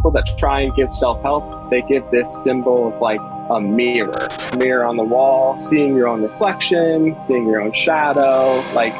people 0.00 0.10
that 0.10 0.26
try 0.38 0.60
and 0.60 0.74
give 0.74 0.90
self 0.90 1.20
help, 1.20 1.68
they 1.68 1.82
give 1.82 2.10
this 2.10 2.42
symbol 2.42 2.88
of 2.88 2.98
like 3.02 3.20
a 3.50 3.60
mirror, 3.60 4.28
mirror 4.56 4.86
on 4.86 4.96
the 4.96 5.02
wall, 5.02 5.58
seeing 5.58 5.94
your 5.94 6.08
own 6.08 6.22
reflection, 6.22 7.18
seeing 7.18 7.46
your 7.46 7.60
own 7.60 7.70
shadow, 7.72 8.64
like 8.72 8.94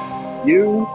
you 0.46 0.86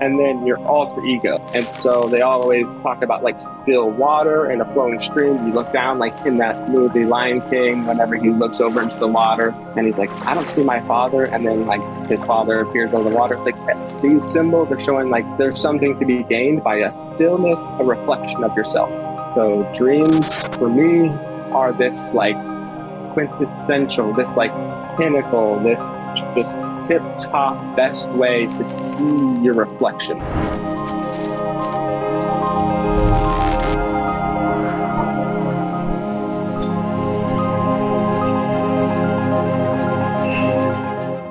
and 0.00 0.18
then 0.18 0.46
your 0.46 0.58
alter 0.66 1.04
ego. 1.04 1.36
And 1.52 1.70
so 1.70 2.08
they 2.08 2.22
always 2.22 2.78
talk 2.78 3.02
about 3.02 3.22
like 3.22 3.38
still 3.38 3.90
water 3.90 4.46
and 4.46 4.62
a 4.62 4.72
flowing 4.72 4.98
stream. 4.98 5.46
You 5.46 5.52
look 5.52 5.70
down, 5.70 5.98
like 5.98 6.14
in 6.24 6.38
that 6.38 6.70
movie 6.70 7.04
Lion 7.04 7.42
King, 7.50 7.84
whenever 7.84 8.16
he 8.16 8.30
looks 8.30 8.62
over 8.62 8.80
into 8.80 8.98
the 8.98 9.06
water 9.06 9.54
and 9.76 9.84
he's 9.84 9.98
like, 9.98 10.10
I 10.26 10.32
don't 10.32 10.46
see 10.46 10.64
my 10.64 10.80
father. 10.80 11.26
And 11.26 11.46
then 11.46 11.66
like 11.66 11.82
his 12.08 12.24
father 12.24 12.60
appears 12.60 12.94
over 12.94 13.10
the 13.10 13.14
water. 13.14 13.34
It's 13.34 13.44
like 13.44 14.02
these 14.02 14.24
symbols 14.24 14.72
are 14.72 14.80
showing 14.80 15.10
like 15.10 15.26
there's 15.36 15.60
something 15.60 15.98
to 16.00 16.06
be 16.06 16.22
gained 16.22 16.64
by 16.64 16.76
a 16.76 16.90
stillness, 16.90 17.72
a 17.72 17.84
reflection 17.84 18.44
of 18.44 18.56
yourself. 18.56 19.11
So 19.32 19.66
dreams 19.72 20.30
for 20.58 20.68
me 20.68 21.08
are 21.52 21.72
this 21.72 22.12
like 22.12 22.36
quintessential, 23.14 24.12
this 24.12 24.36
like 24.36 24.52
pinnacle, 24.98 25.58
this 25.60 25.90
just 26.34 26.58
tip 26.86 27.02
top 27.18 27.56
best 27.74 28.10
way 28.10 28.44
to 28.44 28.64
see 28.66 29.02
your 29.40 29.54
reflection. 29.54 30.20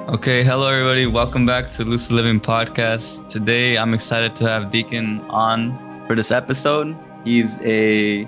Okay, 0.10 0.44
hello 0.44 0.70
everybody. 0.72 1.06
Welcome 1.06 1.46
back 1.46 1.70
to 1.70 1.84
Lucid 1.84 2.14
Living 2.14 2.40
Podcast. 2.40 3.30
Today 3.30 3.78
I'm 3.78 3.94
excited 3.94 4.36
to 4.38 4.50
have 4.50 4.72
Deken 4.72 5.24
on 5.30 6.08
for 6.08 6.16
this 6.16 6.32
episode. 6.32 6.98
He's 7.24 7.58
a 7.62 8.28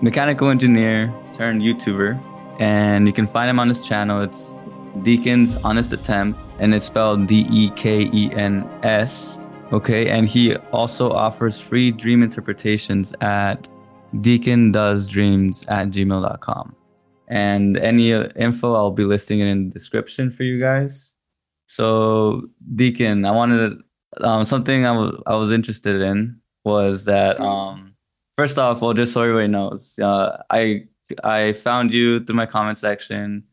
mechanical 0.00 0.50
engineer 0.50 1.12
turned 1.32 1.62
YouTuber, 1.62 2.20
and 2.60 3.06
you 3.06 3.12
can 3.12 3.26
find 3.26 3.48
him 3.48 3.58
on 3.58 3.68
his 3.68 3.86
channel. 3.86 4.22
It's 4.22 4.54
Deken's 4.98 5.56
Honest 5.64 5.92
Attempt, 5.92 6.38
and 6.58 6.74
it's 6.74 6.86
spelled 6.86 7.26
D 7.26 7.46
E 7.50 7.70
K 7.70 8.10
E 8.12 8.30
N 8.32 8.68
S. 8.82 9.40
Okay, 9.72 10.08
and 10.10 10.28
he 10.28 10.56
also 10.72 11.10
offers 11.10 11.60
free 11.60 11.90
dream 11.90 12.22
interpretations 12.22 13.14
at 13.20 13.68
dekendoesdreams 14.16 15.64
at 15.70 15.88
gmail.com. 15.88 16.76
And 17.28 17.78
any 17.78 18.12
uh, 18.12 18.28
info, 18.36 18.74
I'll 18.74 18.90
be 18.90 19.04
listing 19.04 19.40
it 19.40 19.46
in 19.46 19.68
the 19.68 19.72
description 19.72 20.30
for 20.30 20.42
you 20.42 20.60
guys. 20.60 21.14
So, 21.66 22.48
Deken, 22.74 23.26
I 23.26 23.30
wanted 23.30 23.82
to, 24.18 24.26
um, 24.26 24.44
something 24.44 24.84
I 24.84 24.92
was 24.92 25.22
I 25.26 25.36
was 25.36 25.52
interested 25.52 26.02
in 26.02 26.38
was 26.64 27.06
that 27.06 27.40
um, 27.40 27.91
first 28.42 28.58
off, 28.58 28.80
well, 28.82 28.92
just 28.92 29.12
so 29.12 29.22
everybody 29.22 29.46
knows, 29.48 29.98
uh, 30.00 30.42
I 30.50 30.84
I 31.22 31.52
found 31.52 31.92
you 31.92 32.24
through 32.24 32.34
my 32.36 32.46
comment 32.46 32.78
section, 32.78 33.44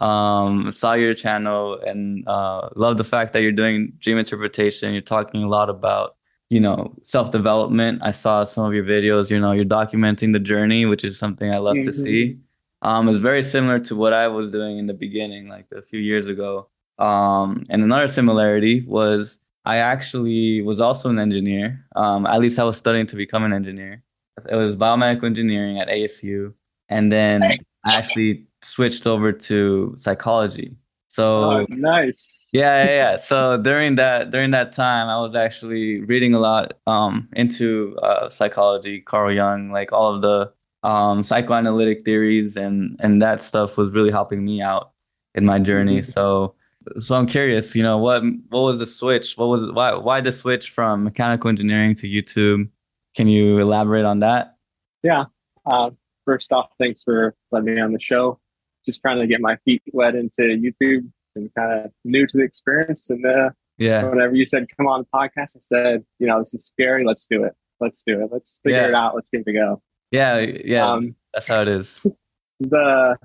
um, 0.00 0.72
saw 0.72 0.92
your 0.94 1.14
channel, 1.14 1.78
and 1.86 2.26
uh, 2.26 2.68
love 2.76 2.96
the 2.96 3.04
fact 3.04 3.32
that 3.32 3.42
you're 3.42 3.58
doing 3.64 3.92
dream 3.98 4.18
interpretation. 4.24 4.92
You're 4.94 5.02
talking 5.16 5.44
a 5.44 5.48
lot 5.48 5.68
about 5.68 6.16
you 6.48 6.60
know 6.60 6.94
self 7.02 7.30
development. 7.30 8.00
I 8.10 8.12
saw 8.12 8.44
some 8.44 8.64
of 8.68 8.72
your 8.78 8.84
videos. 8.84 9.30
You 9.30 9.38
know, 9.38 9.52
you're 9.52 9.72
documenting 9.80 10.32
the 10.32 10.44
journey, 10.52 10.86
which 10.86 11.04
is 11.04 11.18
something 11.18 11.48
I 11.52 11.58
love 11.58 11.76
Mm-hmm. 11.76 11.84
to 11.84 11.92
see. 11.92 12.38
Um, 12.80 13.08
it's 13.08 13.18
very 13.18 13.42
similar 13.42 13.78
to 13.88 13.96
what 13.96 14.12
I 14.12 14.28
was 14.28 14.50
doing 14.50 14.78
in 14.78 14.86
the 14.86 14.94
beginning, 14.94 15.48
like 15.48 15.66
a 15.76 15.82
few 15.82 16.00
years 16.00 16.26
ago. 16.34 16.68
Um, 16.98 17.64
and 17.68 17.82
another 17.82 18.08
similarity 18.08 18.76
was 18.86 19.40
I 19.64 19.76
actually 19.92 20.62
was 20.62 20.78
also 20.80 21.10
an 21.10 21.18
engineer. 21.18 21.84
Um, 21.96 22.24
at 22.24 22.40
least 22.40 22.58
I 22.58 22.64
was 22.64 22.76
studying 22.78 23.06
to 23.12 23.16
become 23.16 23.44
an 23.44 23.52
engineer. 23.52 24.02
It 24.50 24.56
was 24.56 24.76
biomedical 24.76 25.24
engineering 25.24 25.78
at 25.80 25.88
ASU, 25.88 26.52
and 26.88 27.10
then 27.12 27.42
I 27.84 27.96
actually 27.96 28.46
switched 28.62 29.06
over 29.06 29.32
to 29.32 29.94
psychology. 29.96 30.76
So 31.08 31.42
Oh, 31.42 31.66
nice. 31.70 32.30
yeah, 32.52 32.84
yeah, 32.84 32.90
yeah. 32.90 33.16
So 33.16 33.56
during 33.60 33.94
that 33.96 34.30
during 34.30 34.50
that 34.52 34.72
time, 34.72 35.08
I 35.08 35.20
was 35.20 35.34
actually 35.34 36.00
reading 36.02 36.34
a 36.34 36.40
lot 36.40 36.74
um, 36.86 37.28
into 37.34 37.96
uh, 38.02 38.30
psychology, 38.30 39.00
Carl 39.00 39.32
Jung, 39.32 39.70
like 39.70 39.92
all 39.92 40.14
of 40.14 40.22
the 40.22 40.52
um, 40.82 41.24
psychoanalytic 41.24 42.04
theories, 42.04 42.56
and 42.56 42.96
and 43.00 43.20
that 43.22 43.42
stuff 43.42 43.76
was 43.76 43.90
really 43.92 44.10
helping 44.10 44.44
me 44.44 44.60
out 44.62 44.92
in 45.34 45.44
my 45.44 45.58
journey. 45.58 46.00
Mhm. 46.00 46.06
So 46.12 46.54
so 46.98 47.16
I'm 47.16 47.26
curious, 47.26 47.74
you 47.76 47.82
know, 47.82 47.98
what 47.98 48.22
what 48.48 48.60
was 48.62 48.78
the 48.78 48.86
switch? 48.86 49.36
What 49.36 49.46
was 49.48 49.70
why 49.72 49.94
why 49.94 50.20
the 50.20 50.32
switch 50.32 50.70
from 50.70 51.04
mechanical 51.04 51.48
engineering 51.48 51.94
to 51.96 52.08
YouTube? 52.08 52.68
Can 53.16 53.28
you 53.28 53.58
elaborate 53.58 54.04
on 54.04 54.20
that? 54.20 54.56
Yeah. 55.02 55.24
Uh, 55.66 55.90
first 56.24 56.52
off, 56.52 56.70
thanks 56.78 57.02
for 57.02 57.34
letting 57.50 57.74
me 57.74 57.80
on 57.80 57.92
the 57.92 58.00
show. 58.00 58.38
Just 58.86 59.00
trying 59.02 59.18
to 59.20 59.26
get 59.26 59.40
my 59.40 59.56
feet 59.64 59.82
wet 59.92 60.14
into 60.14 60.42
YouTube 60.42 61.10
and 61.36 61.50
kind 61.54 61.84
of 61.86 61.92
new 62.04 62.26
to 62.26 62.36
the 62.38 62.44
experience. 62.44 63.10
And 63.10 63.24
uh, 63.26 63.50
Yeah, 63.76 64.04
whenever 64.04 64.34
you 64.34 64.46
said, 64.46 64.66
come 64.76 64.86
on 64.86 65.00
the 65.04 65.18
podcast, 65.18 65.56
I 65.56 65.60
said, 65.60 66.04
you 66.18 66.26
know, 66.26 66.38
this 66.38 66.54
is 66.54 66.64
scary. 66.64 67.04
Let's 67.04 67.26
do 67.26 67.44
it. 67.44 67.52
Let's 67.80 68.02
do 68.06 68.22
it. 68.22 68.30
Let's 68.32 68.60
figure 68.62 68.80
Yeah. 68.82 68.88
it 68.88 68.94
out. 68.94 69.14
Let's 69.14 69.30
give 69.30 69.42
it 69.46 69.50
a 69.50 69.52
go. 69.52 69.82
yeah, 70.10 70.38
yeah. 70.38 70.90
Um, 70.90 71.14
that's 71.34 71.48
how 71.48 71.60
it 71.62 71.68
is. 71.68 72.00
the 72.60 73.16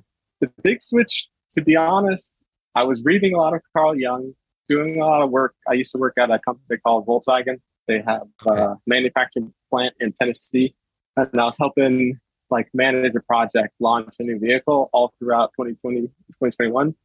the 0.42 0.52
big 0.64 0.84
switch, 0.84 1.30
to 1.52 1.62
be 1.64 1.76
honest, 1.78 2.34
I 2.76 2.84
was 2.84 3.04
reading 3.06 3.34
a 3.34 3.38
lot 3.38 3.54
of 3.54 3.62
Carl 3.76 3.96
Jung, 3.96 4.34
doing 4.68 5.00
a 5.00 5.06
lot 5.06 5.22
of 5.22 5.30
work. 5.32 5.56
I 5.70 5.74
used 5.74 5.92
to 5.94 5.98
work 5.98 6.16
at 6.18 6.30
a 6.30 6.40
company 6.40 6.78
called 6.86 7.08
Volkswagen. 7.08 7.62
They 7.88 8.02
have 8.02 8.24
Okay. 8.48 8.62
a 8.62 8.76
manufacturing 8.88 9.54
plant 9.70 9.94
in 10.00 10.14
Tennessee, 10.14 10.76
and 11.18 11.30
I 11.38 11.46
was 11.46 11.58
helping 11.58 12.20
like 12.50 12.70
manage 12.74 13.16
a 13.16 13.20
project, 13.22 13.74
launch 13.80 14.16
a 14.20 14.24
new 14.24 14.38
vehicle 14.40 14.90
all 14.94 15.14
throughout 15.20 15.52
2020, 15.58 16.02
2021, 16.02 16.96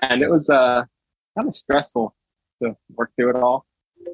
and 0.00 0.22
it 0.22 0.30
was 0.30 0.48
uh 0.50 0.84
kind 1.36 1.48
of 1.48 1.56
stressful 1.56 2.14
to 2.62 2.76
work 2.94 3.10
through 3.16 3.30
it 3.30 3.36
all. 3.36 3.66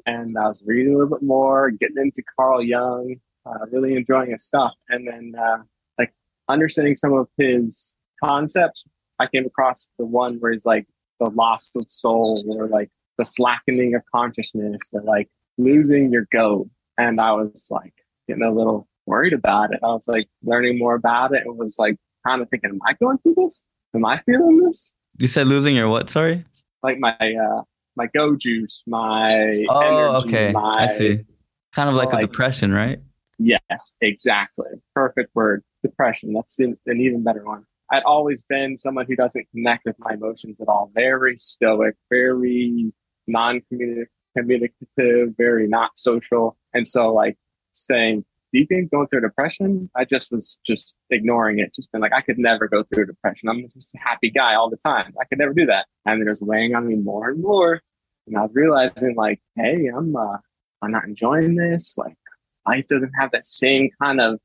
And 0.05 0.37
I 0.37 0.47
was 0.47 0.61
reading 0.65 0.93
a 0.93 0.97
little 0.97 1.15
bit 1.17 1.23
more, 1.23 1.71
getting 1.71 1.97
into 1.97 2.23
Carl 2.35 2.63
Jung, 2.63 3.15
uh, 3.45 3.65
really 3.71 3.95
enjoying 3.95 4.31
his 4.31 4.45
stuff, 4.45 4.73
and 4.89 5.07
then. 5.07 5.33
Uh, 5.39 5.63
like 5.97 6.13
understanding 6.47 6.95
some 6.95 7.13
of 7.13 7.27
his 7.37 7.95
concepts, 8.23 8.85
I 9.19 9.27
came 9.27 9.45
across 9.45 9.89
the 9.99 10.05
one 10.05 10.35
where 10.39 10.53
he's 10.53 10.65
like 10.65 10.87
the 11.19 11.29
loss 11.29 11.75
of 11.75 11.91
soul 11.91 12.45
or 12.47 12.67
like 12.67 12.89
the 13.17 13.25
slackening 13.25 13.95
of 13.95 14.01
consciousness 14.15 14.89
or 14.93 15.01
like 15.01 15.27
losing 15.59 16.11
your 16.11 16.25
goat. 16.31 16.67
And 16.97 17.21
I 17.21 17.33
was 17.33 17.69
like 17.69 17.93
getting 18.27 18.43
a 18.43 18.51
little 18.51 18.87
worried 19.05 19.33
about 19.33 19.73
it. 19.73 19.79
I 19.83 19.87
was 19.87 20.07
like 20.07 20.27
learning 20.43 20.79
more 20.79 20.95
about 20.95 21.33
it 21.33 21.43
and 21.45 21.57
was 21.57 21.77
like 21.77 21.97
kind 22.25 22.41
of 22.41 22.49
thinking, 22.49 22.71
Am 22.71 22.79
I 22.85 22.93
going 22.93 23.17
through 23.19 23.35
this? 23.37 23.63
Am 23.93 24.05
I 24.05 24.17
feeling 24.17 24.59
this? 24.63 24.93
You 25.17 25.27
said 25.27 25.47
losing 25.47 25.75
your 25.75 25.89
what? 25.89 26.09
Sorry. 26.09 26.45
Like 26.83 26.97
my 26.99 27.11
uh 27.19 27.61
my 27.95 28.07
go 28.07 28.35
juice, 28.35 28.83
my 28.87 29.65
Oh, 29.69 29.79
energy, 30.15 30.27
okay. 30.27 30.51
my 30.51 30.83
I 30.83 30.87
see. 30.87 31.19
Kind 31.73 31.89
of 31.89 31.95
like 31.95 32.13
a 32.13 32.21
depression, 32.21 32.71
right? 32.71 32.99
Yes, 33.37 33.93
exactly. 34.01 34.67
Perfect 34.95 35.29
word. 35.35 35.63
Depression. 35.83 36.33
That's 36.33 36.59
an 36.59 36.77
an 36.87 36.99
even 37.01 37.23
better 37.23 37.43
one. 37.45 37.65
I'd 37.91 38.03
always 38.03 38.43
been 38.43 38.77
someone 38.77 39.07
who 39.07 39.15
doesn't 39.15 39.47
connect 39.51 39.85
with 39.85 39.95
my 39.99 40.13
emotions 40.13 40.59
at 40.61 40.67
all. 40.67 40.91
Very 40.93 41.37
stoic, 41.37 41.95
very 42.11 42.93
non-communicative, 43.27 44.07
very 44.47 45.67
not 45.67 45.97
social. 45.97 46.57
And 46.73 46.87
so 46.87 47.13
like 47.13 47.37
saying, 47.73 48.25
do 48.51 48.59
you 48.59 48.65
think 48.65 48.91
going 48.91 49.07
through 49.07 49.21
depression? 49.21 49.89
I 49.95 50.05
just 50.05 50.31
was 50.31 50.59
just 50.65 50.97
ignoring 51.09 51.59
it. 51.59 51.73
Just 51.75 51.91
been 51.91 52.01
like, 52.01 52.13
I 52.13 52.21
could 52.21 52.39
never 52.39 52.67
go 52.67 52.83
through 52.83 53.05
depression. 53.05 53.49
I'm 53.49 53.69
just 53.73 53.95
a 53.95 53.99
happy 53.99 54.31
guy 54.31 54.55
all 54.55 54.69
the 54.69 54.77
time. 54.77 55.13
I 55.21 55.25
could 55.25 55.37
never 55.37 55.53
do 55.53 55.65
that. 55.67 55.85
And 56.05 56.21
it 56.21 56.29
was 56.29 56.41
weighing 56.41 56.75
on 56.75 56.87
me 56.87 56.95
more 56.95 57.29
and 57.29 57.41
more. 57.41 57.81
And 58.27 58.37
I 58.37 58.41
was 58.41 58.51
realizing 58.53 59.15
like, 59.15 59.39
hey, 59.55 59.87
I'm 59.87 60.15
uh 60.15 60.37
I'm 60.81 60.91
not 60.91 61.05
enjoying 61.05 61.55
this. 61.55 61.97
Like 61.97 62.15
life 62.67 62.87
doesn't 62.87 63.11
have 63.19 63.31
that 63.31 63.45
same 63.45 63.89
kind 64.01 64.19
of 64.19 64.39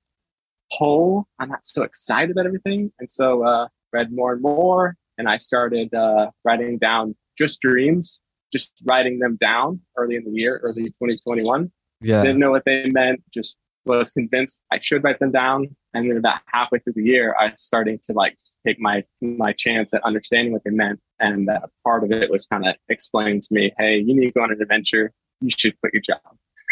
pull. 0.79 1.27
I'm 1.39 1.49
not 1.49 1.65
so 1.65 1.83
excited 1.85 2.31
about 2.33 2.47
everything. 2.47 2.93
And 2.99 3.11
so 3.11 3.47
uh 3.47 3.69
read 3.93 4.13
more 4.13 4.35
and 4.35 4.43
more 4.43 4.97
and 5.17 5.29
I 5.29 5.39
started 5.39 5.95
uh 5.95 6.31
writing 6.45 6.79
down 6.79 7.17
just 7.39 7.61
dreams, 7.61 8.21
just 8.55 8.81
writing 8.89 9.19
them 9.19 9.37
down 9.41 9.81
early 9.97 10.15
in 10.15 10.25
the 10.25 10.31
year, 10.31 10.61
early 10.63 10.85
2021. 10.85 11.73
Yeah. 12.01 12.23
Didn't 12.23 12.39
know 12.39 12.53
what 12.53 12.65
they 12.65 12.87
meant, 12.93 13.21
just 13.33 13.59
was 13.85 14.13
convinced 14.13 14.63
I 14.71 14.79
should 14.79 15.03
write 15.03 15.19
them 15.19 15.33
down. 15.33 15.75
And 15.93 16.09
then 16.09 16.17
about 16.17 16.39
halfway 16.47 16.79
through 16.79 16.95
the 16.95 17.03
year, 17.03 17.35
I 17.39 17.47
was 17.47 17.63
starting 17.63 17.99
to 18.05 18.13
like 18.13 18.37
take 18.65 18.79
my 18.79 19.05
my 19.21 19.53
chance 19.53 19.93
at 19.93 20.03
understanding 20.05 20.53
what 20.53 20.63
they 20.65 20.71
meant. 20.71 21.01
And 21.19 21.51
uh, 21.51 21.67
part 21.83 22.05
of 22.05 22.13
it 22.13 22.31
was 22.31 22.47
kind 22.47 22.67
of 22.67 22.77
explaining 22.89 23.41
to 23.41 23.49
me, 23.51 23.73
hey, 23.79 23.99
you 23.99 24.15
need 24.15 24.29
to 24.29 24.33
go 24.33 24.43
on 24.43 24.53
an 24.53 24.63
adventure. 24.63 25.13
You 25.41 25.51
should 25.51 25.79
quit 25.81 25.93
your 25.93 26.03
job. 26.03 26.21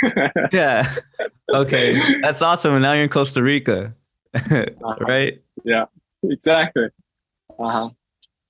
Yeah. 0.53 0.83
Okay. 1.49 1.97
That's 2.23 2.43
awesome. 2.43 2.73
And 2.75 2.83
now 2.83 2.93
you're 2.93 3.05
in 3.05 3.09
Costa 3.09 3.43
Rica. 3.43 3.95
right? 5.01 5.41
Yeah, 5.65 5.85
exactly. 6.25 6.89
Uh-huh. 7.59 7.91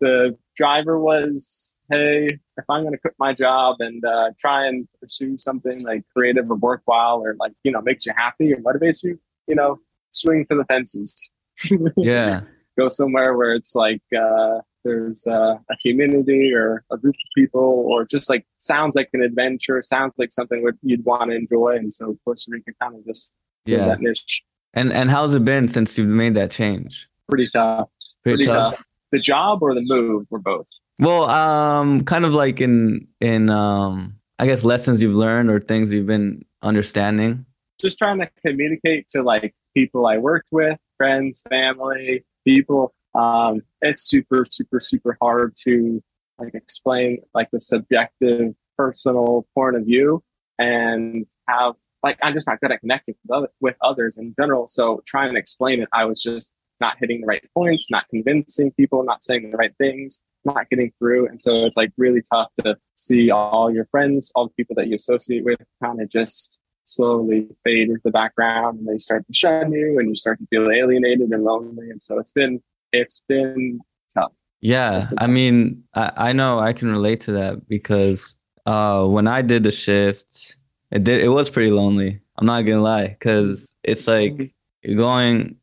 The 0.00 0.38
driver 0.56 0.98
was, 0.98 1.76
hey, 1.90 2.38
if 2.56 2.64
I'm 2.68 2.82
going 2.82 2.92
to 2.92 2.98
quit 2.98 3.14
my 3.18 3.32
job 3.32 3.76
and 3.80 4.04
uh, 4.04 4.30
try 4.38 4.66
and 4.66 4.86
pursue 5.00 5.38
something 5.38 5.82
like 5.82 6.02
creative 6.14 6.50
or 6.50 6.56
worthwhile 6.56 7.20
or 7.24 7.34
like, 7.38 7.52
you 7.64 7.72
know, 7.72 7.80
makes 7.80 8.06
you 8.06 8.12
happy 8.16 8.52
or 8.52 8.58
motivates 8.58 9.02
you, 9.02 9.18
you 9.46 9.54
know, 9.54 9.78
swing 10.10 10.44
for 10.46 10.56
the 10.56 10.64
fences. 10.64 11.30
Yeah. 11.96 12.40
Go 12.78 12.88
somewhere 12.88 13.36
where 13.36 13.52
it's 13.54 13.74
like 13.74 14.00
uh, 14.18 14.60
there's 14.84 15.26
uh, 15.26 15.56
a 15.70 15.76
community 15.86 16.52
or 16.54 16.82
a 16.90 16.96
group 16.96 17.14
of 17.14 17.30
people, 17.36 17.60
or 17.60 18.06
just 18.06 18.30
like 18.30 18.46
sounds 18.58 18.96
like 18.96 19.10
an 19.12 19.22
adventure, 19.22 19.80
sounds 19.82 20.14
like 20.18 20.32
something 20.32 20.62
what 20.62 20.74
you'd 20.82 21.04
want 21.04 21.30
to 21.30 21.36
enjoy. 21.36 21.76
And 21.76 21.92
so 21.92 22.16
Costa 22.24 22.50
Rica 22.50 22.72
kind 22.80 22.94
of 22.96 23.04
just 23.04 23.34
Yeah. 23.66 23.86
that 23.86 24.00
niche. 24.00 24.42
And 24.74 24.90
and 24.92 25.10
how's 25.10 25.34
it 25.34 25.44
been 25.44 25.68
since 25.68 25.98
you've 25.98 26.08
made 26.08 26.34
that 26.34 26.50
change? 26.50 27.08
Pretty 27.28 27.46
tough. 27.48 27.88
Pretty, 28.24 28.46
tough. 28.46 28.82
The 29.10 29.18
job 29.18 29.62
or 29.62 29.74
the 29.74 29.82
move 29.84 30.26
or 30.30 30.38
both. 30.38 30.66
Well, 31.02 31.24
um, 31.24 32.02
kind 32.02 32.24
of 32.24 32.32
like 32.32 32.60
in 32.60 33.08
in 33.20 33.50
um, 33.50 34.14
I 34.38 34.46
guess 34.46 34.62
lessons 34.62 35.02
you've 35.02 35.16
learned 35.16 35.50
or 35.50 35.58
things 35.58 35.92
you've 35.92 36.06
been 36.06 36.44
understanding. 36.62 37.44
just 37.80 37.98
trying 37.98 38.20
to 38.20 38.30
communicate 38.46 39.08
to 39.08 39.22
like 39.24 39.52
people 39.74 40.06
I 40.06 40.18
worked 40.18 40.46
with, 40.52 40.78
friends, 40.96 41.42
family, 41.50 42.24
people. 42.46 42.94
Um, 43.16 43.62
it's 43.80 44.08
super, 44.08 44.44
super, 44.48 44.78
super 44.78 45.18
hard 45.20 45.56
to 45.64 46.00
like 46.38 46.54
explain 46.54 47.18
like 47.34 47.50
the 47.50 47.60
subjective, 47.60 48.54
personal 48.78 49.44
point 49.56 49.74
of 49.74 49.84
view 49.84 50.22
and 50.60 51.26
have 51.48 51.74
like 52.04 52.16
I'm 52.22 52.32
just 52.32 52.46
not 52.46 52.60
good 52.60 52.70
at 52.70 52.78
connecting 52.78 53.16
with, 53.24 53.36
other, 53.36 53.48
with 53.60 53.76
others 53.82 54.18
in 54.18 54.36
general. 54.38 54.68
So 54.68 55.02
trying 55.04 55.32
to 55.32 55.36
explain 55.36 55.82
it, 55.82 55.88
I 55.92 56.04
was 56.04 56.22
just 56.22 56.52
not 56.80 56.98
hitting 57.00 57.22
the 57.22 57.26
right 57.26 57.44
points, 57.54 57.90
not 57.90 58.08
convincing 58.08 58.70
people, 58.70 59.02
not 59.02 59.24
saying 59.24 59.50
the 59.50 59.56
right 59.56 59.74
things, 59.78 60.22
not 60.44 60.68
getting 60.70 60.92
through. 60.98 61.28
And 61.28 61.40
so 61.40 61.66
it's 61.66 61.76
like 61.76 61.92
really 61.96 62.22
tough 62.32 62.48
to 62.64 62.76
see 62.96 63.30
all 63.30 63.72
your 63.72 63.86
friends, 63.86 64.32
all 64.34 64.48
the 64.48 64.54
people 64.54 64.74
that 64.76 64.88
you 64.88 64.96
associate 64.96 65.44
with 65.44 65.60
kind 65.82 66.00
of 66.00 66.08
just 66.08 66.60
slowly 66.84 67.48
fade 67.64 67.88
into 67.88 68.00
the 68.04 68.10
background 68.10 68.80
and 68.80 68.88
they 68.88 68.98
start 68.98 69.26
to 69.26 69.32
shun 69.32 69.72
you 69.72 69.98
and 69.98 70.08
you 70.08 70.14
start 70.14 70.38
to 70.38 70.46
feel 70.50 70.70
alienated 70.70 71.30
and 71.30 71.44
lonely. 71.44 71.90
And 71.90 72.02
so 72.02 72.18
it's 72.18 72.32
been, 72.32 72.60
it's 72.92 73.22
been 73.28 73.80
tough. 74.12 74.32
Yeah, 74.60 75.04
I 75.18 75.26
mean, 75.26 75.82
I, 75.92 76.12
I 76.16 76.32
know 76.32 76.60
I 76.60 76.72
can 76.72 76.90
relate 76.90 77.22
to 77.22 77.32
that 77.32 77.68
because 77.68 78.36
uh, 78.64 79.04
when 79.04 79.26
I 79.26 79.42
did 79.42 79.64
the 79.64 79.72
shift, 79.72 80.56
it 80.92 81.02
did 81.02 81.20
it 81.20 81.28
was 81.30 81.50
pretty 81.50 81.72
lonely. 81.72 82.20
I'm 82.36 82.46
not 82.46 82.62
gonna 82.62 82.82
lie, 82.82 83.08
because 83.08 83.74
it's 83.82 84.06
like 84.06 84.52
you're 84.82 84.96
going 84.96 85.56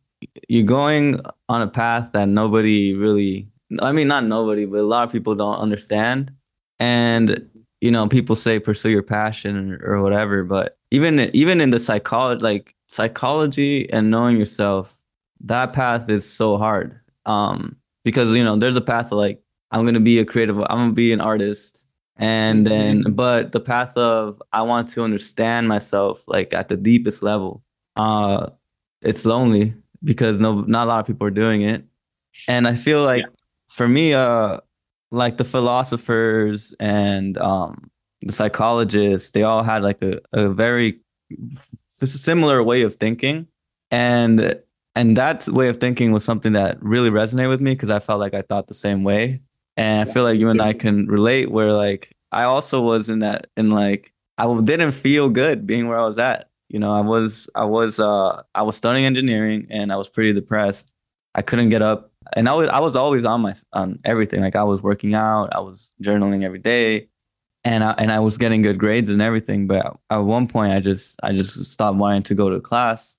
you're 0.50 0.66
going 0.66 1.22
on 1.48 1.62
a 1.62 1.68
path 1.68 2.12
that 2.12 2.28
nobody 2.28 2.94
really. 2.94 3.48
I 3.82 3.92
mean, 3.92 4.08
not 4.08 4.26
nobody, 4.26 4.66
but 4.66 4.80
a 4.80 4.84
lot 4.84 5.08
of 5.08 5.12
people 5.12 5.36
don't 5.36 5.58
understand. 5.60 6.32
And 6.80 7.50
you 7.82 7.92
know, 7.92 8.08
people 8.08 8.36
say 8.36 8.60
pursue 8.60 8.90
your 8.90 9.04
passion 9.04 9.74
or, 9.74 9.96
or 9.96 10.02
whatever, 10.02 10.44
but 10.44 10.78
even 10.92 11.20
even 11.34 11.62
in 11.62 11.70
the 11.70 11.80
psychology, 11.80 12.44
like 12.44 12.76
psychology 12.88 13.90
and 13.92 14.10
knowing 14.12 14.38
yourself, 14.38 15.02
that 15.42 15.74
path 15.74 16.10
is 16.10 16.30
so 16.30 16.58
hard. 16.58 17.00
Um, 17.26 17.80
because 18.04 18.32
you 18.32 18.44
know 18.44 18.56
there's 18.56 18.76
a 18.76 18.82
path 18.82 19.12
of 19.12 19.18
like 19.18 19.42
i'm 19.72 19.86
gonna 19.86 20.00
be 20.00 20.20
a 20.20 20.26
creative 20.26 20.60
i'm 20.62 20.78
gonna 20.78 20.94
be 20.94 21.12
an 21.12 21.22
artist 21.22 21.86
and 22.18 22.66
then 22.66 23.04
but 23.14 23.52
the 23.52 23.60
path 23.60 23.96
of 23.98 24.42
i 24.52 24.62
want 24.62 24.90
to 24.90 25.04
understand 25.04 25.68
myself 25.68 26.24
like 26.28 26.54
at 26.54 26.68
the 26.70 26.78
deepest 26.78 27.24
level 27.24 27.64
uh 27.96 28.48
it's 29.02 29.26
lonely 29.26 29.74
because 30.04 30.40
no 30.40 30.62
not 30.62 30.86
a 30.86 30.90
lot 30.90 31.00
of 31.00 31.06
people 31.06 31.28
are 31.28 31.32
doing 31.32 31.62
it 31.62 31.84
and 32.48 32.68
i 32.68 32.74
feel 32.74 33.04
like 33.04 33.26
for 33.70 33.88
me 33.88 34.14
uh 34.14 34.60
like 35.12 35.38
the 35.38 35.46
philosophers 35.46 36.74
and 36.80 37.38
um 37.38 37.90
the 38.22 38.34
psychologists 38.34 39.32
they 39.32 39.44
all 39.44 39.64
had 39.64 39.82
like 39.82 40.02
a, 40.02 40.20
a 40.34 40.50
very 40.50 41.00
f- 41.32 41.70
similar 42.08 42.62
way 42.64 42.82
of 42.82 42.96
thinking 42.96 43.48
and 43.92 44.60
and 44.96 45.16
that 45.18 45.48
way 45.48 45.70
of 45.70 45.78
thinking 45.78 46.12
was 46.12 46.24
something 46.24 46.54
that 46.54 46.82
really 46.82 47.10
resonated 47.10 47.50
with 47.50 47.62
me 47.62 47.74
because 47.74 47.90
I 47.90 48.00
felt 48.00 48.20
like 48.20 48.34
I 48.34 48.42
thought 48.42 48.68
the 48.68 48.74
same 48.74 49.04
way. 49.04 49.42
And 49.78 50.08
I 50.08 50.12
feel 50.12 50.24
like 50.24 50.40
you 50.40 50.50
and 50.50 50.62
I 50.62 50.74
can 50.74 51.08
relate 51.08 51.52
where 51.52 51.72
like 51.72 52.14
I 52.32 52.44
also 52.44 52.82
was 52.82 53.10
in 53.10 53.20
that 53.20 53.48
in 53.56 53.70
like 53.70 54.12
I 54.38 54.62
didn't 54.62 54.92
feel 54.92 55.30
good 55.30 55.66
being 55.66 55.88
where 55.88 55.98
I 55.98 56.06
was 56.06 56.20
at. 56.20 56.50
You 56.68 56.80
know, 56.80 56.92
I 56.92 57.00
was 57.02 57.50
I 57.56 57.64
was 57.64 58.00
uh 58.00 58.44
I 58.56 58.62
was 58.62 58.76
studying 58.76 59.06
engineering 59.06 59.68
and 59.70 59.94
I 59.94 59.96
was 59.96 60.10
pretty 60.10 60.34
depressed. 60.34 60.94
I 61.34 61.42
couldn't 61.44 61.70
get 61.70 61.82
up 61.82 62.12
and 62.34 62.50
I 62.50 62.54
was 62.54 62.70
I 62.70 62.80
was 62.80 62.96
always 62.96 63.26
on 63.26 63.42
my 63.42 63.54
on 63.74 64.00
everything. 64.06 64.42
Like 64.42 64.56
I 64.56 64.64
was 64.64 64.82
working 64.84 65.14
out, 65.14 65.50
I 65.54 65.60
was 65.60 65.94
journaling 66.04 66.44
every 66.44 66.60
day 66.60 67.10
and 67.66 67.84
I, 67.84 67.92
and 67.98 68.12
I 68.12 68.20
was 68.20 68.38
getting 68.38 68.62
good 68.64 68.80
grades 68.80 69.10
and 69.10 69.22
everything, 69.22 69.68
but 69.68 69.98
at 70.10 70.18
one 70.20 70.48
point 70.48 70.74
I 70.74 70.80
just 70.82 71.20
I 71.24 71.34
just 71.34 71.54
stopped 71.66 71.98
wanting 71.98 72.24
to 72.24 72.36
go 72.36 72.50
to 72.50 72.60
class 72.62 73.18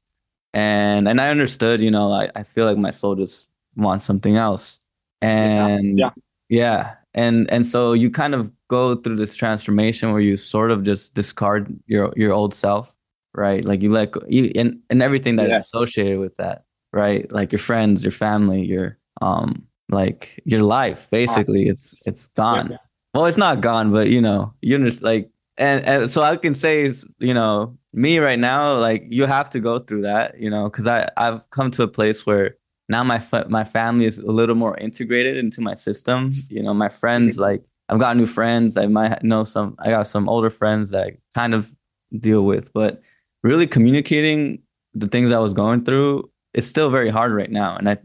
and 0.54 1.08
and 1.08 1.20
I 1.20 1.30
understood, 1.30 1.80
you 1.80 1.90
know, 1.90 2.12
I, 2.12 2.30
I 2.36 2.42
feel 2.44 2.66
like 2.66 2.78
my 2.78 2.90
soul 2.90 3.14
just 3.16 3.50
wants 3.76 4.04
something 4.04 4.36
else. 4.36 4.80
And 5.22 5.98
Yeah. 5.98 6.10
yeah. 6.48 6.96
And 7.14 7.50
and 7.50 7.66
so 7.66 7.92
you 7.92 8.10
kind 8.10 8.34
of 8.34 8.52
go 8.68 8.94
through 8.96 9.16
this 9.16 9.34
transformation 9.36 10.12
where 10.12 10.20
you 10.20 10.36
sort 10.36 10.70
of 10.70 10.84
just 10.84 11.14
discard 11.14 11.74
your 11.86 12.12
your 12.16 12.32
old 12.32 12.54
self, 12.54 12.94
right? 13.34 13.64
Like 13.64 13.82
you 13.82 13.90
let 13.90 14.12
go 14.12 14.22
you, 14.28 14.52
and 14.56 14.80
and 14.90 15.02
everything 15.02 15.36
that 15.36 15.50
is 15.50 15.58
Yes. 15.58 15.66
associated 15.74 16.20
with 16.20 16.36
that, 16.36 16.64
right? 16.92 17.30
Like 17.32 17.52
your 17.52 17.58
friends, 17.58 18.04
your 18.04 18.12
family, 18.12 18.62
your 18.62 18.98
um 19.20 19.66
like 19.90 20.40
your 20.44 20.62
life 20.62 21.08
basically 21.10 21.68
it's 21.68 22.06
it's 22.06 22.28
gone. 22.28 22.70
Yeah. 22.70 22.76
well 23.14 23.26
it's 23.26 23.36
not 23.36 23.60
gone 23.60 23.90
but 23.90 24.08
you 24.08 24.20
know 24.20 24.54
you're 24.60 24.78
just 24.78 25.02
like 25.02 25.28
and, 25.56 25.84
and 25.84 26.10
so 26.10 26.22
i 26.22 26.36
can 26.36 26.54
say 26.54 26.92
you 27.18 27.34
know 27.34 27.76
me 27.92 28.18
right 28.18 28.38
now 28.38 28.74
like 28.78 29.04
you 29.08 29.26
have 29.26 29.50
to 29.50 29.60
go 29.60 29.78
through 29.78 30.02
that 30.02 30.38
you 30.38 30.48
know 30.48 30.70
because 30.70 30.86
i 30.86 31.08
i've 31.16 31.40
come 31.50 31.70
to 31.72 31.82
a 31.82 31.88
place 31.88 32.24
where 32.24 32.56
now 32.88 33.04
my 33.04 33.18
fa- 33.18 33.46
my 33.48 33.64
family 33.64 34.04
is 34.04 34.18
a 34.18 34.26
little 34.26 34.56
more 34.56 34.76
integrated 34.78 35.36
into 35.36 35.60
my 35.60 35.74
system. 35.74 36.32
You 36.48 36.62
know 36.62 36.74
my 36.74 36.88
friends 36.88 37.38
like 37.38 37.62
i've 37.88 38.00
got 38.00 38.16
new 38.16 38.26
friends. 38.26 38.76
I 38.76 38.86
might 38.86 39.22
know 39.22 39.44
some 39.44 39.76
i 39.78 39.90
got 39.90 40.06
some 40.08 40.28
older 40.28 40.50
friends 40.50 40.90
that 40.90 41.06
i 41.06 41.16
kind 41.34 41.54
of 41.54 41.70
deal 42.18 42.44
with 42.44 42.72
but 42.72 43.00
really 43.44 43.66
communicating 43.66 44.60
the 44.94 45.06
things 45.06 45.30
i 45.30 45.38
was 45.38 45.54
going 45.54 45.84
through 45.84 46.28
is 46.52 46.66
still 46.68 46.90
very 46.90 47.08
hard 47.10 47.32
right 47.32 47.52
now 47.52 47.76
and 47.76 47.88
i 47.88 47.96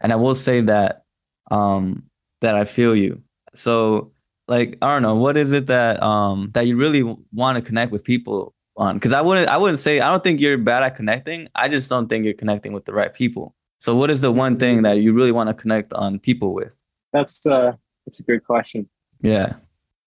and 0.00 0.12
i 0.12 0.16
will 0.16 0.34
say 0.34 0.60
that 0.60 1.04
um 1.50 2.04
that 2.40 2.56
i 2.56 2.64
feel 2.64 2.94
you. 2.94 3.22
So 3.54 4.12
like 4.48 4.76
i 4.82 4.92
don't 4.92 5.02
know 5.02 5.16
what 5.16 5.36
is 5.36 5.52
it 5.52 5.66
that 5.68 6.02
um 6.02 6.50
that 6.54 6.66
you 6.66 6.76
really 6.76 7.02
want 7.32 7.56
to 7.56 7.62
connect 7.62 7.92
with 7.92 8.04
people 8.04 8.54
on? 8.76 8.96
Because 8.96 9.12
i 9.12 9.20
wouldn't 9.20 9.48
i 9.48 9.56
wouldn't 9.56 9.78
say 9.78 10.00
i 10.00 10.10
don't 10.10 10.22
think 10.24 10.40
you're 10.40 10.58
bad 10.58 10.82
at 10.82 10.96
connecting. 10.96 11.48
I 11.54 11.68
just 11.68 11.88
don't 11.88 12.08
think 12.08 12.24
you're 12.24 12.34
connecting 12.34 12.72
with 12.72 12.84
the 12.84 12.92
right 12.92 13.12
people. 13.12 13.54
So 13.78 13.94
what 13.94 14.10
is 14.10 14.20
the 14.22 14.32
one 14.32 14.58
thing 14.58 14.82
that 14.82 14.94
you 14.94 15.12
really 15.12 15.32
want 15.32 15.48
to 15.48 15.54
connect 15.54 15.92
on 15.92 16.18
people 16.18 16.54
with? 16.54 16.76
That's 17.12 17.44
uh, 17.46 17.72
that's 18.06 18.20
a 18.20 18.24
good 18.24 18.44
question. 18.44 18.88
yeah. 19.20 19.54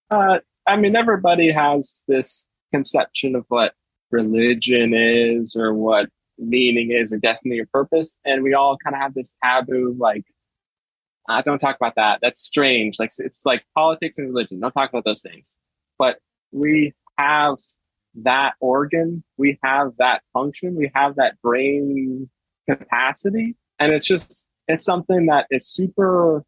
Uh, 0.09 0.39
I 0.67 0.77
mean, 0.77 0.95
everybody 0.95 1.51
has 1.51 2.03
this 2.07 2.47
conception 2.73 3.35
of 3.35 3.45
what 3.49 3.73
religion 4.11 4.93
is 4.93 5.55
or 5.55 5.73
what 5.73 6.09
meaning 6.37 6.91
is 6.91 7.11
or 7.11 7.17
destiny 7.17 7.59
or 7.59 7.65
purpose. 7.67 8.17
And 8.25 8.43
we 8.43 8.53
all 8.53 8.77
kind 8.77 8.95
of 8.95 9.01
have 9.01 9.13
this 9.13 9.35
taboo, 9.43 9.95
like, 9.97 10.23
uh, 11.29 11.41
don't 11.41 11.59
talk 11.59 11.75
about 11.75 11.95
that. 11.95 12.19
That's 12.21 12.41
strange. 12.41 12.97
Like, 12.99 13.09
it's 13.17 13.45
like 13.45 13.63
politics 13.75 14.17
and 14.17 14.27
religion. 14.27 14.59
Don't 14.59 14.71
talk 14.71 14.89
about 14.89 15.03
those 15.03 15.21
things. 15.21 15.57
But 15.99 16.19
we 16.51 16.93
have 17.17 17.57
that 18.23 18.53
organ, 18.59 19.23
we 19.37 19.59
have 19.63 19.93
that 19.97 20.21
function, 20.33 20.75
we 20.75 20.91
have 20.95 21.15
that 21.15 21.39
brain 21.41 22.29
capacity. 22.69 23.55
And 23.79 23.91
it's 23.91 24.07
just, 24.07 24.47
it's 24.67 24.85
something 24.85 25.27
that 25.27 25.47
is 25.51 25.67
super, 25.67 26.43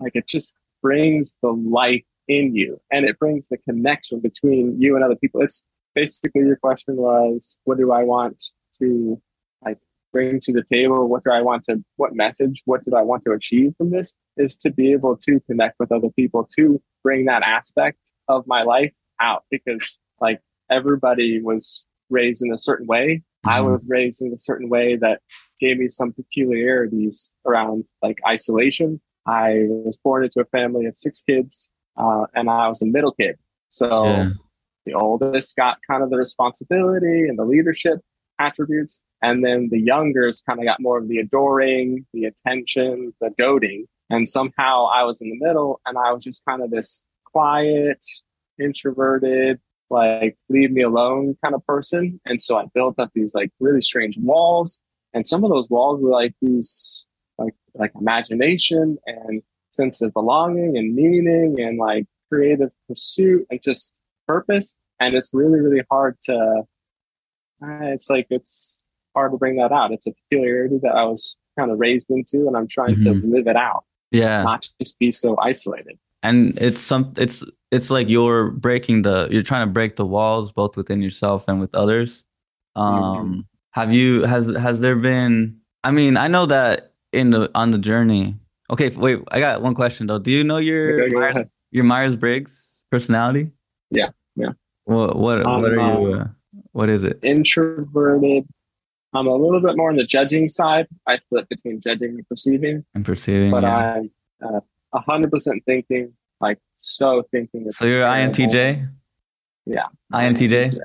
like, 0.00 0.12
it 0.14 0.26
just 0.26 0.54
brings 0.82 1.36
the 1.42 1.50
life 1.50 2.04
in 2.28 2.54
you 2.54 2.80
and 2.90 3.04
it 3.06 3.18
brings 3.18 3.48
the 3.48 3.56
connection 3.58 4.20
between 4.20 4.80
you 4.80 4.94
and 4.96 5.04
other 5.04 5.16
people. 5.16 5.40
It's 5.40 5.64
basically 5.94 6.42
your 6.42 6.56
question 6.56 6.96
was, 6.96 7.58
what 7.64 7.78
do 7.78 7.92
I 7.92 8.02
want 8.02 8.44
to 8.78 9.20
like 9.64 9.78
bring 10.12 10.40
to 10.40 10.52
the 10.52 10.64
table? 10.64 11.08
What 11.08 11.24
do 11.24 11.30
I 11.30 11.40
want 11.42 11.64
to, 11.64 11.82
what 11.96 12.14
message, 12.14 12.62
what 12.64 12.82
do 12.84 12.94
I 12.94 13.02
want 13.02 13.22
to 13.24 13.32
achieve 13.32 13.74
from 13.76 13.90
this 13.90 14.14
is 14.36 14.56
to 14.58 14.70
be 14.70 14.92
able 14.92 15.16
to 15.18 15.40
connect 15.40 15.78
with 15.78 15.92
other 15.92 16.10
people, 16.10 16.48
to 16.56 16.80
bring 17.02 17.24
that 17.26 17.42
aspect 17.42 17.98
of 18.28 18.46
my 18.46 18.62
life 18.62 18.92
out 19.20 19.44
because 19.50 20.00
like 20.20 20.40
everybody 20.70 21.40
was 21.42 21.86
raised 22.10 22.44
in 22.44 22.52
a 22.52 22.58
certain 22.58 22.86
way. 22.86 23.22
I 23.44 23.58
Mhm. 23.58 23.72
was 23.72 23.86
raised 23.88 24.22
in 24.22 24.32
a 24.32 24.38
certain 24.38 24.68
way 24.68 24.96
that 24.96 25.20
gave 25.60 25.78
me 25.78 25.88
some 25.88 26.12
peculiarities 26.12 27.32
around 27.46 27.84
like 28.02 28.18
isolation. 28.26 29.00
I 29.26 29.66
was 29.68 29.98
born 29.98 30.24
into 30.24 30.40
a 30.40 30.44
family 30.46 30.86
of 30.86 30.96
six 30.96 31.22
kids, 31.22 31.72
uh, 31.96 32.26
and 32.34 32.48
I 32.50 32.68
was 32.68 32.82
a 32.82 32.86
middle 32.86 33.12
kid. 33.12 33.38
So 33.70 34.06
Yeah. 34.06 34.30
the 34.86 34.94
oldest 34.94 35.56
got 35.56 35.78
kind 35.88 36.02
of 36.02 36.10
the 36.10 36.18
responsibility 36.18 37.28
and 37.28 37.38
the 37.38 37.44
leadership 37.44 38.00
attributes, 38.46 38.94
and 39.20 39.36
then 39.44 39.68
the 39.70 39.80
youngers 39.80 40.42
kind 40.46 40.58
of 40.60 40.66
got 40.70 40.80
more 40.80 40.98
of 40.98 41.08
the 41.08 41.18
adoring, 41.18 42.06
the 42.12 42.24
attention, 42.30 43.14
the 43.20 43.30
doting. 43.38 43.86
And 44.10 44.28
somehow 44.28 44.74
I 44.98 45.04
was 45.04 45.22
in 45.22 45.28
the 45.30 45.46
middle, 45.46 45.80
and 45.86 45.96
I 45.96 46.12
was 46.12 46.22
just 46.24 46.44
kind 46.44 46.62
of 46.62 46.70
this 46.70 47.02
quiet, 47.32 48.04
introverted, 48.58 49.58
like 49.90 50.36
leave 50.48 50.72
me 50.72 50.82
alone 50.82 51.36
kind 51.42 51.54
of 51.54 51.66
person. 51.66 52.20
And 52.28 52.38
so 52.40 52.58
I 52.58 52.64
built 52.74 52.98
up 52.98 53.10
these 53.14 53.34
like 53.34 53.50
really 53.60 53.80
strange 53.80 54.16
walls 54.18 54.78
And 55.14 55.26
some 55.26 55.44
of 55.44 55.50
those 55.50 55.68
walls 55.68 56.00
were 56.00 56.10
like 56.10 56.34
these, 56.40 57.06
like, 57.38 57.54
like 57.74 57.92
imagination 57.98 58.98
and 59.06 59.42
sense 59.70 60.02
of 60.02 60.12
belonging 60.12 60.76
and 60.76 60.94
meaning 60.94 61.60
and 61.60 61.78
like 61.78 62.06
creative 62.30 62.70
pursuit 62.88 63.46
and 63.50 63.60
just 63.62 64.00
purpose. 64.26 64.76
And 65.00 65.14
it's 65.14 65.30
really, 65.32 65.60
really 65.60 65.82
hard 65.90 66.16
to, 66.24 66.62
it's 67.82 68.08
like, 68.10 68.26
it's 68.30 68.84
hard 69.14 69.32
to 69.32 69.38
bring 69.38 69.56
that 69.56 69.72
out. 69.72 69.92
It's 69.92 70.06
a 70.06 70.12
peculiarity 70.12 70.78
that 70.82 70.92
I 70.94 71.04
was 71.04 71.36
kind 71.58 71.70
of 71.70 71.78
raised 71.78 72.08
into 72.10 72.46
and 72.48 72.56
I'm 72.56 72.66
trying 72.66 72.96
Mhm. 72.96 73.02
to 73.02 73.26
live 73.26 73.46
it 73.46 73.56
out, 73.56 73.84
Yeah. 74.10 74.42
not 74.42 74.68
just 74.80 74.98
be 74.98 75.12
so 75.12 75.36
isolated. 75.40 75.98
and 76.24 76.56
it's 76.60 76.80
some 76.80 77.12
it's 77.16 77.42
it's 77.72 77.90
like 77.90 78.08
you're 78.08 78.50
breaking 78.52 79.02
the 79.02 79.26
you're 79.32 79.42
trying 79.42 79.66
to 79.66 79.72
break 79.72 79.96
the 79.96 80.06
walls 80.06 80.52
both 80.52 80.76
within 80.76 81.02
yourself 81.02 81.48
and 81.48 81.58
with 81.60 81.74
others 81.74 82.24
um 82.76 82.94
Mm-hmm. 82.94 83.40
have 83.72 83.92
you 83.92 84.22
has 84.22 84.46
has 84.46 84.80
there 84.82 84.94
been 84.94 85.56
i 85.82 85.90
mean 85.90 86.16
i 86.16 86.28
know 86.28 86.46
that 86.46 86.92
in 87.12 87.30
the 87.30 87.50
on 87.56 87.72
the 87.72 87.78
journey 87.78 88.36
okay 88.70 88.88
wait 88.96 89.18
i 89.32 89.40
got 89.40 89.62
one 89.62 89.74
question 89.74 90.06
though 90.06 90.20
do 90.20 90.30
you 90.30 90.44
know 90.44 90.58
your 90.58 91.02
Okay, 91.02 91.14
myers, 91.16 91.38
your 91.72 91.82
myers-briggs 91.84 92.84
personality 92.88 93.50
Yeah, 93.90 94.10
yeah. 94.36 94.52
what 94.84 95.16
what 95.18 95.44
Um, 95.44 95.60
what 95.60 95.72
are 95.72 95.82
you 95.90 96.20
uh, 96.20 96.28
what 96.72 96.88
is 96.88 97.04
it 97.04 97.18
Introverted. 97.22 98.46
I'm 99.14 99.26
a 99.26 99.34
little 99.34 99.60
bit 99.60 99.76
more 99.76 99.90
on 99.90 99.96
the 99.96 100.06
judging 100.06 100.48
side. 100.48 100.86
I 101.06 101.18
flip 101.28 101.48
between 101.48 101.80
judging 101.80 102.10
and 102.10 102.26
perceiving, 102.28 102.84
i'm 102.94 103.04
perceiving 103.04 103.50
but 103.50 103.62
yeah. 103.62 103.94
I'm 103.96 104.10
uh, 104.42 104.60
a 104.94 105.00
hundred 105.00 105.30
percent 105.30 105.62
thinking, 105.66 106.12
like 106.40 106.58
so 106.76 107.22
thinking. 107.30 107.70
so 107.72 107.86
you're 107.88 108.06
terrible. 108.06 108.34
intj 108.34 108.88
Yeah. 109.66 109.86
intj 110.12 110.78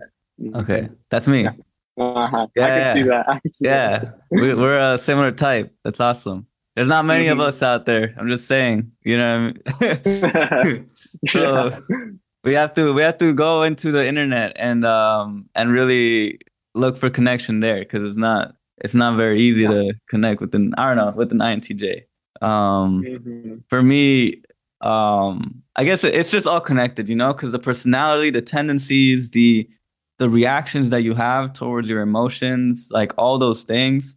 okay 0.56 0.90
that's 1.10 1.28
me 1.28 1.44
Yeah. 1.44 1.52
Uh-huh. 2.00 2.38
I 2.38 2.48
Yeah, 2.56 2.84
can 2.84 2.94
see 2.94 3.04
that. 3.10 3.28
I 3.28 3.40
can 3.40 3.54
see 3.54 3.66
Yeah, 3.66 3.98
that. 4.00 4.20
we, 4.30 4.54
we're 4.54 4.94
a 4.94 5.00
similar 5.00 5.32
type. 5.32 5.74
That's 5.84 6.00
awesome. 6.00 6.46
There's 6.76 6.90
not 6.90 7.06
many 7.06 7.26
of 7.28 7.40
Mhm. 7.40 7.48
us 7.48 7.64
out 7.64 7.88
there. 7.88 8.14
I'm 8.20 8.30
just 8.30 8.46
saying. 8.48 8.92
You 9.04 9.18
know 9.18 9.54
what 9.80 9.82
I 9.82 10.64
mean? 10.68 10.90
so 11.28 11.82
we 12.48 12.54
have 12.54 12.74
to 12.76 12.94
we 12.94 13.02
have 13.02 13.18
to 13.18 13.34
go 13.34 13.64
into 13.64 13.92
the 13.92 14.04
internet 14.08 14.50
and 14.56 14.86
um 14.86 15.28
and 15.54 15.72
really 15.72 16.40
look 16.74 16.96
for 16.98 17.10
connection 17.10 17.60
there 17.60 17.80
because 17.80 18.04
it's 18.08 18.18
not 18.18 18.56
it's 18.84 18.94
not 18.96 19.18
very 19.18 19.40
easy 19.48 19.64
Yeah. 19.64 19.70
to 19.78 19.94
connect 20.10 20.40
with 20.42 20.54
an 20.56 20.74
I 20.78 20.84
don't 20.88 20.98
know 20.98 21.12
with 21.16 21.32
an 21.32 21.40
INTJ. 21.40 22.04
Um, 22.42 23.04
Mhm. 23.04 23.64
for 23.72 23.82
me, 23.82 24.42
um, 24.82 25.64
I 25.76 25.84
guess 25.88 26.04
it- 26.04 26.14
it's 26.20 26.30
just 26.30 26.46
all 26.46 26.62
connected, 26.62 27.10
you 27.10 27.16
know, 27.16 27.34
because 27.34 27.52
the 27.52 27.60
personality, 27.72 28.30
the 28.30 28.42
tendencies, 28.58 29.32
the 29.32 29.68
the 30.20 30.30
reactions 30.30 30.90
that 30.92 31.02
you 31.08 31.14
have 31.16 31.54
towards 31.54 31.88
your 31.90 32.02
emotions, 32.02 32.90
like 32.92 33.12
all 33.18 33.38
those 33.38 33.64
things, 33.64 34.16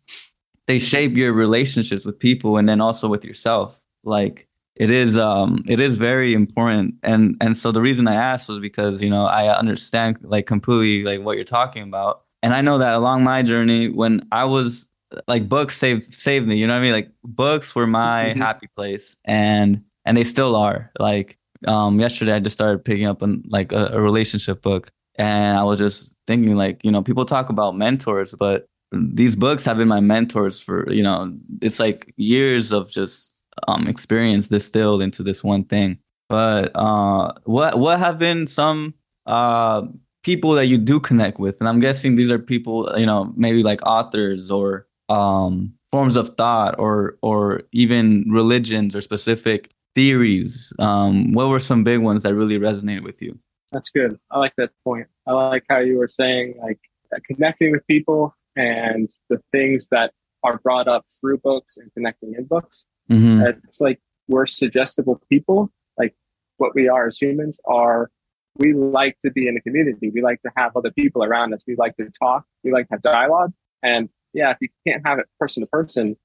they 0.67 0.79
shape 0.79 1.15
your 1.17 1.33
relationships 1.45 2.05
with 2.07 2.19
people 2.19 2.57
and 2.59 2.67
then 2.69 2.81
also 2.81 3.07
with 3.09 3.23
yourself. 3.25 3.69
Like 4.05 4.37
it 4.81 4.91
is 4.91 5.17
um 5.19 5.63
it 5.69 5.79
is 5.81 5.97
very 5.97 6.33
important. 6.35 6.95
And 7.03 7.37
and 7.41 7.57
so 7.57 7.71
the 7.71 7.83
reason 7.83 8.09
I 8.09 8.15
asked 8.15 8.49
was 8.49 8.59
because, 8.61 9.03
you 9.03 9.11
know, 9.11 9.27
I 9.27 9.55
understand 9.63 10.19
like 10.23 10.47
completely 10.47 11.05
like 11.05 11.25
what 11.25 11.37
you're 11.37 11.45
talking 11.61 11.83
about. 11.83 12.23
And 12.43 12.55
I 12.55 12.63
know 12.63 12.79
that 12.79 12.95
along 12.95 13.23
my 13.23 13.43
journey 13.43 13.89
when 13.91 14.27
I 14.33 14.45
was 14.47 14.89
like 15.29 15.49
books 15.49 15.77
saved 15.77 16.05
saved 16.15 16.47
me, 16.49 16.57
you 16.57 16.67
know 16.67 16.73
what 16.75 16.81
I 16.81 16.83
mean? 16.83 16.93
Like 16.93 17.11
books 17.25 17.75
were 17.75 17.87
my 17.87 18.33
Mhm. 18.35 18.39
happy 18.39 18.69
place 18.75 19.19
and 19.25 19.83
and 20.07 20.17
they 20.17 20.25
still 20.25 20.57
are. 20.57 20.91
Like 20.99 21.37
um 21.67 22.01
yesterday 22.01 22.33
I 22.33 22.41
just 22.41 22.57
started 22.57 22.85
picking 22.85 23.07
up 23.07 23.21
an 23.23 23.43
like 23.49 23.73
a, 23.73 23.83
a 23.93 24.01
relationship 24.01 24.63
book 24.63 24.91
and 25.17 25.59
I 25.59 25.65
was 25.65 25.79
just 25.79 26.15
thinking 26.27 26.55
like, 26.57 26.83
you 26.85 26.91
know, 26.91 27.03
people 27.03 27.27
talk 27.27 27.51
about 27.51 27.77
mentors, 27.77 28.35
but 28.39 28.67
these 28.93 29.37
books 29.37 29.65
have 29.67 29.77
been 29.77 29.89
my 29.89 30.01
mentors 30.01 30.59
for, 30.61 30.91
you 30.91 31.03
know, 31.03 31.37
it's 31.61 31.79
like 31.79 32.15
years 32.17 32.73
of 32.73 32.91
just 32.91 33.40
um 33.69 33.87
experience 33.87 34.49
distilled 34.49 35.03
into 35.03 35.23
this 35.23 35.43
one 35.45 35.65
thing. 35.65 35.99
But 36.29 36.71
uh 36.75 37.33
what 37.45 37.79
what 37.79 37.99
have 37.99 38.19
been 38.19 38.47
some 38.47 38.95
uh 39.27 39.83
people 40.23 40.53
that 40.53 40.67
you 40.67 40.79
do 40.79 41.01
connect 41.01 41.39
with? 41.39 41.61
And 41.61 41.69
I'm 41.69 41.81
guessing 41.81 42.15
these 42.15 42.31
are 42.31 42.39
people, 42.39 42.93
you 42.97 43.07
know, 43.07 43.33
maybe 43.37 43.63
like 43.63 43.81
authors 43.87 44.51
or 44.51 44.87
um 45.09 45.75
forms 45.91 46.17
of 46.17 46.37
thought 46.37 46.79
or 46.79 47.19
or 47.23 47.63
even 47.73 48.25
religions 48.31 48.95
or 48.95 49.01
specific 49.01 49.73
theories. 49.95 50.73
Um 50.79 51.33
what 51.33 51.49
were 51.49 51.61
some 51.61 51.85
big 51.85 52.01
ones 52.01 52.23
that 52.23 52.35
really 52.35 52.59
resonated 52.59 53.03
with 53.03 53.21
you? 53.23 53.39
That's 53.73 53.91
good. 53.91 54.19
I 54.31 54.39
like 54.39 54.55
that 54.57 54.71
point. 54.85 55.07
I 55.27 55.33
like 55.33 55.65
how 55.69 55.79
you 55.79 55.99
were 55.99 56.09
saying 56.09 56.55
like 56.63 56.81
uh, 57.15 57.19
connecting 57.27 57.73
with 57.73 57.87
people 57.87 58.35
and 58.57 59.09
the 59.29 59.41
things 59.53 59.89
that 59.91 60.13
are 60.43 60.59
brought 60.59 60.89
up 60.89 61.07
through 61.21 61.39
books 61.39 61.77
and 61.77 61.93
connecting 61.95 62.35
in 62.37 62.45
books. 62.45 62.87
Mm-hmm. 63.11 63.43
It's 63.65 63.81
like 63.81 64.01
we're 64.29 64.47
suggestible 64.47 65.21
people. 65.29 65.71
Like 65.99 66.15
what 66.59 66.75
we 66.75 66.89
are 66.89 67.07
as 67.07 67.19
humans 67.19 67.61
are, 67.67 68.11
we 68.57 68.73
like 68.73 69.17
to 69.25 69.31
be 69.31 69.49
in 69.49 69.57
a 69.57 69.61
community. 69.61 70.11
We 70.11 70.23
like 70.23 70.43
to 70.43 70.51
have 70.57 70.77
other 70.77 70.91
people 70.91 71.25
around 71.25 71.55
us. 71.55 71.61
We 71.67 71.77
like 71.77 71.97
to 71.97 72.09
talk. 72.11 72.45
We 72.65 72.73
like 72.73 72.89
to 72.89 72.95
have 72.95 73.03
dialogue. 73.03 73.53
And 73.83 74.09
yeah, 74.33 74.51
if 74.51 74.59
you 74.61 74.69
can't 74.87 75.07
have 75.07 75.19
it 75.19 75.27
person 75.39 75.63
to 75.63 75.69
person, 75.69 76.17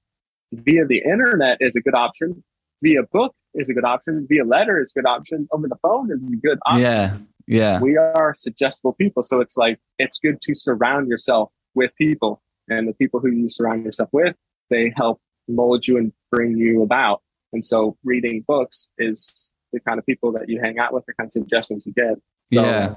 via 0.51 0.85
the 0.85 0.99
internet 0.99 1.57
is 1.59 1.75
a 1.75 1.81
good 1.81 1.95
option. 1.95 2.43
Via 2.83 3.03
book 3.03 3.33
is 3.53 3.69
a 3.69 3.73
good 3.73 3.85
option. 3.85 4.27
Via 4.29 4.43
letter 4.43 4.81
is 4.81 4.93
a 4.95 4.99
good 4.99 5.07
option. 5.07 5.47
Over 5.51 5.67
the 5.67 5.77
phone 5.81 6.11
is 6.11 6.31
a 6.31 6.35
good 6.35 6.59
option. 6.65 6.81
Yeah. 6.81 7.17
Yeah. 7.47 7.79
We 7.79 7.95
are 7.95 8.33
suggestible 8.35 8.93
people. 8.93 9.23
So 9.23 9.39
it's 9.39 9.55
like, 9.55 9.79
it's 9.99 10.19
good 10.19 10.41
to 10.41 10.55
surround 10.55 11.07
yourself 11.07 11.51
with 11.73 11.91
people. 11.95 12.41
And 12.67 12.87
the 12.87 12.93
people 12.93 13.19
who 13.19 13.29
you 13.29 13.49
surround 13.49 13.85
yourself 13.85 14.09
with, 14.11 14.35
they 14.69 14.91
help 14.95 15.21
mold 15.47 15.87
you 15.87 15.97
and 15.97 16.11
bring 16.31 16.57
you 16.57 16.81
about. 16.83 17.21
And 17.53 17.63
so 17.63 17.97
reading 18.03 18.43
books 18.47 18.91
is 18.97 19.53
the 19.71 19.79
kind 19.79 19.99
of 19.99 20.05
people 20.05 20.31
that 20.33 20.49
you 20.49 20.59
hang 20.61 20.79
out 20.79 20.93
with, 20.93 21.05
the 21.05 21.13
kind 21.13 21.27
of 21.27 21.33
suggestions 21.33 21.85
you 21.85 21.93
get. 21.93 22.15
So 22.53 22.63
Yeah. 22.63 22.95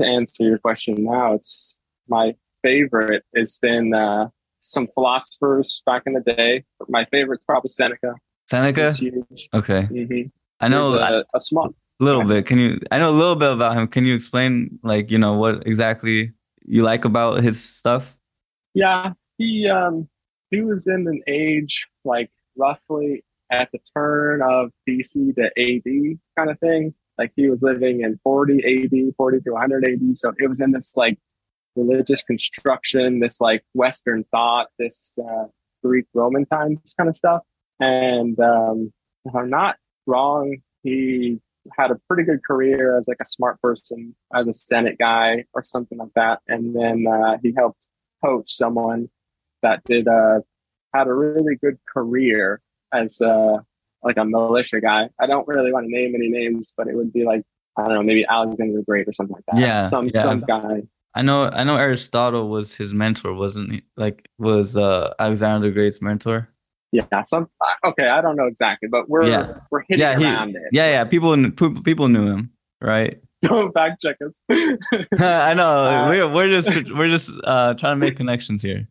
to 0.00 0.06
answer 0.06 0.44
your 0.44 0.58
question 0.58 0.96
now, 0.98 1.34
it's 1.34 1.78
my 2.08 2.34
favorite. 2.62 3.24
It's 3.32 3.58
been 3.58 3.94
uh, 3.94 4.28
some 4.60 4.86
philosophers 4.88 5.82
back 5.86 6.02
in 6.06 6.12
the 6.14 6.20
day. 6.20 6.64
My 6.88 7.04
favorite's 7.06 7.44
probably 7.44 7.70
Seneca. 7.70 8.14
Seneca? 8.48 8.92
Huge. 8.92 9.48
Okay. 9.54 9.82
hmm 9.84 10.22
I 10.60 10.66
know 10.68 10.94
a, 10.96 11.24
a 11.34 11.40
small. 11.40 11.72
little 12.00 12.24
bit. 12.24 12.44
Can 12.46 12.58
you 12.58 12.80
I 12.90 12.98
know 12.98 13.10
a 13.10 13.12
little 13.12 13.36
bit 13.36 13.52
about 13.52 13.76
him. 13.76 13.86
Can 13.86 14.04
you 14.04 14.14
explain 14.14 14.78
like, 14.82 15.10
you 15.10 15.18
know, 15.18 15.34
what 15.34 15.66
exactly 15.66 16.32
you 16.64 16.82
like 16.82 17.04
about 17.04 17.44
his 17.44 17.62
stuff? 17.62 18.16
Yeah, 18.74 19.12
he 19.36 19.68
um 19.68 20.08
he 20.50 20.62
was 20.62 20.86
in 20.86 21.06
an 21.06 21.22
age 21.26 21.88
like 22.04 22.30
roughly 22.56 23.24
at 23.50 23.70
the 23.72 23.78
turn 23.94 24.42
of 24.42 24.70
BC 24.88 25.34
to 25.36 25.46
AD 25.56 26.18
kind 26.36 26.50
of 26.50 26.58
thing. 26.58 26.94
Like 27.16 27.32
he 27.34 27.48
was 27.48 27.62
living 27.62 28.02
in 28.02 28.18
40 28.22 28.84
AD, 28.84 29.14
40 29.16 29.40
to 29.40 29.50
100 29.50 29.88
AD. 29.88 30.18
So 30.18 30.32
it 30.38 30.48
was 30.48 30.60
in 30.60 30.72
this 30.72 30.96
like 30.96 31.18
religious 31.76 32.22
construction, 32.22 33.20
this 33.20 33.40
like 33.40 33.64
Western 33.74 34.24
thought, 34.30 34.68
this 34.78 35.16
uh, 35.18 35.46
Greek 35.82 36.06
Roman 36.14 36.46
times 36.46 36.94
kind 36.96 37.08
of 37.08 37.16
stuff. 37.16 37.42
And 37.80 38.38
um, 38.40 38.92
if 39.24 39.34
I'm 39.34 39.50
not 39.50 39.76
wrong, 40.06 40.56
he 40.82 41.40
had 41.76 41.90
a 41.90 42.00
pretty 42.06 42.22
good 42.22 42.44
career 42.44 42.98
as 42.98 43.08
like 43.08 43.18
a 43.20 43.24
smart 43.24 43.60
person, 43.60 44.14
as 44.34 44.46
a 44.46 44.54
Senate 44.54 44.96
guy 44.98 45.44
or 45.54 45.62
something 45.62 45.98
like 45.98 46.12
that. 46.14 46.40
And 46.48 46.74
then 46.74 47.06
uh, 47.06 47.38
he 47.42 47.52
helped 47.56 47.88
coach 48.24 48.50
someone 48.50 49.08
that 49.62 49.82
did 49.84 50.08
uh, 50.08 50.40
had 50.94 51.06
a 51.08 51.14
really 51.14 51.56
good 51.56 51.78
career 51.92 52.60
as 52.92 53.20
uh, 53.20 53.58
like 54.02 54.16
a 54.16 54.24
militia 54.24 54.80
guy. 54.80 55.08
I 55.20 55.26
don't 55.26 55.46
really 55.48 55.72
want 55.72 55.86
to 55.86 55.90
name 55.90 56.14
any 56.14 56.28
names, 56.28 56.72
but 56.76 56.88
it 56.88 56.94
would 56.94 57.12
be 57.12 57.24
like 57.24 57.42
I 57.76 57.84
don't 57.84 57.94
know, 57.94 58.02
maybe 58.02 58.24
Alexander 58.28 58.76
the 58.78 58.82
Great 58.82 59.06
or 59.08 59.12
something 59.12 59.34
like 59.36 59.44
that. 59.52 59.60
Yeah, 59.60 59.82
some 59.82 60.08
yeah. 60.14 60.22
some 60.22 60.40
guy. 60.40 60.82
I 61.14 61.22
know 61.22 61.48
I 61.48 61.64
know 61.64 61.76
Aristotle 61.76 62.48
was 62.48 62.76
his 62.76 62.92
mentor, 62.92 63.34
wasn't 63.34 63.72
he? 63.72 63.82
Like 63.96 64.28
was 64.38 64.76
uh 64.76 65.14
Alexander 65.18 65.68
the 65.68 65.72
Great's 65.72 66.00
mentor? 66.02 66.48
Yeah, 66.92 67.04
some 67.26 67.48
okay. 67.84 68.08
I 68.08 68.20
don't 68.20 68.36
know 68.36 68.46
exactly, 68.46 68.88
but 68.88 69.08
we're 69.10 69.26
Yeah. 69.26 69.54
we're 69.70 69.82
hitting 69.88 70.00
Yeah, 70.00 70.18
he- 70.18 70.24
around 70.24 70.56
it. 70.56 70.62
Yeah, 70.72 70.86
yeah. 70.90 71.04
People 71.04 71.50
people 71.82 72.08
knew 72.08 72.26
him, 72.26 72.50
right? 72.80 73.20
Don't 73.42 73.72
fact 73.72 74.02
check 74.02 74.16
us. 74.26 74.40
I 75.20 75.54
know. 75.54 75.68
Uh, 75.68 76.06
we're 76.08 76.28
we're 76.34 76.48
just 76.60 76.92
we're 76.94 77.08
just 77.08 77.30
uh 77.44 77.74
trying 77.74 77.92
to 77.92 78.04
make 78.04 78.16
connections 78.16 78.62
here. 78.62 78.88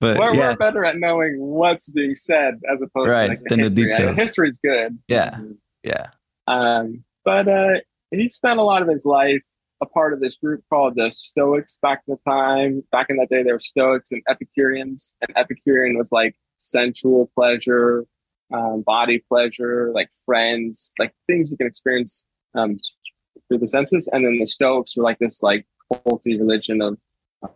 But 0.00 0.16
we're, 0.16 0.34
yeah, 0.34 0.50
we're 0.50 0.56
better 0.56 0.84
at 0.84 0.96
knowing 0.98 1.36
what's 1.38 1.88
being 1.90 2.14
said 2.14 2.54
as 2.72 2.80
opposed 2.82 3.10
Right, 3.10 3.24
to 3.24 3.28
like 3.30 3.42
the 3.42 3.48
than 3.50 3.58
the 3.60 3.64
history. 3.64 3.84
Details. 3.84 4.16
history's 4.16 4.58
good. 4.58 4.98
yeah, 5.08 5.38
yeah. 5.84 6.06
Um, 6.46 7.04
but 7.24 7.46
uh, 7.48 7.80
he 8.10 8.28
spent 8.28 8.58
a 8.58 8.62
lot 8.62 8.82
of 8.82 8.88
his 8.88 9.04
life 9.04 9.42
a 9.82 9.86
part 9.86 10.12
of 10.12 10.20
this 10.20 10.36
group 10.36 10.62
called 10.68 10.94
the 10.96 11.10
Stoics 11.10 11.78
back 11.80 12.02
in 12.06 12.14
the 12.14 12.30
time. 12.30 12.82
Back 12.92 13.06
in 13.08 13.16
that 13.16 13.28
day, 13.30 13.42
there 13.42 13.54
were 13.54 13.58
Stoics 13.58 14.12
and 14.12 14.22
Epicureans, 14.28 15.14
and 15.20 15.36
Epicurean 15.36 15.96
was 15.96 16.12
like 16.12 16.34
sensual 16.58 17.30
pleasure, 17.34 18.04
um, 18.52 18.82
body 18.82 19.22
pleasure, 19.28 19.90
like 19.94 20.10
friends, 20.24 20.92
like 20.98 21.12
things 21.26 21.50
you 21.50 21.56
can 21.56 21.66
experience 21.66 22.24
um, 22.54 22.78
through 23.48 23.58
the 23.58 23.68
senses. 23.68 24.08
And 24.12 24.24
then 24.24 24.38
the 24.38 24.46
Stoics 24.46 24.96
were 24.96 25.04
like 25.04 25.18
this 25.18 25.42
like 25.42 25.66
culty 25.92 26.38
religion 26.38 26.80
of 26.82 26.98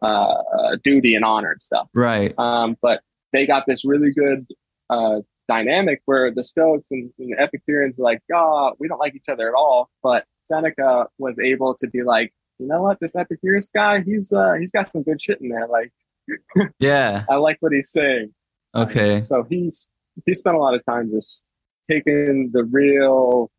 uh, 0.02 0.76
duty 0.82 1.14
and 1.14 1.24
honor 1.24 1.52
and 1.52 1.62
stuff. 1.62 1.88
Right. 1.94 2.34
Um, 2.38 2.76
but 2.80 3.02
they 3.32 3.46
got 3.46 3.64
this 3.66 3.84
really 3.84 4.10
good 4.12 4.46
uh, 4.90 5.20
dynamic 5.48 6.00
where 6.06 6.32
the 6.32 6.44
Stoics 6.44 6.86
and, 6.90 7.10
and 7.18 7.32
the 7.32 7.40
Epicureans 7.40 7.96
were 7.98 8.04
like, 8.04 8.20
"Oh, 8.32 8.72
we 8.78 8.88
don't 8.88 8.98
like 8.98 9.14
each 9.14 9.28
other 9.28 9.48
at 9.48 9.54
all," 9.54 9.90
but 10.02 10.24
Seneca 10.44 11.06
was 11.18 11.38
able 11.38 11.74
to 11.80 11.88
be 11.88 12.02
like, 12.02 12.32
"You 12.58 12.68
know 12.68 12.82
what? 12.82 12.98
This 13.00 13.16
Epicurus 13.16 13.68
guy, 13.68 14.02
he's 14.02 14.32
uh, 14.32 14.54
he's 14.54 14.72
got 14.72 14.90
some 14.90 15.02
good 15.02 15.20
shit 15.20 15.40
in 15.40 15.48
there. 15.48 15.66
Like, 15.66 15.92
yeah, 16.78 17.24
I 17.28 17.36
like 17.36 17.58
what 17.60 17.72
he's 17.72 17.90
saying." 17.90 18.32
Okay. 18.74 19.18
Um, 19.18 19.24
so 19.24 19.46
he's 19.48 19.88
he 20.26 20.34
spent 20.34 20.56
a 20.56 20.60
lot 20.60 20.74
of 20.74 20.84
time 20.84 21.10
just 21.10 21.44
taking 21.88 22.50
the 22.52 22.64
real 22.64 23.50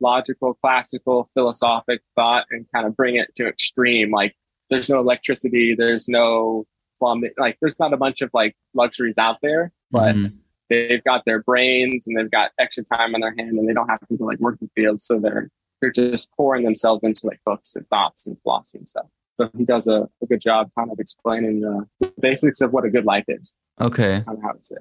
logical, 0.00 0.54
classical, 0.54 1.28
philosophic 1.34 2.00
thought 2.16 2.46
and 2.50 2.66
kind 2.74 2.86
of 2.86 2.96
bring 2.96 3.16
it 3.16 3.34
to 3.36 3.46
extreme. 3.46 4.10
Like, 4.10 4.34
there's 4.70 4.88
no 4.88 4.98
electricity, 5.00 5.74
there's 5.76 6.08
no 6.08 6.64
plumbing, 6.98 7.30
like, 7.38 7.56
there's 7.60 7.78
not 7.78 7.92
a 7.92 7.96
bunch 7.96 8.20
of 8.22 8.30
like 8.32 8.54
luxuries 8.74 9.18
out 9.18 9.38
there, 9.42 9.72
but 9.90 10.14
Mhm. 10.14 10.32
they've 10.68 11.02
got 11.04 11.24
their 11.24 11.42
brains 11.42 12.06
and 12.06 12.16
they've 12.16 12.30
got 12.30 12.50
extra 12.58 12.84
time 12.84 13.14
on 13.14 13.20
their 13.20 13.34
hand 13.36 13.58
and 13.58 13.68
they 13.68 13.72
don't 13.72 13.88
have 13.88 14.00
to 14.00 14.16
like 14.24 14.38
work 14.38 14.58
the 14.60 14.68
field. 14.74 15.00
So 15.00 15.18
they're 15.18 15.50
they're 15.80 15.90
just 15.90 16.30
pouring 16.36 16.62
themselves 16.64 17.02
into 17.02 17.26
like 17.26 17.40
books 17.46 17.74
and 17.74 17.88
thoughts 17.88 18.26
and 18.26 18.36
philosophy 18.42 18.78
and 18.78 18.88
stuff. 18.88 19.06
So 19.40 19.48
he 19.56 19.64
does 19.64 19.86
a, 19.86 20.06
a 20.22 20.26
good 20.26 20.40
job 20.42 20.70
kind 20.78 20.90
of 20.92 21.00
explaining 21.00 21.64
uh, 21.64 21.84
the 22.00 22.12
basics 22.20 22.60
of 22.60 22.74
what 22.74 22.84
a 22.84 22.90
good 22.90 23.06
life 23.06 23.24
is. 23.28 23.54
Okay. 23.80 24.20
Kind 24.26 24.36
of 24.36 24.42
how 24.42 24.52
to 24.52 24.58
say. 24.62 24.76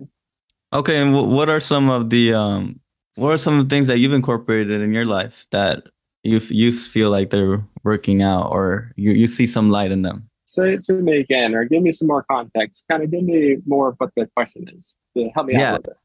Okay. 0.74 0.98
And 1.01 1.15
wh- 1.15 1.29
what 1.31 1.48
are 1.50 1.62
some 1.62 1.89
of 1.89 2.10
the 2.10 2.34
um 2.34 2.81
what 3.15 3.31
are 3.31 3.38
some 3.38 3.58
of 3.58 3.63
the 3.63 3.74
things 3.74 3.88
that 3.88 4.00
you've 4.00 4.13
incorporated 4.13 4.81
in 4.81 4.91
your 4.91 5.05
life 5.05 5.48
that 5.51 5.84
you 6.23 6.39
you 6.49 6.71
feel 6.71 7.09
like 7.11 7.29
they're 7.29 7.63
working 7.83 8.21
out 8.21 8.51
or 8.51 8.91
you, 8.95 9.11
you 9.11 9.27
see 9.27 9.47
some 9.47 9.69
light 9.69 9.91
in 9.91 10.01
them? 10.01 10.29
Say 10.45 10.73
it 10.73 10.83
to 10.85 10.93
me 10.93 11.17
again, 11.19 11.53
or 11.53 11.63
give 11.65 11.83
me 11.83 11.91
some 11.91 12.07
more 12.07 12.23
context. 12.23 12.85
Kind 12.89 13.03
of 13.03 13.11
give 13.11 13.23
me 13.23 13.57
more 13.67 13.89
of 13.89 13.95
what 13.99 14.11
the 14.15 14.27
question 14.35 14.67
is 14.75 14.95
to 15.15 15.29
help 15.35 15.47
me 15.47 15.55
out 15.55 15.59
Yeah. 15.59 15.69
a 15.69 15.71
little 15.73 15.83
bit. 15.83 15.97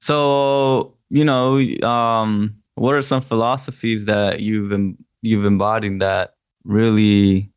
So, 0.00 0.94
you 1.10 1.24
know, 1.24 1.58
um, 1.86 2.56
what 2.74 2.94
are 2.94 3.02
some 3.02 3.20
philosophies 3.20 4.06
that 4.06 4.40
you've 4.40 4.72
em- 4.72 4.98
you've 5.22 5.44
embodied 5.44 6.00
that 6.00 6.34
really 6.64 7.50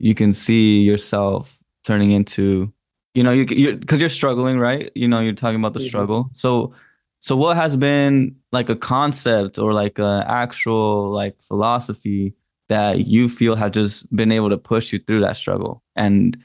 you 0.00 0.14
can 0.14 0.32
see 0.32 0.82
yourself 0.82 1.62
turning 1.84 2.10
into, 2.10 2.72
you 3.14 3.22
know, 3.22 3.30
you 3.30 3.76
because 3.76 4.00
you're 4.00 4.08
struggling, 4.08 4.58
right? 4.58 4.90
You 4.96 5.06
know, 5.06 5.20
you're 5.20 5.34
talking 5.34 5.60
about 5.60 5.74
the 5.74 5.80
Mhm. 5.80 5.86
struggle. 5.86 6.30
So, 6.32 6.74
so 7.22 7.36
what 7.36 7.56
has 7.56 7.76
been 7.76 8.34
like 8.50 8.68
a 8.68 8.74
concept 8.74 9.56
or 9.56 9.72
like 9.72 10.00
an 10.00 10.24
actual 10.26 11.08
like 11.10 11.40
philosophy 11.40 12.34
that 12.68 13.06
you 13.06 13.28
feel 13.28 13.54
have 13.54 13.70
just 13.70 14.14
been 14.14 14.32
able 14.32 14.50
to 14.50 14.58
push 14.58 14.92
you 14.92 14.98
through 14.98 15.20
that 15.20 15.36
struggle 15.36 15.84
and 15.94 16.36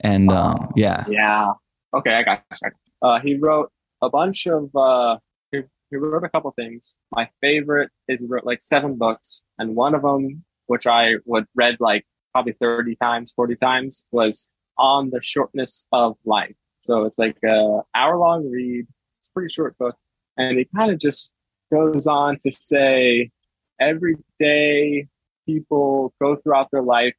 and 0.00 0.30
um, 0.30 0.72
yeah, 0.76 1.04
Yeah. 1.08 1.52
Okay, 1.94 2.14
I 2.14 2.22
got 2.22 2.42
you. 2.62 2.70
Uh, 3.00 3.20
he 3.20 3.36
wrote 3.36 3.70
a 4.02 4.10
bunch 4.10 4.46
of. 4.46 4.74
Uh, 4.74 5.18
he, 5.52 5.62
he 5.90 5.96
wrote 5.96 6.24
a 6.24 6.28
couple 6.28 6.50
things. 6.52 6.96
My 7.14 7.28
favorite 7.40 7.90
is 8.08 8.20
he 8.20 8.26
wrote 8.26 8.44
like 8.44 8.62
seven 8.62 8.96
books, 8.96 9.42
and 9.58 9.76
one 9.76 9.94
of 9.94 10.02
them, 10.02 10.44
which 10.66 10.86
I 10.86 11.14
would 11.26 11.46
read 11.54 11.76
like 11.80 12.04
probably 12.32 12.54
thirty 12.54 12.96
times, 12.96 13.32
forty 13.34 13.56
times, 13.56 14.04
was 14.10 14.48
on 14.76 15.10
the 15.10 15.22
shortness 15.22 15.86
of 15.92 16.16
life. 16.24 16.56
So 16.80 17.04
it's 17.04 17.18
like 17.18 17.36
a 17.44 17.80
hour 17.94 18.16
long 18.16 18.50
read. 18.50 18.86
It's 19.20 19.28
a 19.28 19.32
pretty 19.32 19.52
short 19.52 19.78
book, 19.78 19.96
and 20.36 20.58
it 20.58 20.68
kind 20.74 20.90
of 20.90 20.98
just 20.98 21.32
goes 21.72 22.06
on 22.06 22.38
to 22.42 22.52
say 22.52 23.30
every 23.80 24.16
day 24.38 25.08
people 25.46 26.12
go 26.20 26.36
throughout 26.36 26.68
their 26.70 26.82
life 26.82 27.14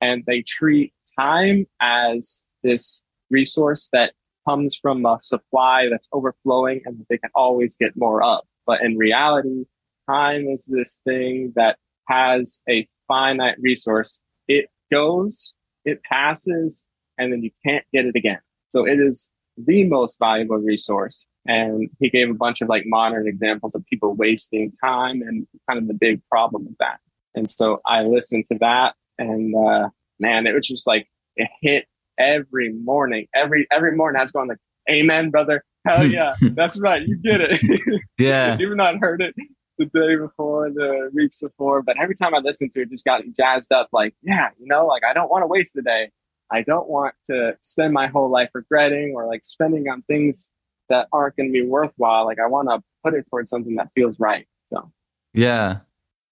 and 0.00 0.24
they 0.26 0.42
treat 0.42 0.92
time 1.18 1.66
as 1.80 2.46
this 2.62 3.02
resource 3.30 3.88
that 3.92 4.12
comes 4.48 4.76
from 4.76 5.06
a 5.06 5.18
supply 5.20 5.88
that's 5.88 6.08
overflowing 6.12 6.80
and 6.84 6.98
that 6.98 7.06
they 7.08 7.18
can 7.18 7.30
always 7.34 7.76
get 7.76 7.96
more 7.96 8.22
of. 8.22 8.40
But 8.66 8.82
in 8.82 8.96
reality, 8.96 9.64
time 10.08 10.46
is 10.48 10.66
this 10.66 11.00
thing 11.04 11.52
that 11.56 11.78
has 12.08 12.62
a 12.68 12.88
finite 13.08 13.56
resource. 13.60 14.20
It 14.48 14.66
goes, 14.90 15.56
it 15.84 16.02
passes, 16.02 16.86
and 17.18 17.32
then 17.32 17.42
you 17.42 17.50
can't 17.64 17.84
get 17.92 18.06
it 18.06 18.16
again. 18.16 18.40
So 18.68 18.86
it 18.86 18.98
is 18.98 19.32
the 19.56 19.84
most 19.84 20.18
valuable 20.18 20.56
resource. 20.56 21.26
And 21.46 21.90
he 21.98 22.08
gave 22.08 22.30
a 22.30 22.34
bunch 22.34 22.60
of 22.60 22.68
like 22.68 22.84
modern 22.86 23.26
examples 23.26 23.74
of 23.74 23.84
people 23.86 24.14
wasting 24.14 24.72
time 24.82 25.22
and 25.22 25.46
kind 25.68 25.78
of 25.78 25.88
the 25.88 25.94
big 25.94 26.20
problem 26.30 26.66
with 26.66 26.78
that. 26.78 27.00
And 27.34 27.50
so 27.50 27.80
I 27.84 28.02
listened 28.02 28.46
to 28.46 28.58
that 28.58 28.94
and 29.18 29.54
uh, 29.54 29.88
man, 30.20 30.46
it 30.46 30.54
was 30.54 30.66
just 30.66 30.86
like 30.86 31.08
it 31.36 31.48
hit 31.60 31.86
every 32.18 32.72
morning. 32.72 33.26
Every 33.34 33.66
every 33.72 33.96
morning 33.96 34.18
I 34.18 34.22
was 34.22 34.32
going 34.32 34.48
like, 34.48 34.58
Amen, 34.90 35.30
brother. 35.30 35.64
Hell 35.84 36.06
yeah. 36.06 36.34
That's 36.42 36.78
right. 36.78 37.02
You 37.06 37.16
get 37.18 37.40
it. 37.40 37.60
yeah, 38.18 38.56
You've 38.58 38.78
I'd 38.78 38.98
heard 38.98 39.22
it 39.22 39.34
the 39.78 39.86
day 39.86 40.16
before, 40.16 40.70
the 40.70 41.10
weeks 41.12 41.40
before, 41.40 41.82
but 41.82 41.96
every 42.00 42.14
time 42.14 42.34
I 42.34 42.38
listened 42.38 42.72
to 42.72 42.82
it, 42.82 42.90
just 42.90 43.04
got 43.04 43.22
jazzed 43.36 43.72
up. 43.72 43.88
Like, 43.92 44.14
yeah, 44.22 44.50
you 44.58 44.66
know, 44.66 44.86
like 44.86 45.02
I 45.04 45.12
don't 45.12 45.30
want 45.30 45.42
to 45.42 45.46
waste 45.46 45.74
the 45.74 45.82
day. 45.82 46.10
I 46.52 46.62
don't 46.62 46.88
want 46.88 47.14
to 47.26 47.56
spend 47.62 47.92
my 47.92 48.06
whole 48.06 48.30
life 48.30 48.50
regretting 48.52 49.14
or 49.14 49.26
like 49.26 49.44
spending 49.44 49.88
on 49.88 50.02
things 50.02 50.52
that 50.88 51.08
aren't 51.12 51.36
going 51.36 51.48
to 51.48 51.52
be 51.52 51.66
worthwhile. 51.66 52.26
Like 52.26 52.38
I 52.38 52.46
want 52.46 52.68
to 52.68 52.82
put 53.02 53.14
it 53.14 53.26
towards 53.30 53.50
something 53.50 53.76
that 53.76 53.88
feels 53.94 54.20
right. 54.20 54.46
So 54.66 54.92
Yeah. 55.32 55.78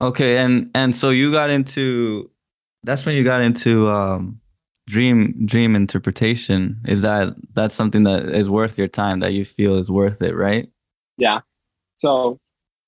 Okay, 0.02 0.38
and 0.38 0.70
and 0.74 0.94
so 0.94 1.10
you 1.10 1.30
got 1.30 1.50
into 1.50 2.30
that's 2.82 3.04
when 3.04 3.16
you 3.16 3.24
got 3.24 3.42
into 3.42 3.88
um 3.88 4.40
dream 4.86 5.46
dream 5.46 5.74
interpretation. 5.76 6.80
Is 6.86 7.02
that 7.02 7.34
that's 7.54 7.74
something 7.74 8.04
that 8.04 8.28
is 8.28 8.48
worth 8.48 8.78
your 8.78 8.88
time 8.88 9.20
that 9.20 9.32
you 9.32 9.44
feel 9.44 9.76
is 9.78 9.90
worth 9.90 10.22
it, 10.22 10.34
right? 10.34 10.70
yeah. 11.20 11.40
So 11.94 12.38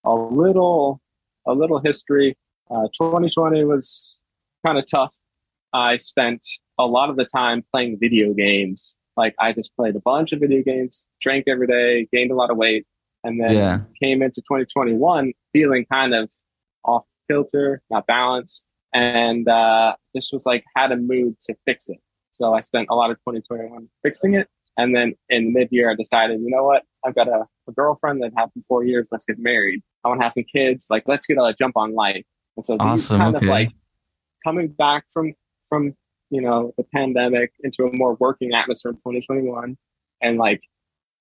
a 0.04 0.14
little 0.14 1.00
a 1.46 1.52
little 1.52 1.80
history. 1.80 2.36
Uh, 2.70 2.88
2020 2.98 3.64
was 3.64 4.20
kind 4.64 4.78
of 4.78 4.84
tough. 4.90 5.14
I 5.72 5.96
spent 5.96 6.44
a 6.78 6.86
lot 6.86 7.10
of 7.10 7.16
the 7.16 7.24
time 7.24 7.64
playing 7.72 7.98
video 8.00 8.32
games. 8.34 8.96
Like 9.16 9.34
I 9.38 9.52
just 9.52 9.74
played 9.76 9.94
a 9.96 10.00
bunch 10.00 10.32
of 10.32 10.40
video 10.40 10.62
games, 10.62 11.08
drank 11.20 11.44
every 11.48 11.66
day, 11.66 12.08
gained 12.12 12.30
a 12.30 12.34
lot 12.34 12.50
of 12.50 12.56
weight, 12.56 12.86
and 13.24 13.40
then 13.40 13.54
Yeah. 13.54 13.80
came 14.02 14.22
into 14.22 14.40
2021 14.40 15.32
feeling 15.52 15.84
kind 15.90 16.14
of 16.14 16.30
off 16.84 17.04
kilter, 17.28 17.82
not 17.90 18.06
balanced, 18.06 18.66
and 18.92 19.48
uh, 19.48 19.94
this 20.14 20.30
was 20.32 20.46
like 20.46 20.64
had 20.76 20.92
a 20.92 20.96
mood 20.96 21.38
to 21.40 21.54
fix 21.66 21.88
it. 21.88 21.98
So 22.30 22.54
I 22.54 22.62
spent 22.62 22.88
a 22.90 22.94
lot 22.94 23.10
of 23.10 23.18
2021 23.18 23.88
fixing 24.02 24.34
it, 24.34 24.48
and 24.78 24.96
then 24.96 25.14
in 25.28 25.52
mid 25.52 25.68
year 25.70 25.90
I 25.90 25.94
decided, 25.94 26.40
you 26.40 26.50
know 26.50 26.64
what, 26.64 26.84
I've 27.04 27.14
got 27.14 27.28
a, 27.28 27.46
a 27.68 27.72
girlfriend 27.72 28.22
that 28.22 28.32
had 28.36 28.46
for 28.54 28.60
four 28.66 28.84
years. 28.84 29.08
Let's 29.12 29.26
get 29.26 29.38
married. 29.38 29.82
I 30.04 30.08
want 30.08 30.20
to 30.20 30.24
have 30.24 30.32
some 30.32 30.44
kids. 30.44 30.88
Like 30.90 31.04
let's 31.06 31.26
get 31.26 31.36
a 31.36 31.54
jump 31.58 31.76
on 31.76 31.94
life. 31.94 32.24
And 32.56 32.64
so 32.64 32.74
these 32.74 32.80
Awesome, 32.82 33.18
kind 33.18 33.36
okay. 33.36 33.46
of 33.46 33.50
like 33.50 33.70
coming 34.44 34.68
back 34.68 35.04
from 35.12 35.34
from 35.72 35.94
you 36.28 36.42
know 36.42 36.72
the 36.76 36.84
pandemic 36.92 37.50
into 37.64 37.84
a 37.86 37.96
more 37.96 38.14
working 38.20 38.52
atmosphere 38.52 38.90
in 38.90 38.96
2021 38.96 39.74
and 40.20 40.36
like 40.36 40.60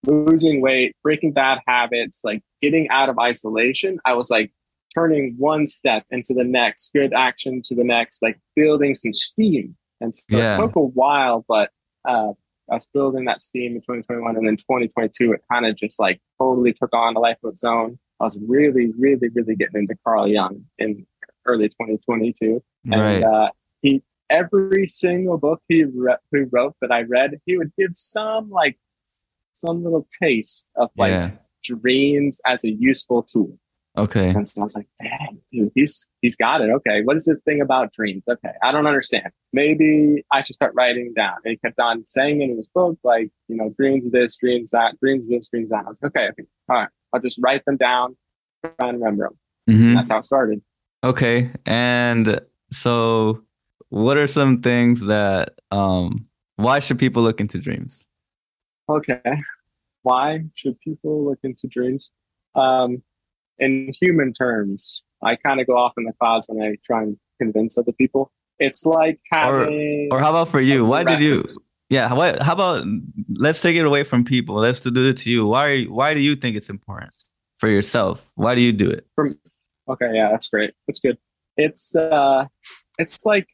losing 0.06 0.60
weight 0.62 0.94
breaking 1.04 1.32
bad 1.32 1.60
habits 1.68 2.22
like 2.26 2.42
getting 2.62 2.90
out 2.90 3.08
of 3.08 3.18
isolation 3.18 3.98
i 4.04 4.14
was 4.14 4.30
like 4.30 4.52
turning 4.94 5.34
one 5.38 5.66
step 5.66 6.04
into 6.12 6.34
the 6.34 6.44
next 6.44 6.92
good 6.94 7.14
action 7.14 7.62
to 7.64 7.74
the 7.76 7.84
next 7.84 8.22
like 8.22 8.38
building 8.58 8.94
some 8.94 9.14
steam 9.14 9.74
and 10.02 10.14
so 10.14 10.24
Yeah. 10.30 10.56
it 10.56 10.60
took 10.60 10.76
a 10.76 10.82
while 10.82 11.46
but 11.48 11.70
uh 12.06 12.34
I 12.70 12.76
was 12.76 12.88
building 12.94 13.26
that 13.26 13.42
steam 13.42 13.74
in 13.76 13.82
2021 13.82 14.38
and 14.38 14.48
then 14.48 14.56
2022 14.56 15.34
it 15.34 15.42
kind 15.52 15.66
of 15.66 15.76
just 15.76 16.00
like 16.00 16.22
totally 16.40 16.72
took 16.72 16.94
on 16.94 17.18
a 17.18 17.20
life 17.20 17.36
of 17.44 17.50
its 17.50 17.66
own. 17.66 18.00
I 18.22 18.24
was 18.24 18.40
really, 18.48 18.94
really, 18.98 19.28
really 19.28 19.56
getting 19.58 19.82
into 19.82 19.96
Carl 20.06 20.26
Jung 20.26 20.64
in 20.80 21.06
early 21.46 21.68
2022. 21.68 22.64
And 22.86 22.94
Right. 22.94 23.24
uh, 23.24 23.50
he 23.82 24.02
every 24.32 24.88
single 24.88 25.38
book 25.38 25.62
he, 25.68 25.84
re- 25.84 26.16
he 26.32 26.40
wrote 26.52 26.76
that 26.82 26.92
I 26.92 27.02
read, 27.02 27.40
he 27.46 27.58
would 27.58 27.72
give 27.78 27.92
some 27.94 28.50
like 28.50 28.78
some 29.54 29.84
little 29.84 30.08
taste 30.22 30.72
of 30.76 30.90
like 30.98 31.12
yeah. 31.12 31.32
dreams 31.64 32.42
as 32.48 32.64
a 32.64 32.72
useful 32.72 33.24
tool. 33.24 33.58
Okay. 33.98 34.30
And 34.30 34.48
so 34.48 34.62
I 34.62 34.64
was 34.64 34.76
like, 34.76 34.88
dang, 35.02 35.40
dude, 35.52 35.72
he's 35.76 36.10
he's 36.22 36.38
got 36.38 36.62
it. 36.62 36.70
Okay, 36.70 37.02
what 37.04 37.18
is 37.18 37.26
this 37.26 37.42
thing 37.42 37.60
about 37.60 37.92
dreams? 37.92 38.24
Okay, 38.30 38.54
I 38.64 38.72
don't 38.72 38.88
understand. 38.88 39.30
Maybe 39.52 40.24
I 40.32 40.44
should 40.44 40.56
start 40.56 40.74
writing 40.76 41.08
it 41.08 41.16
down. 41.16 41.36
And 41.44 41.52
he 41.52 41.58
kept 41.58 41.78
on 41.78 42.08
saying 42.08 42.42
it 42.42 42.50
in 42.50 42.58
his 42.58 42.70
book, 42.70 42.98
like, 43.04 43.30
you 43.50 43.58
know, 43.58 43.74
dreams 43.78 44.10
this, 44.12 44.38
dreams 44.38 44.72
that, 44.72 44.98
dreams 45.02 45.28
this, 45.28 45.50
dreams 45.50 45.72
that. 45.72 45.84
I 45.86 45.90
was 45.90 45.98
like, 46.02 46.16
okay, 46.16 46.30
okay, 46.30 46.44
all 46.70 46.78
right. 46.78 46.90
I'll 47.12 47.20
just 47.20 47.40
write 47.44 47.66
them 47.66 47.76
down, 47.76 48.16
try 48.64 48.88
and 48.88 49.00
remember 49.00 49.30
them. 49.68 49.76
Mhm. 49.76 49.96
That's 49.96 50.10
how 50.10 50.20
it 50.20 50.26
started. 50.26 50.62
Okay. 51.04 51.52
And 51.66 52.40
so 52.72 53.44
what 53.92 54.18
are 54.18 54.28
some 54.28 54.62
things 54.62 55.06
that 55.06 55.60
um 55.70 56.26
why 56.56 56.80
should 56.80 56.98
people 56.98 57.24
look 57.24 57.40
into 57.40 57.60
dreams? 57.60 58.08
Okay. 58.90 59.22
Why 60.04 60.46
should 60.56 60.80
people 60.80 61.26
look 61.26 61.40
into 61.44 61.68
dreams? 61.68 62.12
Um, 62.56 63.04
in 63.60 63.94
human 64.02 64.34
terms, 64.34 65.04
I 65.24 65.36
kind 65.36 65.62
of 65.62 65.68
go 65.68 65.78
off 65.78 65.94
in 65.98 66.06
the 66.06 66.14
clouds 66.14 66.48
when 66.50 66.62
I 66.66 66.78
try 66.86 67.04
and 67.04 67.18
convince 67.40 67.78
other 67.78 67.92
people. 67.92 68.32
It's 68.60 68.86
like 68.86 69.20
having 69.32 70.10
Or 70.12 70.20
how 70.20 70.32
about 70.32 70.50
for 70.50 70.60
you? 70.60 70.86
Why 70.86 71.04
did 71.04 71.20
you 71.20 71.44
yeah, 71.90 72.08
how, 72.08 72.16
how 72.42 72.54
about 72.54 72.86
let's 73.36 73.62
take 73.62 73.76
it 73.76 73.86
away 73.86 74.04
from 74.04 74.24
people. 74.24 74.56
Let's 74.56 74.80
do 74.80 75.06
it 75.06 75.18
to 75.18 75.30
you. 75.30 75.46
Why 75.46 75.84
why 75.84 76.14
do 76.14 76.22
you 76.22 76.38
think 76.38 76.56
it's 76.56 76.70
important 76.70 77.14
for 77.60 77.68
yourself? 77.68 78.32
Why 78.36 78.56
do 78.56 78.62
you 78.62 78.72
do 78.72 78.90
it? 78.90 79.06
From 79.14 79.36
okay, 79.90 80.10
yeah, 80.14 80.30
that's 80.32 80.48
great. 80.48 80.72
That's 80.88 81.02
good. 81.02 81.18
It's 81.58 81.94
uh 81.98 82.46
it's 82.98 83.26
like 83.26 83.46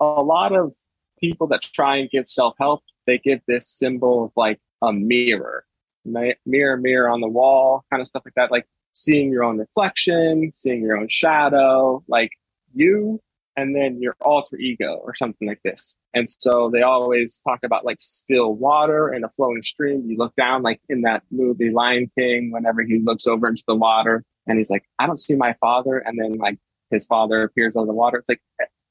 a 0.00 0.04
lot 0.04 0.54
of 0.54 0.72
people 1.18 1.46
that 1.48 1.62
try 1.62 1.96
and 1.96 2.10
give 2.10 2.28
self-help, 2.28 2.82
they 3.06 3.18
give 3.18 3.40
this 3.46 3.68
symbol 3.68 4.24
of 4.24 4.32
like 4.36 4.58
a 4.82 4.92
mirror. 4.92 5.64
Mirror, 6.04 6.78
mirror 6.78 7.08
on 7.10 7.20
the 7.20 7.28
wall, 7.28 7.84
kind 7.90 8.00
of 8.00 8.08
stuff 8.08 8.22
like 8.24 8.34
that. 8.34 8.50
Like 8.50 8.66
seeing 8.94 9.30
your 9.30 9.44
own 9.44 9.58
reflection, 9.58 10.50
seeing 10.54 10.82
your 10.82 10.96
own 10.96 11.08
shadow, 11.08 12.02
like 12.08 12.30
you 12.74 13.20
and 13.56 13.76
then 13.76 14.00
your 14.00 14.16
alter 14.22 14.56
ego 14.56 15.00
or 15.04 15.14
something 15.14 15.46
like 15.46 15.60
this. 15.62 15.96
And 16.14 16.28
so 16.30 16.70
they 16.72 16.82
always 16.82 17.40
talk 17.42 17.60
about 17.62 17.84
like 17.84 18.00
still 18.00 18.54
water 18.54 19.08
and 19.08 19.24
a 19.24 19.28
flowing 19.28 19.62
stream. 19.62 20.04
You 20.08 20.16
look 20.16 20.34
down, 20.36 20.62
like 20.62 20.80
in 20.88 21.02
that 21.02 21.22
movie 21.30 21.70
Lion 21.70 22.10
King, 22.16 22.50
whenever 22.50 22.82
he 22.82 23.00
looks 23.00 23.26
over 23.26 23.46
into 23.46 23.64
the 23.66 23.74
water 23.74 24.24
and 24.46 24.56
he's 24.56 24.70
like, 24.70 24.84
I 24.98 25.06
don't 25.06 25.18
see 25.18 25.34
my 25.34 25.54
father. 25.60 25.98
And 25.98 26.18
then 26.18 26.32
like 26.34 26.58
his 26.90 27.06
father 27.06 27.42
appears 27.42 27.76
on 27.76 27.86
the 27.86 27.92
water. 27.92 28.18
It's 28.18 28.28
like 28.28 28.40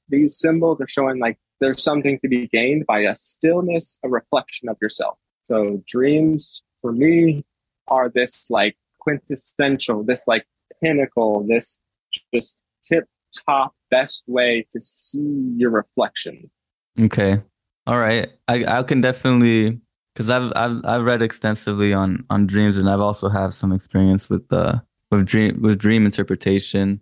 these 0.10 0.38
symbols 0.38 0.82
are 0.82 0.88
showing 0.88 1.20
like 1.20 1.38
there's 1.60 1.84
something 1.84 2.20
to 2.20 2.28
be 2.28 2.48
gained 2.48 2.86
by 2.86 3.00
a 3.00 3.16
stillness, 3.16 4.00
a 4.04 4.10
reflection 4.10 4.70
of 4.70 4.78
yourself. 4.82 5.18
So 5.44 5.82
dreams 5.88 6.64
for 6.82 6.92
me 6.92 7.46
are 7.88 8.10
this 8.10 8.50
like 8.50 8.78
quintessential, 9.00 10.04
this 10.04 10.28
like 10.28 10.46
pinnacle, 10.82 11.46
this 11.48 11.80
just 12.34 12.58
tip 12.84 13.06
top 13.48 13.74
best 13.92 14.24
way 14.28 14.66
to 14.72 14.80
see 14.80 15.54
your 15.56 15.72
reflection. 15.72 16.50
Okay. 17.00 17.42
All 17.88 17.98
right. 17.98 18.30
I, 18.48 18.66
I 18.66 18.84
can 18.84 19.02
definitely 19.02 19.80
because 20.14 20.30
I've 20.30 20.52
I've 20.56 20.86
I've 20.86 21.04
read 21.04 21.22
extensively 21.22 21.94
on 21.94 22.26
on 22.30 22.46
dreams 22.46 22.78
and 22.78 22.90
I've 22.90 23.00
also 23.00 23.30
have 23.30 23.54
some 23.54 23.72
experience 23.72 24.30
with 24.30 24.52
uh 24.52 24.80
with 25.12 25.26
dream 25.26 25.62
with 25.62 25.80
dream 25.80 26.06
interpretation. 26.06 27.02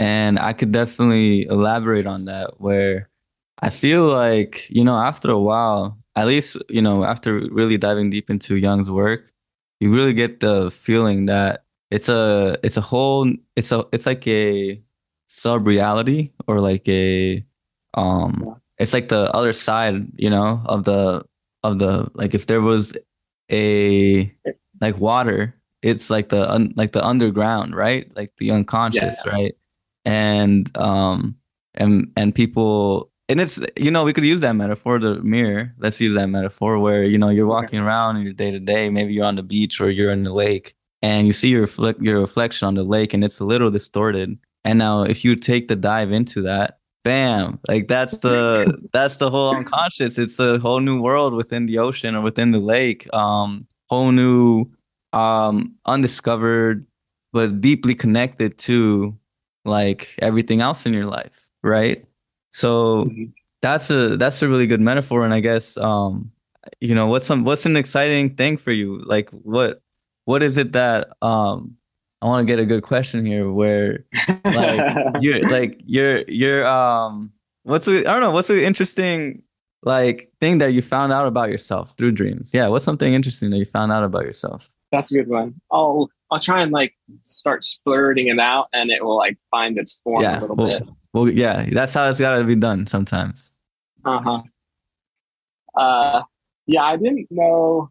And 0.00 0.38
I 0.38 0.54
could 0.54 0.72
definitely 0.72 1.44
elaborate 1.44 2.06
on 2.06 2.24
that 2.24 2.58
where 2.58 3.10
I 3.60 3.68
feel 3.68 4.06
like, 4.06 4.66
you 4.70 4.82
know, 4.82 4.96
after 4.98 5.30
a 5.30 5.38
while, 5.38 5.98
at 6.16 6.26
least, 6.26 6.56
you 6.70 6.80
know, 6.80 7.04
after 7.04 7.46
really 7.52 7.76
diving 7.76 8.08
deep 8.08 8.30
into 8.30 8.56
Jung's 8.56 8.90
work, 8.90 9.30
you 9.78 9.92
really 9.94 10.14
get 10.14 10.40
the 10.40 10.70
feeling 10.70 11.26
that 11.26 11.64
it's 11.90 12.08
a 12.08 12.58
it's 12.62 12.78
a 12.78 12.80
whole 12.80 13.30
it's 13.56 13.72
a 13.72 13.84
it's 13.92 14.06
like 14.06 14.26
a 14.26 14.80
sub 15.26 15.66
reality 15.66 16.30
or 16.46 16.60
like 16.60 16.88
a 16.88 17.44
um 17.94 18.56
it's 18.78 18.92
like 18.92 19.08
the 19.08 19.30
other 19.34 19.52
side 19.52 20.06
you 20.16 20.30
know 20.30 20.62
of 20.66 20.84
the 20.84 21.24
of 21.62 21.78
the 21.78 22.08
like 22.14 22.34
if 22.34 22.46
there 22.46 22.60
was 22.60 22.96
a 23.50 24.32
like 24.80 24.98
water 24.98 25.54
it's 25.82 26.10
like 26.10 26.28
the 26.28 26.48
un, 26.50 26.72
like 26.76 26.92
the 26.92 27.04
underground 27.04 27.74
right? 27.74 28.14
Like 28.14 28.36
the 28.36 28.50
unconscious 28.50 29.18
yes. 29.24 29.26
right 29.26 29.54
and 30.04 30.76
um 30.76 31.36
and 31.74 32.10
and 32.16 32.34
people 32.34 33.10
and 33.28 33.40
it's 33.40 33.60
you 33.76 33.90
know 33.90 34.04
we 34.04 34.12
could 34.12 34.24
use 34.24 34.40
that 34.40 34.54
metaphor 34.54 34.98
the 34.98 35.20
mirror 35.22 35.74
let's 35.78 36.00
use 36.00 36.14
that 36.14 36.28
metaphor 36.28 36.78
where 36.78 37.04
you 37.04 37.18
know 37.18 37.28
you're 37.28 37.46
walking 37.46 37.78
around 37.78 38.16
in 38.16 38.22
your 38.22 38.32
day 38.32 38.50
to 38.50 38.58
day 38.58 38.90
maybe 38.90 39.12
you're 39.12 39.24
on 39.24 39.36
the 39.36 39.42
beach 39.42 39.80
or 39.80 39.90
you're 39.90 40.10
in 40.10 40.24
the 40.24 40.32
lake 40.32 40.74
and 41.02 41.26
you 41.26 41.32
see 41.32 41.48
your 41.48 41.68
your 42.00 42.18
reflection 42.20 42.66
on 42.66 42.74
the 42.74 42.82
lake 42.82 43.14
and 43.14 43.22
it's 43.22 43.40
a 43.40 43.44
little 43.44 43.70
distorted 43.70 44.38
and 44.64 44.78
now 44.78 45.02
if 45.04 45.24
you 45.24 45.36
take 45.36 45.68
the 45.68 45.76
dive 45.76 46.12
into 46.12 46.42
that, 46.42 46.78
bam, 47.04 47.58
like 47.68 47.88
that's 47.88 48.18
the 48.18 48.78
that's 48.92 49.16
the 49.16 49.30
whole 49.30 49.56
unconscious. 49.56 50.18
It's 50.18 50.38
a 50.38 50.58
whole 50.58 50.80
new 50.80 51.00
world 51.00 51.34
within 51.34 51.66
the 51.66 51.78
ocean 51.78 52.14
or 52.14 52.20
within 52.20 52.50
the 52.50 52.58
lake. 52.58 53.12
Um, 53.14 53.66
whole 53.88 54.12
new 54.12 54.66
um 55.12 55.74
undiscovered 55.86 56.86
but 57.32 57.60
deeply 57.60 57.96
connected 57.96 58.56
to 58.58 59.16
like 59.64 60.14
everything 60.20 60.60
else 60.60 60.86
in 60.86 60.92
your 60.92 61.06
life, 61.06 61.48
right? 61.62 62.04
So 62.52 63.04
mm-hmm. 63.04 63.24
that's 63.62 63.90
a 63.90 64.16
that's 64.16 64.42
a 64.42 64.48
really 64.48 64.66
good 64.66 64.80
metaphor 64.80 65.24
and 65.24 65.34
I 65.34 65.40
guess 65.40 65.76
um 65.76 66.32
you 66.80 66.94
know 66.94 67.06
what's 67.06 67.26
some 67.26 67.44
what's 67.44 67.66
an 67.66 67.76
exciting 67.76 68.36
thing 68.36 68.56
for 68.56 68.72
you? 68.72 69.02
Like 69.04 69.30
what 69.30 69.82
what 70.24 70.42
is 70.42 70.56
it 70.56 70.72
that 70.72 71.10
um 71.22 71.76
I 72.22 72.26
want 72.26 72.46
to 72.46 72.52
get 72.52 72.60
a 72.60 72.66
good 72.66 72.82
question 72.82 73.24
here 73.24 73.50
where 73.50 74.04
like 74.44 75.14
you're 75.20 75.48
like 75.48 75.80
you're 75.86 76.22
you're 76.28 76.66
um 76.66 77.32
what's 77.62 77.88
a, 77.88 77.98
I 78.00 78.02
don't 78.02 78.20
know 78.20 78.30
what's 78.30 78.50
an 78.50 78.58
interesting 78.58 79.42
like 79.82 80.30
thing 80.40 80.58
that 80.58 80.74
you 80.74 80.82
found 80.82 81.12
out 81.12 81.26
about 81.26 81.50
yourself 81.50 81.94
through 81.96 82.12
dreams. 82.12 82.52
Yeah, 82.52 82.68
what's 82.68 82.84
something 82.84 83.12
interesting 83.12 83.50
that 83.50 83.58
you 83.58 83.64
found 83.64 83.92
out 83.92 84.04
about 84.04 84.24
yourself? 84.24 84.74
That's 84.92 85.10
a 85.10 85.14
good 85.14 85.28
one. 85.28 85.60
I'll 85.70 86.10
I'll 86.30 86.40
try 86.40 86.62
and 86.62 86.72
like 86.72 86.94
start 87.22 87.64
splurting 87.64 88.28
it 88.28 88.38
out 88.38 88.68
and 88.72 88.90
it 88.90 89.04
will 89.04 89.16
like 89.16 89.38
find 89.50 89.78
its 89.78 89.96
form 90.04 90.22
yeah, 90.22 90.38
a 90.38 90.40
little 90.40 90.56
well, 90.56 90.66
bit. 90.66 90.88
Well, 91.12 91.28
yeah, 91.28 91.68
that's 91.70 91.94
how 91.94 92.08
it's 92.08 92.20
got 92.20 92.36
to 92.36 92.44
be 92.44 92.54
done 92.54 92.86
sometimes. 92.86 93.52
Uh-huh. 94.04 94.42
Uh 95.74 96.22
yeah, 96.66 96.82
I 96.82 96.96
didn't 96.96 97.28
know 97.30 97.90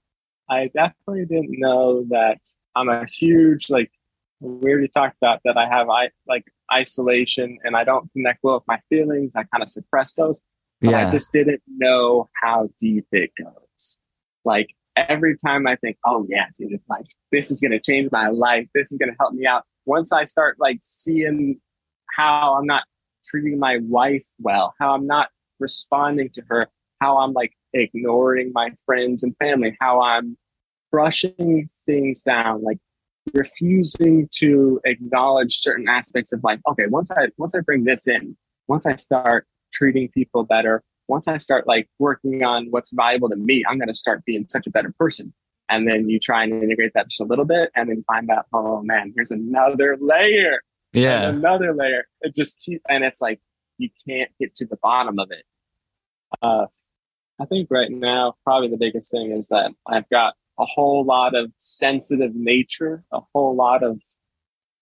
I 0.50 0.70
definitely 0.74 1.26
didn't 1.26 1.60
know 1.60 2.06
that 2.10 2.40
I'm 2.76 2.90
a 2.90 3.06
huge 3.06 3.70
like 3.70 3.92
we 4.40 4.72
already 4.72 4.88
talked 4.88 5.18
about 5.22 5.42
that 5.46 5.58
I 5.58 5.68
have 5.68 5.90
I 5.90 6.10
like 6.28 6.46
isolation 6.74 7.58
and 7.64 7.76
I 7.76 7.84
don't 7.84 8.12
connect 8.14 8.40
well 8.44 8.56
with 8.56 8.68
my 8.68 8.80
feelings. 8.90 9.36
I 9.36 9.44
kind 9.44 9.64
of 9.64 9.70
suppress 9.70 10.16
those. 10.16 10.42
But 10.82 10.92
yeah. 10.92 11.08
I 11.08 11.10
just 11.10 11.32
didn't 11.32 11.62
know 11.68 12.30
how 12.42 12.70
deep 12.80 13.06
it 13.12 13.32
goes. 13.38 14.00
Like 14.46 14.70
every 15.08 15.36
time 15.38 15.68
I 15.68 15.76
think, 15.78 15.98
oh 16.06 16.26
yeah, 16.30 16.46
dude, 16.58 16.80
like 16.90 17.06
this 17.32 17.52
is 17.52 17.62
gonna 17.62 17.80
change 17.80 18.12
my 18.12 18.30
life. 18.30 18.68
This 18.74 18.92
is 18.92 18.98
gonna 18.98 19.16
help 19.20 19.34
me 19.34 19.46
out. 19.46 19.64
Once 19.86 20.12
I 20.12 20.26
start 20.26 20.58
like 20.60 20.80
seeing 20.82 21.60
how 22.16 22.56
I'm 22.56 22.66
not 22.66 22.84
treating 23.26 23.60
my 23.60 23.78
wife 23.82 24.26
well, 24.40 24.74
how 24.80 24.94
I'm 24.94 25.08
not 25.08 25.30
responding 25.60 26.30
to 26.34 26.44
her, 26.50 26.64
how 27.00 27.18
I'm 27.18 27.34
like 27.34 27.54
ignoring 27.74 28.52
my 28.54 28.72
friends 28.86 29.24
and 29.24 29.36
family, 29.38 29.78
how 29.80 30.02
I'm 30.02 30.38
brushing 30.92 31.70
things 31.86 32.24
down, 32.24 32.64
like 32.64 32.80
refusing 33.34 34.28
to 34.32 34.80
acknowledge 34.86 35.58
certain 35.58 35.88
aspects 35.88 36.32
of 36.34 36.44
life. 36.44 36.60
Okay, 36.70 36.88
once 36.88 37.12
I 37.12 37.28
once 37.38 37.56
I 37.56 37.60
bring 37.62 37.84
this 37.84 38.08
in, 38.08 38.36
once 38.68 38.86
I 38.86 38.96
start 38.96 39.46
treating 39.72 40.10
people 40.10 40.44
better, 40.44 40.84
once 41.10 41.28
I 41.28 41.40
start 41.40 41.68
like 41.68 41.90
working 41.98 42.44
on 42.44 42.68
what's 42.70 42.94
valuable 42.94 43.30
to 43.30 43.36
me, 43.36 43.64
I'm 43.68 43.80
gonna 43.80 43.94
start 43.94 44.24
being 44.26 44.46
such 44.48 44.68
a 44.68 44.70
better 44.70 44.94
person. 44.98 45.34
And 45.68 45.88
then 45.88 46.10
you 46.10 46.20
try 46.20 46.44
and 46.44 46.64
integrate 46.64 46.94
that 46.96 47.10
just 47.10 47.22
a 47.22 47.26
little 47.26 47.46
bit 47.46 47.70
and 47.76 47.90
then 47.90 48.04
find 48.08 48.30
out, 48.32 48.46
oh 48.54 48.82
man, 48.82 49.14
here's 49.16 49.32
another 49.32 49.98
layer. 50.00 50.62
Yeah. 50.94 51.30
another 51.30 51.74
layer. 51.74 52.06
It 52.22 52.36
just 52.36 52.62
keep 52.62 52.82
and 52.90 53.04
it's 53.04 53.22
like 53.22 53.40
you 53.78 53.90
can't 54.08 54.32
get 54.40 54.56
to 54.56 54.66
the 54.66 54.78
bottom 54.78 55.20
of 55.20 55.32
it. 55.32 55.44
Uh 56.42 56.68
I 57.42 57.46
think 57.46 57.70
right 57.72 57.92
now 57.92 58.36
probably 58.44 58.70
the 58.70 58.78
biggest 58.78 59.12
thing 59.12 59.32
is 59.32 59.50
that 59.50 59.72
I've 59.88 60.10
got 60.10 60.36
a 60.60 60.66
whole 60.66 61.06
lot 61.06 61.36
of 61.36 61.52
sensitive 61.58 62.36
nature, 62.36 63.04
a 63.12 63.22
whole 63.34 63.56
lot 63.56 63.84
of 63.84 64.02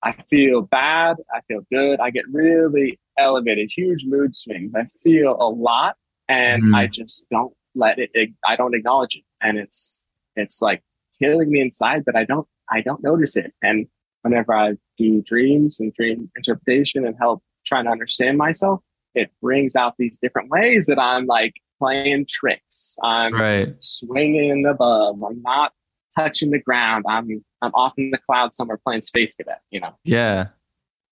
I 0.04 0.14
feel 0.30 0.62
bad, 0.62 1.18
I 1.34 1.42
feel 1.48 1.62
good, 1.72 2.00
I 2.00 2.12
get 2.12 2.26
really 2.32 3.00
elevated, 3.18 3.72
huge 3.76 4.06
mood 4.06 4.36
swings. 4.36 4.74
I 4.76 4.86
feel 4.86 5.36
a 5.40 5.50
lot 5.50 5.96
and 6.30 6.64
mm-hmm. 6.64 6.76
I 6.76 6.88
just 6.88 7.26
don't 7.30 7.54
let 7.76 8.00
it 8.00 8.12
I 8.46 8.56
don't 8.56 8.76
acknowledge 8.76 9.16
it. 9.16 9.24
And 9.42 9.58
it's 9.58 10.08
it's 10.36 10.62
like 10.62 10.84
killing 11.20 11.52
me 11.52 11.62
inside, 11.62 12.04
but 12.06 12.16
I 12.16 12.26
don't 12.26 12.48
I 12.72 12.82
don't 12.82 13.04
notice 13.04 13.36
it. 13.36 13.54
And 13.62 13.88
whenever 14.22 14.54
I 14.54 14.74
do 14.98 15.22
dreams 15.22 15.80
and 15.80 15.94
dream 15.94 16.30
interpretation 16.36 17.06
and 17.06 17.16
help 17.20 17.42
trying 17.66 17.86
to 17.86 17.92
understand 17.92 18.38
myself, 18.38 18.82
it 19.16 19.32
brings 19.42 19.76
out 19.76 19.96
these 19.98 20.20
different 20.20 20.50
ways 20.50 20.88
that 20.88 21.00
I'm 21.00 21.26
like 21.26 21.56
playing 21.80 22.26
tricks. 22.30 22.98
I'm 23.04 23.34
right. 23.34 23.76
swinging 23.80 24.66
above. 24.66 25.22
I'm 25.24 25.42
not 25.42 25.74
touching 26.18 26.52
the 26.52 26.60
ground. 26.60 27.06
I'm 27.08 27.44
I'm 27.62 27.72
off 27.74 27.94
in 27.98 28.12
the 28.12 28.20
cloud 28.20 28.56
somewhere 28.56 28.80
playing 28.84 29.02
space 29.02 29.36
cadet. 29.36 29.62
You 29.72 29.82
know. 29.82 29.96
Yeah, 30.04 30.48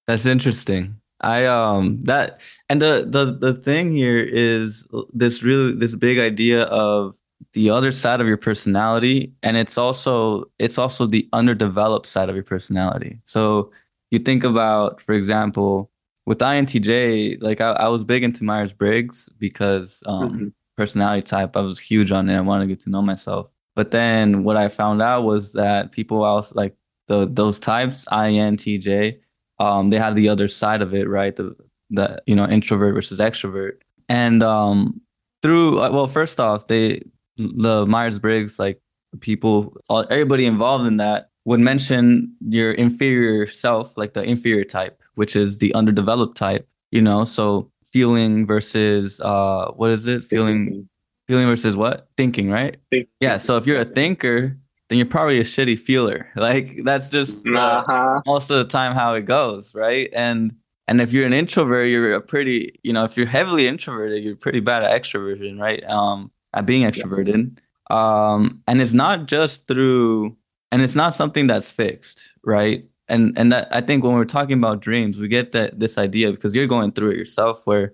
that's 0.07 0.25
interesting. 0.25 0.99
I 1.21 1.45
um 1.45 2.01
that 2.01 2.41
and 2.69 2.81
the 2.81 3.05
the 3.07 3.31
the 3.31 3.53
thing 3.53 3.91
here 3.91 4.19
is 4.19 4.85
this 5.13 5.43
really 5.43 5.73
this 5.73 5.95
big 5.95 6.19
idea 6.19 6.63
of 6.63 7.15
the 7.53 7.69
other 7.69 7.91
side 7.91 8.21
of 8.21 8.27
your 8.27 8.37
personality 8.37 9.33
and 9.41 9.55
it's 9.55 9.77
also 9.77 10.45
it's 10.59 10.77
also 10.77 11.05
the 11.05 11.27
underdeveloped 11.31 12.05
side 12.05 12.29
of 12.29 12.35
your 12.35 12.43
personality. 12.43 13.19
So 13.23 13.71
you 14.11 14.19
think 14.19 14.43
about 14.43 15.01
for 15.01 15.13
example 15.13 15.89
with 16.25 16.39
INTJ, 16.39 17.41
like 17.41 17.61
I, 17.61 17.71
I 17.71 17.87
was 17.87 18.03
big 18.03 18.23
into 18.23 18.43
Myers 18.43 18.73
Briggs 18.73 19.29
because 19.37 20.01
um, 20.07 20.29
mm-hmm. 20.29 20.47
personality 20.75 21.21
type, 21.21 21.55
I 21.55 21.61
was 21.61 21.79
huge 21.79 22.11
on 22.11 22.29
it. 22.29 22.35
I 22.35 22.41
wanted 22.41 22.63
to 22.63 22.67
get 22.67 22.79
to 22.81 22.89
know 22.89 23.01
myself. 23.01 23.47
But 23.75 23.91
then 23.91 24.43
what 24.43 24.57
I 24.57 24.69
found 24.69 25.01
out 25.01 25.23
was 25.23 25.53
that 25.53 25.91
people 25.91 26.25
else 26.25 26.55
like 26.55 26.75
the 27.07 27.27
those 27.29 27.59
types, 27.59 28.05
INTJ, 28.05 29.19
um, 29.59 29.89
they 29.89 29.97
have 29.97 30.15
the 30.15 30.29
other 30.29 30.47
side 30.47 30.81
of 30.81 30.93
it, 30.93 31.07
right? 31.07 31.35
The 31.35 31.55
the 31.89 32.21
you 32.25 32.35
know 32.35 32.47
introvert 32.47 32.93
versus 32.93 33.19
extrovert, 33.19 33.73
and 34.09 34.43
um, 34.43 35.01
through 35.41 35.79
uh, 35.79 35.91
well, 35.91 36.07
first 36.07 36.39
off, 36.39 36.67
they 36.67 37.03
the 37.37 37.85
Myers 37.85 38.19
Briggs 38.19 38.59
like 38.59 38.81
people, 39.19 39.75
all, 39.89 40.05
everybody 40.09 40.45
involved 40.45 40.85
in 40.85 40.97
that 40.97 41.29
would 41.45 41.59
mention 41.59 42.33
your 42.47 42.71
inferior 42.71 43.47
self, 43.47 43.97
like 43.97 44.13
the 44.13 44.23
inferior 44.23 44.63
type, 44.63 45.01
which 45.15 45.35
is 45.35 45.59
the 45.59 45.73
underdeveloped 45.73 46.35
type. 46.35 46.67
You 46.91 47.01
know, 47.01 47.25
so 47.25 47.71
feeling 47.83 48.45
versus 48.45 49.21
uh, 49.21 49.71
what 49.75 49.91
is 49.91 50.07
it? 50.07 50.23
Feeling, 50.25 50.87
feeling 51.27 51.47
versus 51.47 51.75
what? 51.75 52.07
Thinking, 52.17 52.49
right? 52.49 52.77
Yeah. 53.19 53.37
So 53.37 53.57
if 53.57 53.67
you're 53.67 53.79
a 53.79 53.85
thinker, 53.85 54.57
then 54.89 54.97
you're 54.97 55.07
probably 55.07 55.39
a 55.39 55.43
shitty 55.43 55.77
feeler. 55.79 56.29
Like 56.35 56.83
that's 56.83 57.09
just 57.09 57.47
uh, 57.47 57.83
Uh-huh. 57.87 58.21
most 58.25 58.51
of 58.51 58.57
the 58.57 58.65
time 58.65 58.93
how 58.93 59.15
it 59.15 59.25
goes, 59.25 59.73
right? 59.75 60.09
And 60.13 60.55
and 60.87 61.01
if 61.01 61.11
you're 61.13 61.25
an 61.25 61.33
introvert, 61.33 61.87
you're 61.89 62.13
a 62.13 62.21
pretty, 62.21 62.79
you 62.83 62.93
know, 62.93 63.03
if 63.05 63.17
you're 63.17 63.25
heavily 63.25 63.67
introverted, 63.67 64.23
you're 64.23 64.35
pretty 64.35 64.59
bad 64.59 64.83
at 64.83 65.01
extroversion, 65.01 65.59
right? 65.59 65.83
Um, 65.89 66.29
at 66.53 66.65
being 66.67 66.83
extroverted. 66.83 67.57
Um, 67.89 68.61
and 68.67 68.81
it's 68.81 68.93
not 68.93 69.25
just 69.25 69.67
through, 69.67 70.37
and 70.71 70.81
it's 70.81 70.95
not 70.95 71.13
something 71.13 71.47
that's 71.47 71.69
fixed, 71.71 72.33
right? 72.43 72.85
And 73.07 73.37
and 73.37 73.51
that, 73.51 73.67
I 73.71 73.81
think 73.81 74.03
when 74.03 74.13
we're 74.15 74.25
talking 74.25 74.57
about 74.57 74.79
dreams, 74.81 75.17
we 75.17 75.27
get 75.27 75.51
that 75.53 75.79
this 75.79 75.97
idea 75.97 76.31
because 76.31 76.55
you're 76.55 76.67
going 76.67 76.91
through 76.91 77.11
it 77.11 77.17
yourself, 77.17 77.65
where 77.65 77.93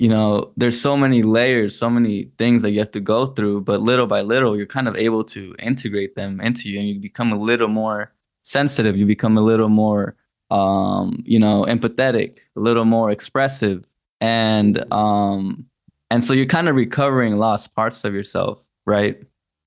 you 0.00 0.08
know 0.08 0.52
there's 0.56 0.80
so 0.80 0.96
many 0.96 1.22
layers, 1.22 1.78
so 1.78 1.90
many 1.90 2.30
things 2.38 2.62
that 2.62 2.72
you 2.72 2.80
have 2.80 2.90
to 2.92 3.00
go 3.00 3.26
through, 3.26 3.62
but 3.62 3.82
little 3.82 4.06
by 4.06 4.22
little, 4.22 4.56
you're 4.56 4.66
kind 4.66 4.88
of 4.88 4.96
able 4.96 5.24
to 5.24 5.54
integrate 5.58 6.16
them 6.16 6.40
into 6.40 6.70
you, 6.70 6.80
and 6.80 6.88
you 6.88 7.00
become 7.00 7.32
a 7.32 7.38
little 7.38 7.68
more 7.68 8.12
sensitive. 8.42 8.96
You 8.96 9.06
become 9.06 9.36
a 9.38 9.42
little 9.42 9.68
more 9.68 10.16
um, 10.50 11.22
you 11.24 11.38
know, 11.38 11.64
empathetic, 11.64 12.40
a 12.56 12.60
little 12.60 12.84
more 12.84 13.10
expressive, 13.10 13.84
and 14.20 14.84
um, 14.92 15.66
and 16.10 16.24
so 16.24 16.32
you're 16.34 16.46
kind 16.46 16.68
of 16.68 16.74
recovering 16.74 17.36
lost 17.38 17.74
parts 17.74 18.04
of 18.04 18.14
yourself, 18.14 18.66
right? 18.86 19.22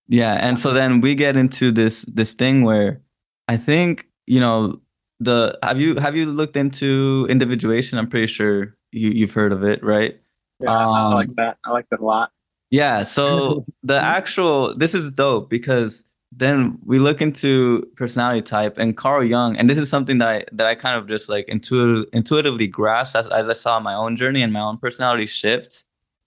Yeah, 0.10 0.34
and 0.34 0.60
so 0.60 0.74
then 0.74 1.02
we 1.02 1.15
get 1.15 1.38
into 1.38 1.72
this 1.72 2.04
this 2.04 2.34
thing 2.34 2.63
where 2.63 3.02
I 3.48 3.58
think 3.58 4.08
you 4.28 4.39
know 4.39 4.82
the 5.19 5.58
have 5.63 5.80
you 5.80 5.96
have 5.96 6.15
you 6.15 6.26
looked 6.26 6.58
into 6.58 7.28
individuation? 7.30 7.98
I'm 7.98 8.10
pretty 8.10 8.28
sure 8.28 8.76
you 8.91 9.10
you've 9.10 9.32
heard 9.34 9.54
of 9.54 9.63
it, 9.63 9.82
right? 9.84 10.19
Yeah, 10.63 10.71
I 10.71 11.06
Um, 11.08 11.13
like 11.13 11.36
that. 11.36 11.58
I 11.63 11.71
like 11.71 11.89
that 11.89 11.99
a 11.99 12.06
lot. 12.06 12.32
Yeah, 12.71 13.04
so 13.04 13.65
the 13.84 13.99
actual 13.99 14.76
this 14.76 14.95
is 14.95 15.12
dope 15.12 15.49
because 15.49 16.06
then 16.32 16.80
we 16.84 16.97
look 16.97 17.21
into 17.21 17.88
personality 17.95 18.41
type 18.41 18.78
and 18.78 18.97
Carl 18.97 19.23
Jung, 19.23 19.56
and 19.56 19.69
this 19.69 19.78
is 19.78 19.89
something 19.89 20.17
that 20.19 20.28
I 20.28 20.45
that 20.52 20.67
I 20.67 20.76
kind 20.76 20.97
of 20.97 21.08
just 21.08 21.30
like 21.30 21.47
intuitive, 21.47 22.08
intuitively 22.13 22.67
grasped 22.67 23.15
as, 23.15 23.28
as 23.28 23.49
I 23.49 23.54
saw 23.54 23.80
my 23.80 23.93
own 23.93 24.15
journey 24.15 24.41
and 24.41 24.52
my 24.52 24.62
own 24.62 24.78
personality 24.78 25.26
shifts. 25.26 25.86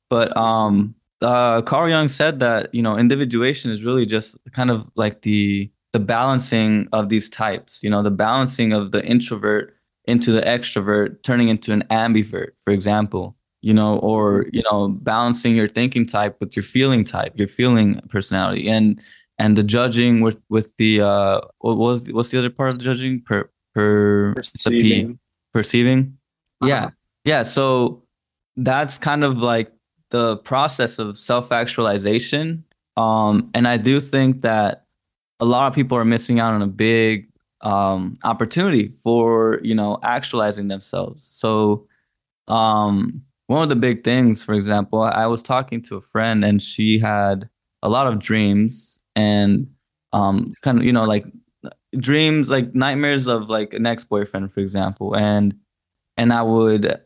But 0.08 0.36
um 0.36 0.94
uh 1.22 1.62
Carl 1.62 1.88
Jung 1.88 2.08
said 2.08 2.40
that, 2.40 2.72
you 2.74 2.82
know, 2.82 2.96
individuation 2.98 3.70
is 3.70 3.82
really 3.84 4.06
just 4.06 4.38
kind 4.52 4.70
of 4.70 4.88
like 4.94 5.22
the 5.22 5.70
the 5.92 6.00
balancing 6.00 6.88
of 6.92 7.08
these 7.08 7.30
types, 7.30 7.82
you 7.82 7.90
know, 7.90 8.02
the 8.02 8.10
balancing 8.10 8.72
of 8.72 8.92
the 8.92 9.04
introvert 9.04 9.74
into 10.04 10.30
the 10.30 10.42
extrovert, 10.42 11.22
turning 11.22 11.48
into 11.48 11.72
an 11.72 11.82
ambivert, 11.90 12.50
for 12.62 12.72
example 12.72 13.36
you 13.66 13.74
know, 13.74 13.98
or 13.98 14.46
you 14.52 14.62
know, 14.70 14.88
balancing 14.88 15.56
your 15.56 15.68
thinking 15.68 16.06
type 16.06 16.36
with 16.40 16.54
your 16.56 16.62
feeling 16.62 17.02
type, 17.04 17.32
your 17.36 17.48
feeling 17.48 18.00
personality, 18.08 18.68
and 18.68 19.00
and 19.38 19.56
the 19.58 19.62
judging 19.62 20.20
with 20.20 20.38
with 20.48 20.76
the 20.76 21.00
uh, 21.00 21.40
what 21.58 21.76
was 21.76 22.10
what's 22.12 22.30
the 22.30 22.38
other 22.38 22.50
part 22.50 22.70
of 22.70 22.78
the 22.78 22.84
judging? 22.84 23.20
Per 23.22 23.50
per 23.74 24.32
it's 24.36 24.66
a 24.66 24.70
P. 24.70 24.78
Perceiving. 24.78 25.18
perceiving. 25.52 26.16
Yeah, 26.64 26.84
Uh-huh. 26.84 26.90
yeah. 27.24 27.42
So 27.42 28.02
that's 28.56 28.98
kind 28.98 29.24
of 29.24 29.38
like 29.38 29.72
the 30.10 30.36
process 30.38 30.98
of 30.98 31.18
self 31.18 31.50
actualization. 31.52 32.64
Um, 32.96 33.50
and 33.52 33.66
I 33.68 33.76
do 33.76 34.00
think 34.00 34.42
that 34.42 34.84
a 35.40 35.44
lot 35.44 35.66
of 35.68 35.74
people 35.74 35.98
are 35.98 36.04
missing 36.04 36.40
out 36.40 36.54
on 36.54 36.62
a 36.62 36.66
big 36.66 37.28
um, 37.60 38.14
opportunity 38.22 38.94
for 39.02 39.60
you 39.62 39.74
know 39.74 39.98
actualizing 40.02 40.68
themselves. 40.68 41.26
So 41.26 41.86
um, 42.48 43.22
one 43.46 43.62
of 43.62 43.68
the 43.68 43.76
big 43.76 44.02
things, 44.02 44.42
for 44.42 44.54
example, 44.54 45.02
I 45.02 45.26
was 45.26 45.42
talking 45.42 45.80
to 45.82 45.96
a 45.96 46.00
friend 46.00 46.44
and 46.44 46.60
she 46.60 46.98
had 46.98 47.48
a 47.82 47.88
lot 47.88 48.06
of 48.06 48.18
dreams 48.18 48.98
and 49.14 49.68
um, 50.12 50.50
kind 50.62 50.78
of 50.78 50.84
you 50.84 50.92
know 50.92 51.04
like 51.04 51.24
dreams 51.98 52.48
like 52.48 52.74
nightmares 52.74 53.26
of 53.26 53.48
like 53.48 53.74
an 53.74 53.86
ex-boyfriend 53.86 54.52
for 54.52 54.60
example. 54.60 55.14
And 55.16 55.54
and 56.16 56.32
i 56.32 56.42
would 56.42 57.00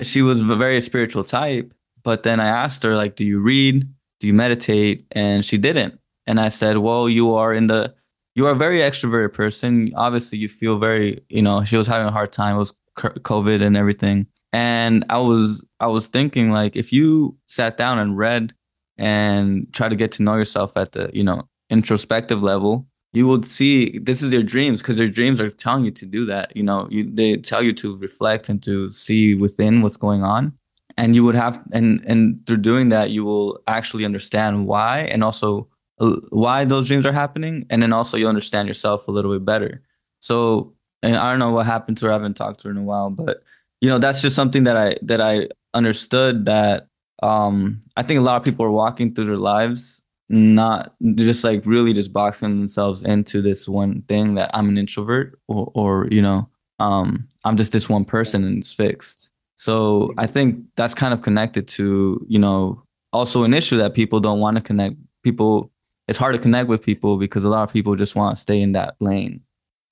she 0.00 0.22
was 0.22 0.40
a 0.40 0.56
very 0.56 0.80
spiritual 0.80 1.24
type 1.24 1.74
but 2.02 2.22
then 2.22 2.38
i 2.40 2.46
asked 2.46 2.82
her 2.82 2.94
like 2.96 3.16
do 3.16 3.24
you 3.24 3.40
read? 3.40 3.88
Do 4.20 4.28
you 4.28 4.34
meditate? 4.34 5.04
And 5.12 5.44
she 5.44 5.58
didn't. 5.58 5.98
And 6.26 6.40
i 6.40 6.48
said 6.48 6.78
well 6.78 7.08
you 7.08 7.34
are 7.34 7.52
in 7.52 7.66
the 7.66 7.94
you 8.34 8.46
are 8.46 8.52
a 8.52 8.56
very 8.56 8.78
extroverted 8.78 9.34
person. 9.34 9.92
Obviously 9.94 10.38
you 10.38 10.48
feel 10.48 10.78
very 10.78 11.22
you 11.28 11.42
know 11.42 11.64
she 11.64 11.76
was 11.76 11.86
having 11.86 12.08
a 12.08 12.12
hard 12.12 12.32
time. 12.32 12.56
It 12.56 12.60
was 12.60 12.74
covid 12.96 13.62
and 13.62 13.76
everything 13.76 14.26
and 14.52 15.04
i 15.08 15.18
was 15.18 15.64
i 15.80 15.86
was 15.86 16.08
thinking 16.08 16.50
like 16.50 16.76
if 16.76 16.92
you 16.92 17.36
sat 17.46 17.76
down 17.76 17.98
and 17.98 18.18
read 18.18 18.54
and 18.98 19.66
try 19.72 19.88
to 19.88 19.96
get 19.96 20.12
to 20.12 20.22
know 20.22 20.36
yourself 20.36 20.76
at 20.76 20.92
the 20.92 21.10
you 21.12 21.24
know 21.24 21.48
introspective 21.70 22.42
level 22.42 22.86
you 23.12 23.26
will 23.26 23.42
see 23.42 23.98
this 23.98 24.22
is 24.22 24.32
your 24.32 24.42
dreams 24.42 24.80
because 24.80 24.98
your 24.98 25.08
dreams 25.08 25.40
are 25.40 25.50
telling 25.50 25.84
you 25.84 25.90
to 25.90 26.06
do 26.06 26.24
that 26.26 26.54
you 26.56 26.62
know 26.62 26.88
you 26.90 27.10
they 27.12 27.36
tell 27.36 27.62
you 27.62 27.72
to 27.72 27.96
reflect 27.96 28.48
and 28.48 28.62
to 28.62 28.90
see 28.92 29.34
within 29.34 29.82
what's 29.82 29.96
going 29.96 30.22
on. 30.22 30.52
And 30.98 31.14
you 31.14 31.24
would 31.24 31.34
have 31.34 31.62
and 31.72 32.02
and 32.06 32.46
through 32.46 32.58
doing 32.58 32.90
that 32.90 33.10
you 33.10 33.24
will 33.24 33.60
actually 33.66 34.04
understand 34.04 34.66
why 34.66 35.00
and 35.00 35.24
also 35.24 35.68
uh, 36.00 36.16
why 36.28 36.64
those 36.64 36.88
dreams 36.88 37.06
are 37.06 37.12
happening. 37.12 37.66
And 37.70 37.82
then 37.82 37.92
also 37.92 38.16
you 38.16 38.28
understand 38.28 38.68
yourself 38.68 39.08
a 39.08 39.10
little 39.10 39.32
bit 39.32 39.44
better. 39.44 39.82
So 40.20 40.74
and 41.02 41.16
i 41.16 41.30
don't 41.30 41.38
know 41.38 41.52
what 41.52 41.66
happened 41.66 41.96
to 41.98 42.06
her. 42.06 42.12
I 42.12 42.14
haven't 42.14 42.34
talked 42.34 42.60
to 42.60 42.68
her 42.68 42.72
in 42.72 42.76
a 42.76 42.82
while 42.82 43.10
but 43.10 43.42
you 43.82 43.90
know 43.90 43.98
that's 43.98 44.22
just 44.22 44.34
something 44.34 44.64
that 44.64 44.76
i 44.76 44.96
that 45.02 45.20
i 45.20 45.46
understood 45.74 46.46
that 46.46 46.86
um 47.22 47.80
i 47.98 48.02
think 48.02 48.18
a 48.18 48.22
lot 48.22 48.36
of 48.36 48.44
people 48.44 48.64
are 48.64 48.70
walking 48.70 49.14
through 49.14 49.26
their 49.26 49.36
lives 49.36 50.02
not 50.32 50.94
just 51.16 51.44
like 51.44 51.64
really 51.66 51.92
just 51.92 52.12
boxing 52.12 52.58
themselves 52.58 53.04
into 53.04 53.42
this 53.42 53.68
one 53.68 54.02
thing 54.08 54.34
that 54.34 54.50
I'm 54.54 54.68
an 54.70 54.78
introvert 54.78 55.38
or, 55.46 55.70
or 55.74 56.08
you 56.10 56.22
know, 56.22 56.48
um, 56.80 57.28
I'm 57.44 57.58
just 57.58 57.72
this 57.72 57.88
one 57.88 58.06
person 58.06 58.42
and 58.42 58.56
it's 58.56 58.72
fixed. 58.72 59.30
So 59.56 60.12
I 60.16 60.26
think 60.26 60.64
that's 60.74 60.94
kind 60.94 61.12
of 61.12 61.20
connected 61.20 61.68
to, 61.68 62.24
you 62.26 62.38
know, 62.38 62.82
also 63.12 63.44
an 63.44 63.52
issue 63.52 63.76
that 63.76 63.92
people 63.92 64.20
don't 64.20 64.40
want 64.40 64.56
to 64.56 64.62
connect. 64.62 64.96
People, 65.22 65.70
it's 66.08 66.18
hard 66.18 66.34
to 66.34 66.40
connect 66.40 66.66
with 66.66 66.82
people 66.82 67.18
because 67.18 67.44
a 67.44 67.50
lot 67.50 67.62
of 67.62 67.72
people 67.72 67.94
just 67.94 68.16
want 68.16 68.34
to 68.34 68.40
stay 68.40 68.60
in 68.60 68.72
that 68.72 68.96
lane. 69.00 69.42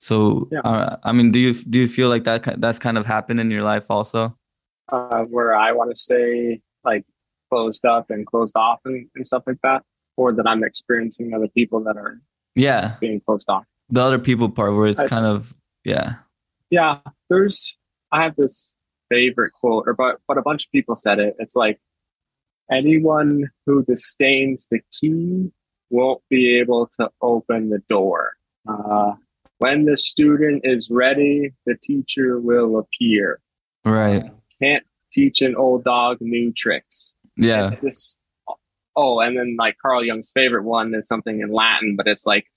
So, 0.01 0.47
Yeah. 0.51 0.61
uh, 0.61 0.97
I 1.03 1.11
mean, 1.11 1.29
do 1.31 1.39
you 1.39 1.53
do 1.53 1.79
you 1.79 1.87
feel 1.87 2.09
like 2.09 2.23
that 2.23 2.59
that's 2.59 2.79
kind 2.79 2.97
of 2.97 3.05
happened 3.05 3.39
in 3.39 3.51
your 3.51 3.63
life 3.63 3.85
also? 3.89 4.35
uh, 4.89 5.23
where 5.23 5.55
I 5.55 5.71
want 5.71 5.89
to 5.91 5.95
stay 5.95 6.59
like 6.83 7.05
closed 7.49 7.85
up 7.85 8.09
and 8.09 8.25
closed 8.27 8.57
off 8.57 8.79
and, 8.83 9.07
and 9.15 9.25
stuff 9.25 9.43
like 9.47 9.59
that, 9.63 9.83
or 10.17 10.33
that 10.33 10.45
I'm 10.45 10.63
experiencing 10.65 11.33
other 11.33 11.47
people 11.47 11.79
that 11.85 11.95
are 11.95 12.19
Yeah, 12.55 12.95
being 12.99 13.21
closed 13.21 13.47
off. 13.49 13.63
the 13.89 14.01
other 14.01 14.19
people 14.19 14.49
part 14.49 14.73
where 14.75 14.87
it's 14.87 14.99
I- 15.03 15.07
kind 15.07 15.25
of 15.25 15.55
yeah, 15.85 16.15
Yeah, 16.71 16.97
there's 17.29 17.77
I 18.11 18.23
have 18.23 18.35
this 18.35 18.75
favorite 19.09 19.53
quote, 19.53 19.87
or 19.87 19.93
but 19.93 20.19
but 20.27 20.37
a 20.37 20.41
bunch 20.41 20.65
of 20.65 20.71
people 20.71 20.95
said 20.95 21.19
it. 21.19 21.35
It's 21.39 21.55
like 21.55 21.79
anyone 22.69 23.49
who 23.65 23.83
disdains 23.85 24.67
the 24.71 24.79
key 24.91 25.51
won't 25.89 26.21
be 26.29 26.57
able 26.59 26.87
to 26.99 27.09
open 27.21 27.69
the 27.69 27.79
door. 27.87 28.33
Uh, 28.67 29.13
when 29.61 29.85
the 29.85 29.95
student 29.95 30.61
is 30.65 30.89
ready, 30.89 31.53
the 31.67 31.75
teacher 31.83 32.39
will 32.39 32.79
appear. 32.79 33.39
right, 33.85 34.23
Can't 34.59 34.83
teach 35.11 35.41
an 35.41 35.55
old 35.55 35.83
dog 35.83 36.17
new 36.19 36.51
tricks. 36.51 37.15
yeah, 37.37 37.67
It's 37.67 37.75
this. 37.77 38.19
Oh, 38.95 39.19
and 39.19 39.37
then 39.37 39.55
like 39.59 39.77
Carl 39.79 40.03
Jung's 40.03 40.31
favorite 40.31 40.63
one 40.63 40.93
is 40.95 41.07
something 41.07 41.41
in 41.41 41.51
Latin, 41.51 41.95
but 41.95 42.07
it's 42.07 42.25
like 42.25 42.47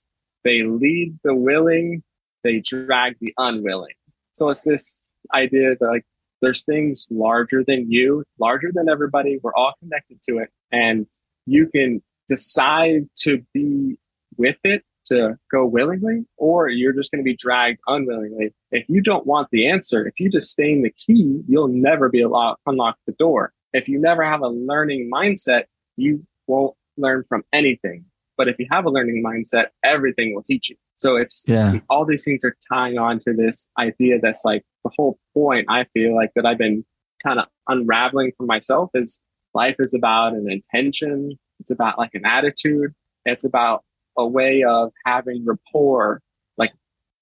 they 0.43 0.63
lead 0.63 1.17
the 1.23 1.35
willing, 1.35 2.01
they 2.43 2.59
drag 2.59 3.17
the 3.21 3.33
unwilling. 3.37 3.93
So 4.33 4.49
it's 4.49 4.63
this 4.63 4.99
idea 5.33 5.75
that 5.79 5.85
like 5.87 6.05
there's 6.41 6.65
things 6.65 7.07
larger 7.11 7.63
than 7.63 7.89
you, 7.89 8.23
larger 8.39 8.71
than 8.73 8.89
everybody. 8.89 9.39
We're 9.43 9.53
all 9.55 9.73
connected 9.79 10.21
to 10.23 10.39
it, 10.39 10.49
and 10.71 11.05
you 11.45 11.67
can 11.67 12.01
decide 12.27 13.07
to 13.19 13.45
be 13.53 13.97
with 14.37 14.57
it 14.63 14.83
to 15.07 15.37
go 15.51 15.65
willingly, 15.65 16.25
or 16.37 16.69
you're 16.69 16.93
just 16.93 17.11
going 17.11 17.19
to 17.19 17.23
be 17.23 17.35
dragged 17.35 17.79
unwillingly. 17.87 18.53
If 18.71 18.87
you 18.89 19.01
don't 19.01 19.25
want 19.25 19.49
the 19.51 19.67
answer, 19.67 20.07
if 20.07 20.19
you 20.19 20.29
disdain 20.29 20.83
the 20.83 20.91
key, 20.91 21.41
you'll 21.47 21.67
never 21.67 22.09
be 22.09 22.21
allowed 22.21 22.53
to 22.53 22.59
unlock 22.67 22.97
the 23.05 23.13
door. 23.13 23.53
If 23.73 23.87
you 23.89 23.99
never 23.99 24.23
have 24.23 24.41
a 24.41 24.47
learning 24.47 25.09
mindset, 25.13 25.63
you 25.97 26.25
won't 26.47 26.75
learn 26.97 27.23
from 27.27 27.43
anything. 27.53 28.05
But 28.37 28.47
if 28.47 28.57
you 28.59 28.67
have 28.71 28.85
a 28.85 28.89
learning 28.89 29.23
mindset, 29.25 29.67
everything 29.83 30.35
will 30.35 30.43
teach 30.43 30.69
you. 30.69 30.75
So 30.97 31.17
it's 31.17 31.45
yeah, 31.47 31.79
all 31.89 32.05
these 32.05 32.23
things 32.23 32.45
are 32.45 32.55
tying 32.71 32.97
on 32.97 33.19
to 33.21 33.33
this 33.33 33.67
idea 33.77 34.19
that's 34.19 34.45
like 34.45 34.63
the 34.83 34.91
whole 34.95 35.17
point 35.33 35.65
I 35.69 35.85
feel 35.93 36.15
like 36.15 36.31
that 36.35 36.45
I've 36.45 36.57
been 36.57 36.85
kind 37.25 37.39
of 37.39 37.47
unraveling 37.67 38.31
for 38.37 38.45
myself 38.45 38.91
is 38.93 39.21
life 39.53 39.77
is 39.79 39.93
about 39.93 40.33
an 40.33 40.49
intention. 40.49 41.37
It's 41.59 41.71
about 41.71 41.97
like 41.97 42.11
an 42.13 42.25
attitude. 42.25 42.93
It's 43.25 43.45
about 43.45 43.83
a 44.17 44.25
way 44.25 44.63
of 44.63 44.91
having 45.05 45.45
rapport. 45.45 46.21
Like 46.57 46.73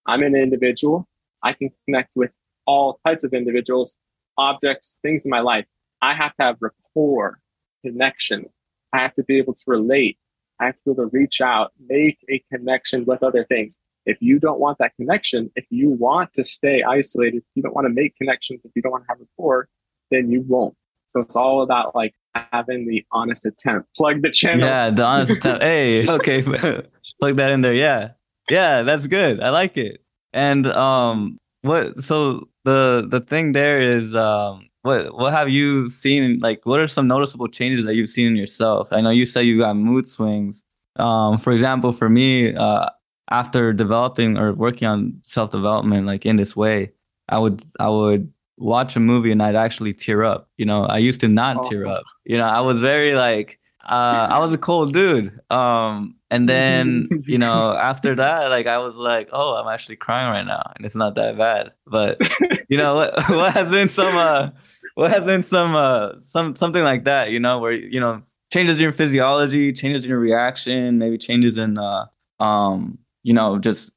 I'm 0.06 0.22
an 0.22 0.36
individual. 0.36 1.08
I 1.44 1.54
can 1.54 1.72
connect 1.86 2.10
with 2.16 2.32
all 2.66 3.00
types 3.06 3.24
of 3.24 3.34
individuals, 3.34 3.96
objects, 4.38 5.00
things 5.02 5.26
in 5.26 5.30
my 5.30 5.42
life. 5.42 5.66
I 6.02 6.14
have 6.14 6.36
to 6.38 6.44
have 6.44 6.58
rapport, 6.62 7.40
connection. 7.86 8.46
I 8.94 9.00
have 9.00 9.14
to 9.16 9.24
be 9.24 9.38
able 9.38 9.54
to 9.54 9.64
relate. 9.68 10.18
I 10.60 10.66
have 10.68 10.76
to 10.76 10.84
be 10.86 10.92
able 10.92 11.10
to 11.10 11.18
reach 11.18 11.42
out, 11.42 11.72
make 11.88 12.20
a 12.30 12.44
connection 12.52 13.06
with 13.06 13.24
other 13.24 13.44
things. 13.46 13.78
If 14.06 14.18
you 14.22 14.40
don't 14.40 14.60
want 14.60 14.78
that 14.80 14.96
connection, 14.96 15.50
if 15.56 15.66
you 15.70 15.90
want 15.90 16.34
to 16.34 16.44
stay 16.44 16.84
isolated, 16.84 17.38
if 17.38 17.44
you 17.56 17.64
don't 17.64 17.74
want 17.74 17.86
to 17.86 17.94
make 17.94 18.16
connections, 18.18 18.62
if 18.64 18.72
you 18.76 18.82
don't 18.82 18.92
want 18.92 19.06
to 19.06 19.08
have 19.10 19.20
rapport, 19.20 19.68
then 20.12 20.30
you 20.30 20.42
won't. 20.42 20.76
So 21.14 21.20
it's 21.20 21.36
all 21.36 21.62
about 21.62 21.96
like 21.96 22.16
having 22.52 22.88
the 22.88 23.06
honest 23.12 23.46
attempt. 23.46 23.96
Plug 23.96 24.24
the 24.24 24.32
channel. 24.32 24.68
Yeah, 24.68 24.90
the 24.90 25.04
honest 25.04 25.32
attempt. 25.38 25.62
hey, 25.62 26.08
okay, 26.10 26.42
plug 27.20 27.36
that 27.38 27.52
in 27.52 27.62
there. 27.62 27.74
Yeah, 27.74 28.12
yeah, 28.50 28.82
that's 28.82 29.06
good. 29.06 29.40
I 29.40 29.50
like 29.52 29.78
it. 29.78 30.02
And 30.34 30.66
um, 30.66 31.38
what? 31.62 32.04
So 32.04 32.50
the 32.64 33.06
the 33.08 33.20
thing 33.20 33.52
there 33.52 33.80
is 33.80 34.16
um, 34.16 34.70
what 34.82 35.16
what 35.16 35.34
have 35.34 35.50
you 35.50 35.88
seen? 35.88 36.40
Like, 36.40 36.66
what 36.66 36.80
are 36.80 36.88
some 36.88 37.08
noticeable 37.08 37.48
changes 37.48 37.86
that 37.86 37.94
you've 37.94 38.10
seen 38.10 38.28
in 38.28 38.36
yourself? 38.36 38.92
I 38.92 39.02
know 39.02 39.12
you 39.12 39.28
say 39.28 39.44
you 39.44 39.60
got 39.60 39.76
mood 39.78 40.08
swings. 40.08 40.64
Um, 40.96 41.38
for 41.38 41.52
example, 41.54 41.92
for 41.92 42.10
me, 42.10 42.56
uh, 42.56 42.90
after 43.30 43.72
developing 43.72 44.38
or 44.38 44.54
working 44.54 44.88
on 44.88 45.20
self 45.22 45.52
development, 45.52 46.08
like 46.08 46.26
in 46.26 46.38
this 46.38 46.56
way, 46.56 46.92
I 47.30 47.38
would 47.38 47.62
I 47.80 47.90
would 47.90 48.34
watch 48.58 48.96
a 48.96 49.00
movie 49.00 49.32
and 49.32 49.42
I'd 49.42 49.56
actually 49.56 49.94
tear 49.94 50.24
up. 50.24 50.50
You 50.58 50.66
know, 50.66 50.86
I 50.86 50.98
used 50.98 51.22
to 51.22 51.28
not 51.28 51.58
oh. 51.58 51.70
tear 51.70 51.88
up. 51.88 52.04
You 52.26 52.38
know, 52.38 52.46
I 52.46 52.62
was 52.62 52.80
very 52.80 53.16
like 53.16 53.60
uh, 53.84 54.30
I 54.32 54.40
was 54.40 54.54
a 54.54 54.58
cold 54.58 54.94
dude. 54.94 55.40
Um, 55.52 56.16
and 56.30 56.48
then 56.48 57.10
you 57.26 57.38
know 57.38 57.74
after 57.74 58.16
that, 58.16 58.50
like 58.50 58.68
I 58.68 58.78
was 58.78 58.96
like, 58.96 59.30
oh, 59.32 59.56
I'm 59.56 59.72
actually 59.72 59.98
crying 59.98 60.32
right 60.32 60.46
now, 60.46 60.72
and 60.76 60.86
it's 60.86 60.96
not 60.96 61.16
that 61.16 61.38
bad. 61.38 61.72
But 61.86 62.22
you 62.70 62.78
know 62.78 62.96
what? 62.96 63.30
What 63.30 63.54
has 63.54 63.72
been 63.72 63.90
some 63.90 64.16
uh, 64.16 64.50
what 64.96 65.12
has 65.12 65.24
been 65.26 65.44
some 65.44 65.76
uh, 65.76 66.20
some 66.20 66.56
something 66.56 66.84
like 66.84 67.04
that? 67.06 67.32
You 67.32 67.40
know, 67.40 67.60
where 67.60 67.74
you 67.74 68.00
know 68.00 68.24
changes 68.52 68.78
in 68.78 68.84
your 68.84 68.94
physiology, 68.94 69.74
changes 69.74 70.06
in 70.06 70.10
your 70.10 70.20
reaction, 70.20 70.98
maybe 70.98 71.18
changes 71.18 71.58
in 71.58 71.78
uh, 71.78 72.06
um, 72.40 73.00
you 73.24 73.34
know, 73.34 73.60
just 73.60 73.92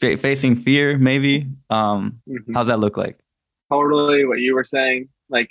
fa- 0.00 0.16
facing 0.16 0.56
fear, 0.56 0.98
maybe. 0.98 1.48
Um, 1.70 2.20
mm-hmm. 2.28 2.54
how's 2.54 2.66
that 2.66 2.78
look 2.78 2.96
like? 2.96 3.18
Totally 3.70 4.24
what 4.24 4.40
you 4.40 4.54
were 4.54 4.64
saying. 4.64 5.08
Like 5.28 5.50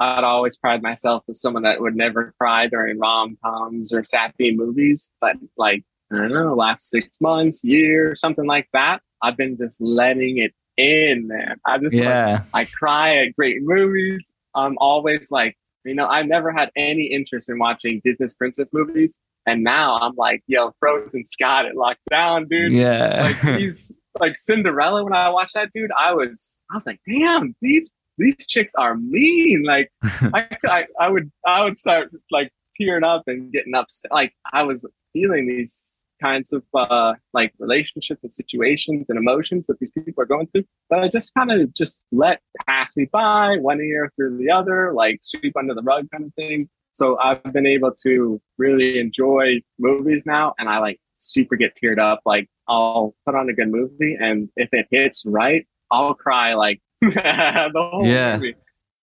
I'd 0.00 0.24
always 0.24 0.56
pride 0.56 0.82
myself 0.82 1.24
as 1.28 1.40
someone 1.40 1.64
that 1.64 1.80
would 1.80 1.94
never 1.94 2.34
cry 2.38 2.66
during 2.66 2.98
rom 2.98 3.36
coms 3.44 3.92
or 3.92 4.02
sappy 4.02 4.56
movies. 4.56 5.10
But 5.20 5.36
like, 5.58 5.84
I 6.10 6.16
don't 6.16 6.32
know, 6.32 6.54
last 6.54 6.88
six 6.88 7.20
months, 7.20 7.62
year, 7.62 8.14
something 8.16 8.46
like 8.46 8.66
that, 8.72 9.02
I've 9.22 9.36
been 9.36 9.58
just 9.58 9.78
letting 9.80 10.38
it 10.38 10.52
in, 10.78 11.28
man. 11.28 11.60
I 11.66 11.78
just 11.78 12.00
yeah. 12.00 12.44
like, 12.52 12.54
I 12.54 12.64
cry 12.64 13.16
at 13.18 13.36
great 13.36 13.58
movies. 13.60 14.32
I'm 14.54 14.78
always 14.78 15.30
like, 15.30 15.56
you 15.84 15.94
know, 15.94 16.06
I 16.06 16.22
never 16.22 16.52
had 16.52 16.70
any 16.76 17.06
interest 17.06 17.48
in 17.48 17.58
watching 17.58 18.00
Disney 18.04 18.26
princess 18.38 18.70
movies. 18.72 19.20
And 19.46 19.64
now 19.64 19.96
I'm 19.96 20.14
like, 20.16 20.42
yo, 20.46 20.72
Frozen's 20.78 21.34
got 21.38 21.66
it 21.66 21.74
locked 21.74 22.00
down, 22.10 22.46
dude. 22.48 22.72
Yeah. 22.72 23.22
Like 23.22 23.58
he's 23.58 23.90
like 24.18 24.36
Cinderella, 24.36 25.04
when 25.04 25.12
I 25.12 25.30
watched 25.30 25.54
that 25.54 25.70
dude, 25.72 25.90
I 25.98 26.12
was 26.12 26.56
I 26.70 26.74
was 26.74 26.86
like, 26.86 27.00
damn, 27.08 27.54
these 27.62 27.90
these 28.18 28.46
chicks 28.46 28.74
are 28.74 28.96
mean. 28.96 29.64
Like 29.66 29.90
I, 30.02 30.46
I, 30.64 30.84
I 30.98 31.08
would 31.08 31.30
I 31.46 31.64
would 31.64 31.78
start 31.78 32.10
like 32.30 32.52
tearing 32.76 33.04
up 33.04 33.24
and 33.26 33.52
getting 33.52 33.74
upset. 33.74 34.12
Like 34.12 34.34
I 34.52 34.62
was 34.62 34.84
feeling 35.12 35.48
these 35.48 36.04
kinds 36.20 36.52
of 36.52 36.62
uh, 36.74 37.14
like 37.32 37.52
relationships 37.58 38.20
and 38.22 38.32
situations 38.32 39.06
and 39.08 39.18
emotions 39.18 39.66
that 39.66 39.78
these 39.78 39.90
people 39.90 40.22
are 40.22 40.26
going 40.26 40.46
through. 40.48 40.64
But 40.88 41.00
I 41.00 41.08
just 41.08 41.34
kind 41.34 41.50
of 41.50 41.72
just 41.74 42.04
let 42.12 42.40
pass 42.66 42.96
me 42.96 43.08
by 43.10 43.56
one 43.58 43.80
ear 43.80 44.12
through 44.16 44.38
the 44.38 44.50
other, 44.50 44.92
like 44.94 45.20
sweep 45.22 45.56
under 45.56 45.74
the 45.74 45.82
rug 45.82 46.08
kind 46.10 46.24
of 46.24 46.34
thing. 46.34 46.68
So 46.92 47.18
I've 47.18 47.42
been 47.42 47.66
able 47.66 47.92
to 48.02 48.40
really 48.58 48.98
enjoy 48.98 49.60
movies 49.78 50.26
now, 50.26 50.54
and 50.58 50.68
I 50.68 50.78
like 50.78 50.98
super 51.16 51.56
get 51.56 51.76
teared 51.76 51.98
up. 51.98 52.20
Like 52.24 52.48
I'll 52.68 53.14
put 53.24 53.34
on 53.34 53.48
a 53.48 53.52
good 53.52 53.70
movie, 53.70 54.16
and 54.20 54.48
if 54.56 54.68
it 54.72 54.86
hits 54.90 55.24
right, 55.26 55.66
I'll 55.90 56.14
cry 56.14 56.54
like 56.54 56.80
the 57.00 57.70
whole 57.74 58.06
yeah. 58.06 58.36
movie. 58.36 58.54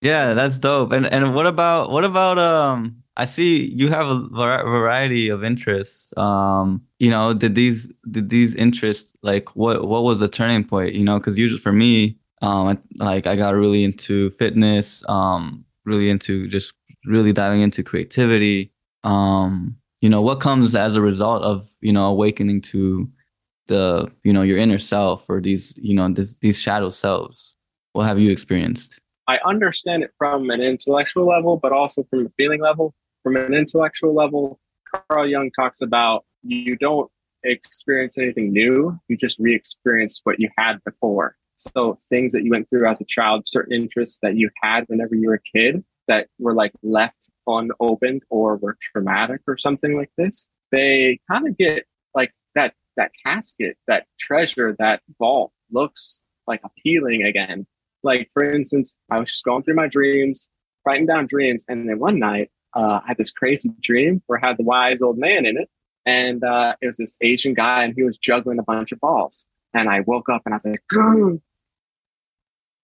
Yeah, 0.02 0.34
that's 0.34 0.60
dope. 0.60 0.92
And 0.92 1.06
and 1.06 1.34
what 1.34 1.48
about 1.48 1.90
what 1.90 2.06
about 2.06 2.38
um? 2.38 3.04
I 3.18 3.26
see 3.26 3.66
you 3.66 3.90
have 3.90 4.08
a 4.08 4.20
variety 4.30 5.30
of 5.30 5.44
interests. 5.44 6.16
Um, 6.18 6.84
you 7.00 7.10
know, 7.10 7.34
did 7.34 7.56
these 7.56 7.92
did 8.10 8.30
these 8.30 8.56
interests 8.56 9.14
like 9.24 9.56
what 9.56 9.88
what 9.88 10.04
was 10.04 10.20
the 10.20 10.30
turning 10.30 10.64
point? 10.64 10.94
You 10.94 11.04
know, 11.04 11.18
because 11.18 11.38
usually 11.38 11.60
for 11.60 11.74
me, 11.74 12.18
um, 12.44 12.68
I, 12.68 12.78
like 13.04 13.26
I 13.26 13.36
got 13.36 13.56
really 13.56 13.84
into 13.84 14.30
fitness, 14.30 15.04
um, 15.10 15.66
really 15.84 16.12
into 16.12 16.48
just 16.48 16.74
really 17.06 17.34
diving 17.34 17.62
into 17.62 17.84
creativity. 17.84 18.72
Um, 19.04 19.78
you 20.02 20.10
know 20.10 20.22
what 20.22 20.40
comes 20.40 20.76
as 20.76 20.96
a 20.96 21.02
result 21.02 21.44
of 21.44 21.68
you 21.82 21.92
know 21.92 22.06
awakening 22.06 22.62
to 22.62 23.10
the 23.68 24.10
you 24.24 24.32
know 24.32 24.42
your 24.42 24.58
inner 24.58 24.78
self 24.78 25.30
or 25.30 25.42
these 25.42 25.74
you 25.78 25.96
know 25.96 26.10
this, 26.10 26.36
these 26.36 26.60
shadow 26.60 26.90
selves 26.90 27.56
what 27.94 28.06
have 28.06 28.20
you 28.20 28.32
experienced 28.32 29.02
i 29.28 29.40
understand 29.46 30.04
it 30.04 30.12
from 30.18 30.50
an 30.50 30.62
intellectual 30.62 31.26
level 31.26 31.58
but 31.58 31.72
also 31.72 32.04
from 32.10 32.26
a 32.26 32.30
feeling 32.38 32.62
level 32.62 32.94
from 33.24 33.36
an 33.36 33.54
intellectual 33.54 34.14
level 34.14 34.60
carl 35.10 35.28
jung 35.28 35.52
talks 35.52 35.82
about 35.82 36.26
you 36.44 36.76
don't 36.78 37.10
experience 37.44 38.18
anything 38.18 38.52
new 38.52 38.98
you 39.08 39.18
just 39.18 39.40
re-experience 39.40 40.22
what 40.24 40.40
you 40.40 40.50
had 40.58 40.84
before 40.84 41.36
so 41.58 41.98
things 42.10 42.32
that 42.32 42.44
you 42.44 42.52
went 42.52 42.70
through 42.70 42.88
as 42.88 43.02
a 43.02 43.06
child 43.06 43.44
certain 43.46 43.74
interests 43.74 44.20
that 44.22 44.36
you 44.36 44.50
had 44.62 44.84
whenever 44.88 45.16
you 45.16 45.28
were 45.28 45.36
a 45.36 45.58
kid 45.58 45.84
that 46.08 46.28
were 46.40 46.54
like 46.54 46.72
left 46.84 47.30
unopened 47.48 48.24
or 48.30 48.58
were 48.58 48.78
traumatic 48.82 49.42
or 49.48 49.58
something 49.58 49.98
like 49.98 50.12
this, 50.18 50.50
they 50.72 51.20
kind 51.30 51.48
of 51.48 51.58
get 51.58 51.86
like 52.16 52.32
that 52.56 52.74
that 52.96 53.12
casket, 53.24 53.78
that 53.88 54.06
treasure, 54.20 54.76
that 54.80 55.02
vault 55.20 55.52
looks 55.72 56.24
like 56.48 56.62
appealing 56.64 57.24
again. 57.24 57.68
Like 58.04 58.30
for 58.34 58.44
instance, 58.44 58.98
I 59.12 59.20
was 59.20 59.30
just 59.30 59.44
going 59.44 59.64
through 59.64 59.76
my 59.76 59.88
dreams, 59.88 60.50
writing 60.86 61.06
down 61.06 61.28
dreams, 61.28 61.66
and 61.68 61.88
then 61.88 62.00
one 62.00 62.20
night 62.20 62.50
uh, 62.78 63.02
I 63.04 63.08
had 63.08 63.18
this 63.18 63.32
crazy 63.32 63.70
dream 63.82 64.22
where 64.28 64.44
I 64.44 64.48
had 64.48 64.58
the 64.58 64.64
wise 64.64 65.02
old 65.02 65.18
man 65.18 65.46
in 65.46 65.58
it, 65.58 65.70
and 66.06 66.44
uh, 66.44 66.76
it 66.82 66.86
was 66.86 66.98
this 66.98 67.18
Asian 67.22 67.54
guy, 67.54 67.84
and 67.84 67.94
he 67.96 68.04
was 68.04 68.18
juggling 68.18 68.60
a 68.60 68.64
bunch 68.64 68.92
of 68.92 69.00
balls. 69.00 69.48
And 69.74 69.90
I 69.90 70.02
woke 70.02 70.30
up 70.30 70.44
and 70.46 70.54
I 70.54 70.58
was 70.58 70.66
like, 70.66 71.42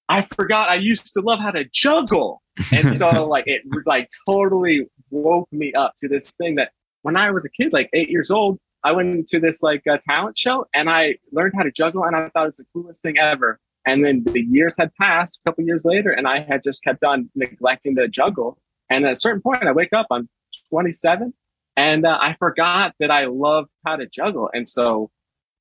I 0.09 0.21
forgot 0.21 0.69
I 0.69 0.75
used 0.75 1.13
to 1.13 1.21
love 1.21 1.39
how 1.39 1.51
to 1.51 1.63
juggle. 1.65 2.41
And 2.71 2.93
so 2.93 3.25
like 3.27 3.45
it 3.47 3.61
like 3.85 4.09
totally 4.27 4.87
woke 5.09 5.47
me 5.51 5.73
up 5.73 5.93
to 5.99 6.07
this 6.07 6.33
thing 6.33 6.55
that 6.55 6.71
when 7.03 7.17
I 7.17 7.31
was 7.31 7.45
a 7.45 7.49
kid, 7.49 7.73
like 7.73 7.89
eight 7.93 8.09
years 8.09 8.29
old, 8.29 8.59
I 8.83 8.91
went 8.91 9.27
to 9.27 9.39
this 9.39 9.63
like 9.63 9.87
uh, 9.87 9.97
talent 10.07 10.37
show 10.37 10.65
and 10.73 10.89
I 10.89 11.15
learned 11.31 11.53
how 11.55 11.63
to 11.63 11.71
juggle 11.71 12.03
and 12.03 12.15
I 12.15 12.29
thought 12.29 12.43
it 12.43 12.47
was 12.47 12.57
the 12.57 12.65
coolest 12.73 13.01
thing 13.01 13.17
ever. 13.17 13.59
And 13.85 14.03
then 14.03 14.23
the 14.23 14.41
years 14.41 14.77
had 14.77 14.93
passed 14.95 15.41
a 15.41 15.49
couple 15.49 15.63
years 15.63 15.85
later 15.85 16.11
and 16.11 16.27
I 16.27 16.41
had 16.41 16.63
just 16.63 16.83
kept 16.83 17.03
on 17.03 17.29
neglecting 17.35 17.95
the 17.95 18.07
juggle. 18.07 18.57
And 18.89 19.05
at 19.05 19.13
a 19.13 19.15
certain 19.15 19.41
point, 19.41 19.63
I 19.63 19.71
wake 19.71 19.93
up, 19.93 20.07
I'm 20.11 20.29
27 20.69 21.33
and 21.75 22.05
uh, 22.05 22.17
I 22.21 22.33
forgot 22.33 22.93
that 22.99 23.11
I 23.11 23.25
love 23.25 23.67
how 23.85 23.95
to 23.95 24.05
juggle. 24.05 24.49
And 24.53 24.67
so 24.67 25.09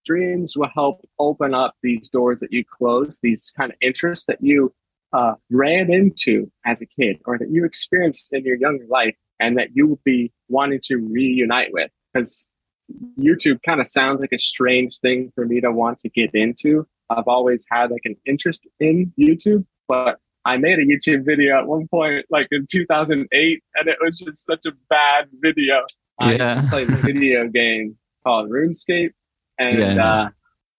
dreams 0.05 0.57
will 0.57 0.69
help 0.75 1.07
open 1.19 1.55
up 1.55 1.75
these 1.83 2.09
doors 2.09 2.41
that 2.41 2.53
you 2.53 2.65
close, 2.65 3.19
these 3.23 3.53
kind 3.57 3.73
of 3.73 3.79
interests 3.81 4.27
that 4.27 4.39
you 4.41 4.73
uh, 5.13 5.35
ran 5.51 5.93
into 5.93 6.51
as 6.65 6.83
a 6.83 6.87
kid 6.87 7.21
or 7.25 7.39
that 7.39 7.51
you 7.51 7.65
experienced 7.65 8.33
in 8.33 8.45
your 8.45 8.57
younger 8.57 8.87
life 8.89 9.15
and 9.41 9.57
that 9.59 9.69
you 9.75 9.87
will 9.87 10.01
be 10.05 10.33
wanting 10.49 10.81
to 10.85 10.97
reunite 10.97 11.73
with. 11.73 11.91
Because 12.13 12.49
YouTube 13.19 13.63
kind 13.65 13.81
of 13.81 13.87
sounds 13.87 14.21
like 14.21 14.33
a 14.33 14.39
strange 14.39 14.99
thing 14.99 15.33
for 15.35 15.47
me 15.47 15.61
to 15.61 15.71
want 15.71 15.99
to 16.01 16.09
get 16.09 16.35
into. 16.35 16.87
I've 17.11 17.29
always 17.29 17.67
had 17.71 17.91
like 17.91 18.03
an 18.05 18.17
interest 18.27 18.67
in 18.81 19.13
YouTube, 19.19 19.65
but 19.89 20.19
I 20.45 20.57
made 20.57 20.79
a 20.79 20.85
YouTube 20.85 21.25
video 21.25 21.59
at 21.59 21.67
one 21.67 21.87
point, 21.89 22.27
like 22.31 22.49
in 22.51 22.67
2008, 22.71 23.63
and 23.77 23.89
it 23.89 23.99
was 24.01 24.19
just 24.19 24.45
such 24.45 24.67
a 24.67 24.73
bad 24.91 25.29
video. 25.41 25.85
Yeah. 26.21 26.27
I 26.27 26.33
used 26.33 26.63
to 26.63 26.69
play 26.69 26.85
this 26.85 27.01
video 27.01 27.49
game 27.53 27.97
called 28.25 28.51
RuneScape, 28.51 29.13
and 29.59 29.79
yeah, 29.79 30.31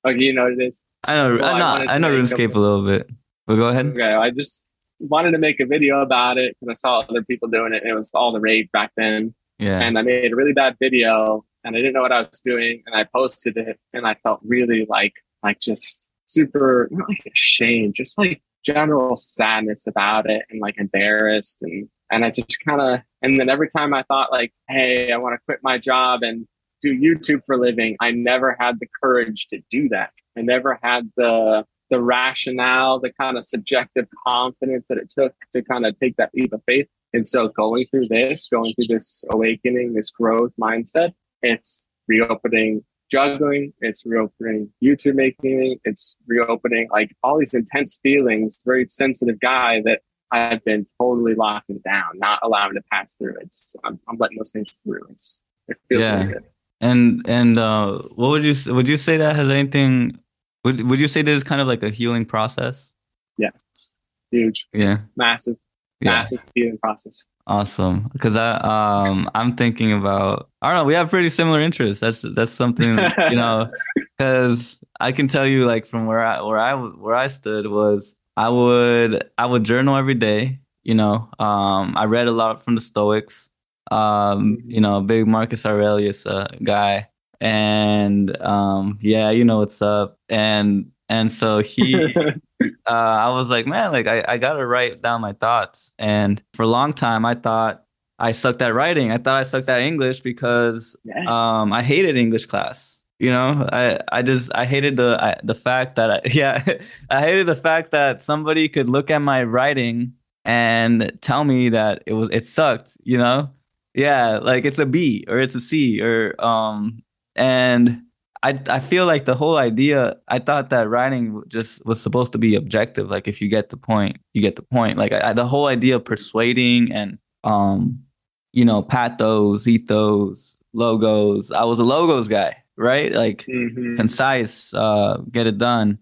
uh, 0.06 0.10
okay, 0.10 0.24
you 0.24 0.34
know 0.34 0.44
what 0.44 0.54
it 0.54 0.64
is. 0.64 0.84
I 1.06 1.16
know, 1.16 1.38
well, 1.38 1.46
I 1.46 1.60
know, 1.60 1.92
I, 1.92 1.96
I 1.96 1.98
know 1.98 2.10
RuneScape 2.10 2.56
a, 2.56 2.58
a 2.58 2.60
little 2.60 2.86
bit. 2.86 3.10
But 3.48 3.56
go 3.56 3.68
ahead. 3.68 3.88
Okay, 3.88 4.14
I 4.14 4.32
just 4.32 4.66
wanted 5.00 5.32
to 5.32 5.38
make 5.38 5.60
a 5.60 5.66
video 5.66 6.02
about 6.02 6.38
it 6.38 6.56
because 6.60 6.72
I 6.72 6.80
saw 6.80 7.00
other 7.00 7.24
people 7.24 7.48
doing 7.48 7.74
it, 7.74 7.84
and 7.84 7.92
it 7.92 7.96
was 7.96 8.10
all 8.14 8.32
the 8.32 8.40
rage 8.40 8.70
back 8.72 8.92
then. 8.98 9.34
Yeah. 9.60 9.80
And 9.80 9.98
I 9.98 10.02
made 10.02 10.32
a 10.32 10.36
really 10.36 10.54
bad 10.54 10.76
video, 10.80 11.46
and 11.64 11.76
I 11.76 11.80
didn't 11.80 11.94
know 11.94 12.02
what 12.02 12.12
I 12.12 12.22
was 12.22 12.42
doing, 12.44 12.84
and 12.86 12.96
I 12.96 13.06
posted 13.06 13.58
it, 13.58 13.80
and 13.94 14.06
I 14.06 14.16
felt 14.24 14.42
really 14.44 14.86
like, 14.90 15.14
like 15.42 15.60
just 15.60 16.12
super, 16.26 16.90
not 16.92 17.08
like 17.08 17.24
ashamed, 17.32 17.96
just 17.96 18.18
like 18.18 18.42
general 18.66 19.16
sadness 19.16 19.88
about 19.88 20.30
it, 20.30 20.44
and 20.50 20.62
like 20.62 20.76
embarrassed, 20.78 21.58
and 21.62 21.90
and 22.12 22.26
I 22.26 22.32
just 22.32 22.64
kind 22.66 22.82
of 22.82 23.00
And 23.22 23.38
then 23.38 23.50
every 23.50 23.70
time 23.70 23.94
I 23.94 24.04
thought 24.04 24.32
like, 24.32 24.52
hey, 24.68 25.12
I 25.12 25.18
want 25.18 25.34
to 25.34 25.44
quit 25.46 25.60
my 25.64 25.78
job 25.78 26.22
and 26.24 26.46
do 26.82 26.94
YouTube 26.94 27.42
for 27.46 27.58
living, 27.58 27.96
I 28.02 28.12
never 28.12 28.58
had 28.60 28.80
the 28.80 28.88
courage 29.02 29.48
to 29.48 29.62
do 29.72 29.88
that. 29.90 30.12
I 30.38 30.42
never 30.42 30.80
had 30.84 31.10
the 31.18 31.66
the 31.90 32.02
rationale, 32.02 33.00
the 33.00 33.12
kind 33.12 33.38
of 33.38 33.44
subjective 33.44 34.08
confidence 34.26 34.88
that 34.90 34.98
it 34.98 35.10
took 35.10 35.34
to 35.52 35.62
kind 35.62 35.86
of 35.86 35.98
take 36.00 36.16
that 36.18 36.32
leap 36.34 36.52
of 36.52 36.62
faith. 36.66 36.88
And 37.14 37.30
so 37.30 37.50
going 37.50 37.86
through 37.92 38.08
this, 38.08 38.50
going 38.50 38.74
through 38.74 38.96
this 38.96 39.24
awakening, 39.32 39.94
this 39.94 40.10
growth 40.10 40.52
mindset, 40.60 41.14
it's 41.44 41.86
reopening 42.08 42.84
juggling, 43.14 43.74
it's 43.80 44.06
reopening 44.06 44.70
YouTube 44.84 45.16
making, 45.16 45.80
it's 45.84 46.18
reopening 46.28 46.88
like 46.92 47.16
all 47.24 47.38
these 47.38 47.54
intense 47.54 48.00
feelings, 48.02 48.62
very 48.66 48.86
sensitive 48.90 49.40
guy 49.40 49.82
that 49.86 50.02
I've 50.32 50.66
been 50.66 50.88
totally 51.00 51.36
locking 51.36 51.80
down, 51.86 52.08
not 52.16 52.40
allowing 52.42 52.74
to 52.74 52.82
pass 52.92 53.14
through. 53.14 53.36
It's 53.42 53.76
I'm, 53.84 54.00
I'm 54.10 54.18
letting 54.18 54.38
those 54.38 54.52
things 54.52 54.82
through. 54.84 55.04
It's 55.12 55.44
it 55.68 55.78
feels 55.88 56.02
yeah. 56.02 56.18
really 56.18 56.34
good. 56.34 56.44
And 56.82 57.22
and 57.28 57.60
uh, 57.60 58.00
what 58.16 58.30
would 58.30 58.44
you 58.44 58.56
would 58.74 58.88
you 58.88 58.98
say 58.98 59.18
that 59.18 59.36
has 59.36 59.50
anything? 59.50 60.18
Would 60.66 60.82
would 60.90 61.00
you 61.00 61.08
say 61.08 61.22
this 61.22 61.38
is 61.38 61.44
kind 61.44 61.62
of 61.62 61.68
like 61.68 61.84
a 61.84 61.92
healing 61.92 62.26
process? 62.26 62.96
Yes, 63.38 63.92
huge. 64.32 64.68
Yeah, 64.74 65.02
massive, 65.16 65.58
yeah. 66.02 66.12
massive 66.12 66.40
healing 66.56 66.80
process. 66.80 67.28
Awesome, 67.46 68.10
because 68.14 68.38
I 68.38 68.52
um 68.58 69.30
I'm 69.36 69.56
thinking 69.58 69.92
about 69.92 70.50
I 70.62 70.70
don't 70.70 70.78
know 70.78 70.86
we 70.86 70.94
have 70.94 71.10
pretty 71.10 71.30
similar 71.30 71.60
interests. 71.60 72.00
That's 72.00 72.22
that's 72.36 72.52
something 72.52 72.98
you 73.30 73.36
know 73.36 73.70
because 74.18 74.80
I 75.02 75.12
can 75.12 75.28
tell 75.28 75.46
you 75.46 75.66
like 75.66 75.86
from 75.86 76.06
where 76.06 76.22
I 76.24 76.42
where 76.42 76.58
I 76.58 76.74
where 76.76 77.16
I 77.16 77.28
stood 77.28 77.68
was 77.68 78.16
I 78.38 78.48
would 78.48 79.30
I 79.38 79.46
would 79.46 79.66
journal 79.66 79.98
every 79.98 80.14
day. 80.16 80.60
You 80.84 80.96
know, 80.96 81.30
um, 81.40 81.96
I 81.98 82.06
read 82.06 82.28
a 82.28 82.32
lot 82.32 82.64
from 82.64 82.76
the 82.76 82.82
Stoics. 82.82 83.50
Um, 83.92 84.60
you 84.66 84.80
know, 84.82 85.02
big 85.02 85.28
Marcus 85.28 85.66
Aurelius 85.66 86.26
uh, 86.26 86.48
guy, 86.64 87.10
and 87.42 88.36
um, 88.42 88.98
yeah, 89.02 89.30
you 89.32 89.44
know 89.44 89.60
what's 89.60 89.82
up. 89.82 90.18
And 90.30 90.92
and 91.10 91.32
so 91.32 91.60
he, 91.60 92.14
uh, 92.86 92.90
I 92.90 93.30
was 93.30 93.50
like, 93.50 93.68
man, 93.68 93.92
like 93.92 94.08
I, 94.08 94.24
I 94.28 94.38
gotta 94.38 94.66
write 94.66 95.02
down 95.02 95.22
my 95.22 95.32
thoughts. 95.32 95.94
And 95.98 96.42
for 96.54 96.64
a 96.64 96.68
long 96.68 96.94
time, 96.94 97.26
I 97.26 97.36
thought 97.36 97.84
I 98.20 98.32
sucked 98.32 98.62
at 98.62 98.74
writing. 98.74 99.12
I 99.12 99.18
thought 99.18 99.40
I 99.40 99.44
sucked 99.44 99.70
at 99.70 99.82
English 99.82 100.22
because 100.22 100.96
yes. 101.04 101.28
um, 101.28 101.74
I 101.74 101.84
hated 101.84 102.16
English 102.16 102.46
class. 102.46 103.02
You 103.20 103.32
know, 103.32 103.68
I, 103.72 104.00
I 104.12 104.22
just 104.22 104.52
I 104.54 104.66
hated 104.66 104.98
the 104.98 105.18
I, 105.20 105.40
the 105.44 105.56
fact 105.56 105.96
that 105.96 106.12
I, 106.12 106.22
yeah 106.26 106.64
I 107.10 107.22
hated 107.22 107.48
the 107.48 107.56
fact 107.56 107.92
that 107.92 108.24
somebody 108.24 108.68
could 108.70 108.90
look 108.90 109.10
at 109.12 109.20
my 109.20 109.44
writing 109.44 110.14
and 110.46 111.18
tell 111.22 111.44
me 111.44 111.70
that 111.70 112.04
it 112.06 112.14
was 112.14 112.30
it 112.32 112.46
sucked. 112.46 112.98
You 113.04 113.18
know, 113.18 113.52
yeah, 113.94 114.40
like 114.40 114.66
it's 114.66 114.80
a 114.80 114.86
B 114.86 115.26
or 115.28 115.40
it's 115.40 115.56
a 115.56 115.62
C 115.62 116.02
or 116.02 116.36
um 116.44 117.04
and 117.36 118.04
I 118.44 118.60
I 118.68 118.80
feel 118.80 119.06
like 119.06 119.26
the 119.26 119.36
whole 119.36 119.58
idea 119.58 120.18
I 120.28 120.40
thought 120.40 120.70
that 120.70 120.90
writing 120.90 121.42
just 121.48 121.86
was 121.86 122.02
supposed 122.02 122.34
to 122.34 122.38
be 122.38 122.56
objective. 122.56 123.10
Like 123.10 123.28
if 123.28 123.42
you 123.42 123.48
get 123.48 123.70
the 123.70 123.78
point, 123.78 124.18
you 124.34 124.42
get 124.42 124.58
the 124.58 124.62
point. 124.62 124.98
Like 124.98 125.14
I, 125.14 125.34
the 125.34 125.48
whole 125.48 125.68
idea 125.68 125.96
of 125.96 126.06
persuading 126.06 126.92
and 126.92 127.18
um, 127.44 128.04
you 128.52 128.66
know, 128.66 128.82
pathos, 128.82 129.68
ethos, 129.68 130.58
logos. 130.74 131.52
I 131.52 131.64
was 131.64 131.80
a 131.80 131.84
logos 131.84 132.28
guy, 132.28 132.64
right? 132.78 133.12
Like 133.12 133.46
mm-hmm. 133.46 133.96
concise, 133.96 134.74
uh, 134.74 135.18
get 135.32 135.48
it 135.48 135.58
done. 135.58 136.00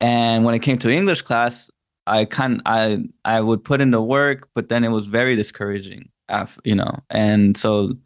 And 0.00 0.44
when 0.44 0.54
it 0.54 0.60
came 0.60 0.78
to 0.78 0.90
English 0.90 1.22
class, 1.22 1.70
I 2.06 2.24
kind 2.24 2.60
I 2.66 3.04
I 3.24 3.40
would 3.40 3.64
put 3.64 3.80
in 3.80 3.92
the 3.92 4.02
work, 4.02 4.48
but 4.54 4.68
then 4.68 4.82
it 4.82 4.88
was 4.88 5.06
very 5.06 5.36
discouraging. 5.36 6.10
After, 6.30 6.60
you 6.62 6.74
know, 6.74 7.02
and 7.08 7.56
so 7.56 7.96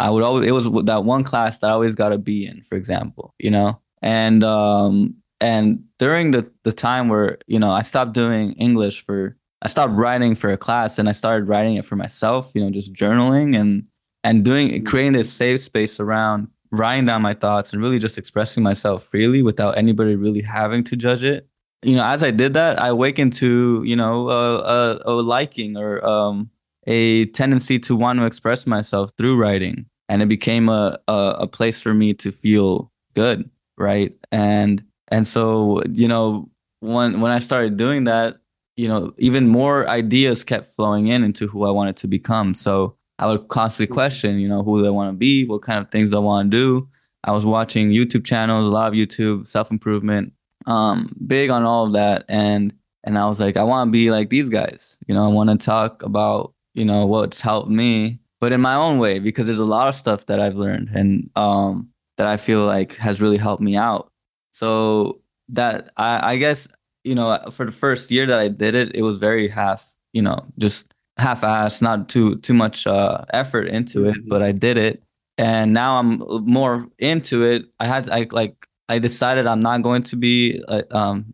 I 0.00 0.08
would 0.08 0.22
always 0.22 0.48
it 0.48 0.52
was 0.52 0.66
that 0.86 1.04
one 1.04 1.24
class 1.24 1.58
that 1.58 1.68
I 1.68 1.72
always 1.72 1.94
got 1.94 2.12
a 2.12 2.18
B 2.18 2.46
in, 2.46 2.62
for 2.62 2.74
example, 2.76 3.34
you 3.38 3.50
know, 3.50 3.80
and 4.00 4.42
um 4.42 5.14
and 5.40 5.84
during 5.98 6.30
the 6.30 6.50
the 6.64 6.72
time 6.72 7.08
where 7.08 7.38
you 7.46 7.58
know 7.58 7.70
I 7.70 7.82
stopped 7.82 8.14
doing 8.14 8.52
English 8.54 9.04
for 9.04 9.36
I 9.60 9.68
stopped 9.68 9.92
writing 9.92 10.34
for 10.34 10.50
a 10.50 10.56
class 10.56 10.98
and 10.98 11.06
I 11.06 11.12
started 11.12 11.48
writing 11.48 11.76
it 11.76 11.84
for 11.84 11.96
myself, 11.96 12.50
you 12.54 12.62
know, 12.64 12.70
just 12.70 12.94
journaling 12.94 13.54
and 13.54 13.84
and 14.24 14.42
doing 14.42 14.82
creating 14.86 15.12
this 15.12 15.30
safe 15.30 15.60
space 15.60 16.00
around 16.00 16.48
writing 16.72 17.04
down 17.04 17.20
my 17.20 17.34
thoughts 17.34 17.74
and 17.74 17.82
really 17.82 17.98
just 17.98 18.16
expressing 18.16 18.62
myself 18.62 19.04
freely 19.04 19.42
without 19.42 19.76
anybody 19.76 20.16
really 20.16 20.40
having 20.40 20.82
to 20.84 20.96
judge 20.96 21.22
it. 21.22 21.46
You 21.82 21.96
know, 21.96 22.04
as 22.04 22.22
I 22.22 22.30
did 22.30 22.54
that, 22.54 22.80
I 22.80 22.88
awakened 22.88 23.34
to 23.34 23.82
you 23.84 23.96
know 23.96 24.30
a, 24.30 24.60
a, 24.60 25.00
a 25.04 25.12
liking 25.12 25.76
or 25.76 26.02
um, 26.08 26.48
a 26.86 27.26
tendency 27.26 27.78
to 27.80 27.94
want 27.94 28.18
to 28.18 28.24
express 28.24 28.66
myself 28.66 29.10
through 29.18 29.36
writing 29.36 29.89
and 30.10 30.20
it 30.20 30.26
became 30.26 30.68
a, 30.68 30.98
a, 31.08 31.36
a 31.40 31.46
place 31.46 31.80
for 31.80 31.94
me 31.94 32.12
to 32.12 32.30
feel 32.30 32.92
good 33.14 33.48
right? 33.80 34.14
And 34.30 34.84
and 35.08 35.26
so 35.26 35.82
you 35.90 36.06
know 36.06 36.48
when 36.78 37.20
when 37.20 37.32
i 37.32 37.40
started 37.40 37.76
doing 37.76 38.04
that 38.04 38.36
you 38.76 38.86
know 38.86 39.12
even 39.18 39.48
more 39.48 39.88
ideas 39.88 40.44
kept 40.44 40.66
flowing 40.66 41.08
in 41.08 41.24
into 41.24 41.48
who 41.48 41.64
i 41.66 41.70
wanted 41.70 41.96
to 41.96 42.06
become. 42.06 42.54
So 42.54 42.94
i 43.18 43.26
would 43.26 43.48
constantly 43.48 43.88
mm-hmm. 43.88 43.94
question 43.94 44.38
you 44.38 44.48
know 44.48 44.62
who 44.62 44.80
do 44.80 44.86
i 44.86 44.90
want 44.90 45.12
to 45.12 45.16
be? 45.16 45.46
What 45.46 45.62
kind 45.62 45.80
of 45.80 45.90
things 45.90 46.10
do 46.10 46.16
i 46.16 46.20
want 46.20 46.50
to 46.50 46.56
do? 46.56 46.88
I 47.24 47.32
was 47.32 47.44
watching 47.44 47.90
youtube 47.90 48.24
channels 48.24 48.66
a 48.66 48.70
lot 48.70 48.88
of 48.88 48.94
youtube 48.94 49.46
self-improvement 49.46 50.32
um 50.66 51.16
big 51.26 51.50
on 51.50 51.64
all 51.64 51.86
of 51.86 51.94
that. 51.94 52.24
And 52.28 52.72
and 53.02 53.18
i 53.18 53.26
was 53.26 53.40
like 53.40 53.56
i 53.56 53.64
want 53.64 53.88
to 53.88 53.92
be 53.92 54.10
like 54.10 54.28
these 54.28 54.50
guys. 54.50 54.98
You 55.06 55.14
know 55.14 55.24
i 55.24 55.32
want 55.32 55.50
to 55.50 55.56
talk 55.56 56.02
about 56.02 56.52
you 56.74 56.84
know 56.84 57.06
what's 57.06 57.40
helped 57.40 57.70
me 57.70 58.19
but 58.40 58.52
in 58.52 58.60
my 58.60 58.74
own 58.74 58.98
way 58.98 59.18
because 59.18 59.46
there's 59.46 59.58
a 59.58 59.64
lot 59.64 59.88
of 59.88 59.94
stuff 59.94 60.26
that 60.26 60.40
I've 60.40 60.56
learned 60.56 60.90
and 60.94 61.30
um, 61.36 61.90
that 62.16 62.26
I 62.26 62.36
feel 62.36 62.64
like 62.64 62.96
has 62.96 63.20
really 63.20 63.36
helped 63.36 63.62
me 63.62 63.76
out. 63.76 64.10
So 64.52 65.20
that 65.50 65.90
I, 65.96 66.32
I 66.32 66.36
guess 66.36 66.68
you 67.04 67.14
know 67.14 67.38
for 67.50 67.64
the 67.64 67.72
first 67.72 68.10
year 68.10 68.26
that 68.26 68.40
I 68.40 68.48
did 68.48 68.74
it, 68.74 68.94
it 68.94 69.02
was 69.02 69.18
very 69.18 69.48
half 69.48 69.92
you 70.12 70.22
know 70.22 70.46
just 70.58 70.94
half-assed, 71.18 71.82
not 71.82 72.08
too 72.08 72.36
too 72.36 72.54
much 72.54 72.86
uh, 72.86 73.24
effort 73.32 73.68
into 73.68 74.06
it, 74.06 74.16
mm-hmm. 74.16 74.28
but 74.28 74.42
I 74.42 74.52
did 74.52 74.76
it, 74.78 75.02
and 75.38 75.72
now 75.72 75.98
I'm 75.98 76.18
more 76.46 76.88
into 76.98 77.44
it. 77.44 77.66
I 77.78 77.86
had 77.86 78.08
I 78.08 78.26
like 78.32 78.66
I 78.88 78.98
decided 78.98 79.46
I'm 79.46 79.60
not 79.60 79.82
going 79.82 80.02
to 80.04 80.16
be 80.16 80.64
uh, 80.66 80.82
um, 80.90 81.26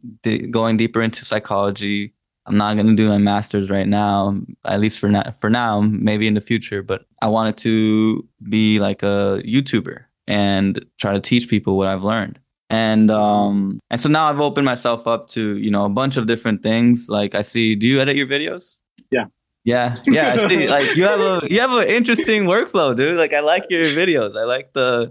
going 0.51 0.77
deeper 0.77 1.01
into 1.01 1.25
psychology 1.25 2.13
I'm 2.47 2.57
not 2.57 2.75
going 2.75 2.87
to 2.87 2.95
do 2.95 3.09
my 3.09 3.19
master's 3.19 3.71
right 3.71 3.89
now, 3.89 4.39
at 4.65 4.81
least 4.81 4.99
for 4.99 5.09
now, 5.09 5.35
for 5.41 5.51
now, 5.51 5.81
maybe 5.81 6.27
in 6.27 6.35
the 6.35 6.41
future, 6.41 6.83
but 6.83 7.05
I 7.21 7.29
wanted 7.29 7.57
to 7.59 8.27
be 8.49 8.79
like 8.79 9.03
a 9.03 9.43
YouTuber 9.45 10.05
and 10.27 10.85
try 10.99 11.13
to 11.13 11.21
teach 11.21 11.49
people 11.49 11.77
what 11.77 11.89
I've 11.89 12.03
learned. 12.03 12.39
And 12.69 13.13
um 13.13 13.79
and 13.91 14.01
so 14.01 14.09
now 14.09 14.29
I've 14.29 14.41
opened 14.41 14.65
myself 14.65 15.07
up 15.07 15.29
to, 15.29 15.57
you 15.57 15.71
know, 15.71 15.85
a 15.85 15.89
bunch 15.89 16.17
of 16.17 16.27
different 16.27 16.63
things. 16.63 17.07
Like 17.09 17.35
I 17.35 17.43
see, 17.43 17.77
do 17.77 17.87
you 17.87 18.01
edit 18.01 18.17
your 18.17 18.27
videos? 18.27 18.79
Yeah. 19.11 19.27
Yeah. 19.63 19.97
Yeah, 20.07 20.35
I 20.35 20.49
see 20.49 20.69
like 20.69 20.97
you 20.97 21.05
have 21.05 21.21
a 21.21 21.47
you 21.49 21.61
have 21.61 21.71
an 21.73 21.87
interesting 21.87 22.45
workflow, 22.45 22.97
dude. 22.97 23.17
Like 23.17 23.33
I 23.33 23.41
like 23.41 23.67
your 23.71 23.85
videos. 23.85 24.37
I 24.37 24.45
like 24.45 24.73
the 24.73 25.11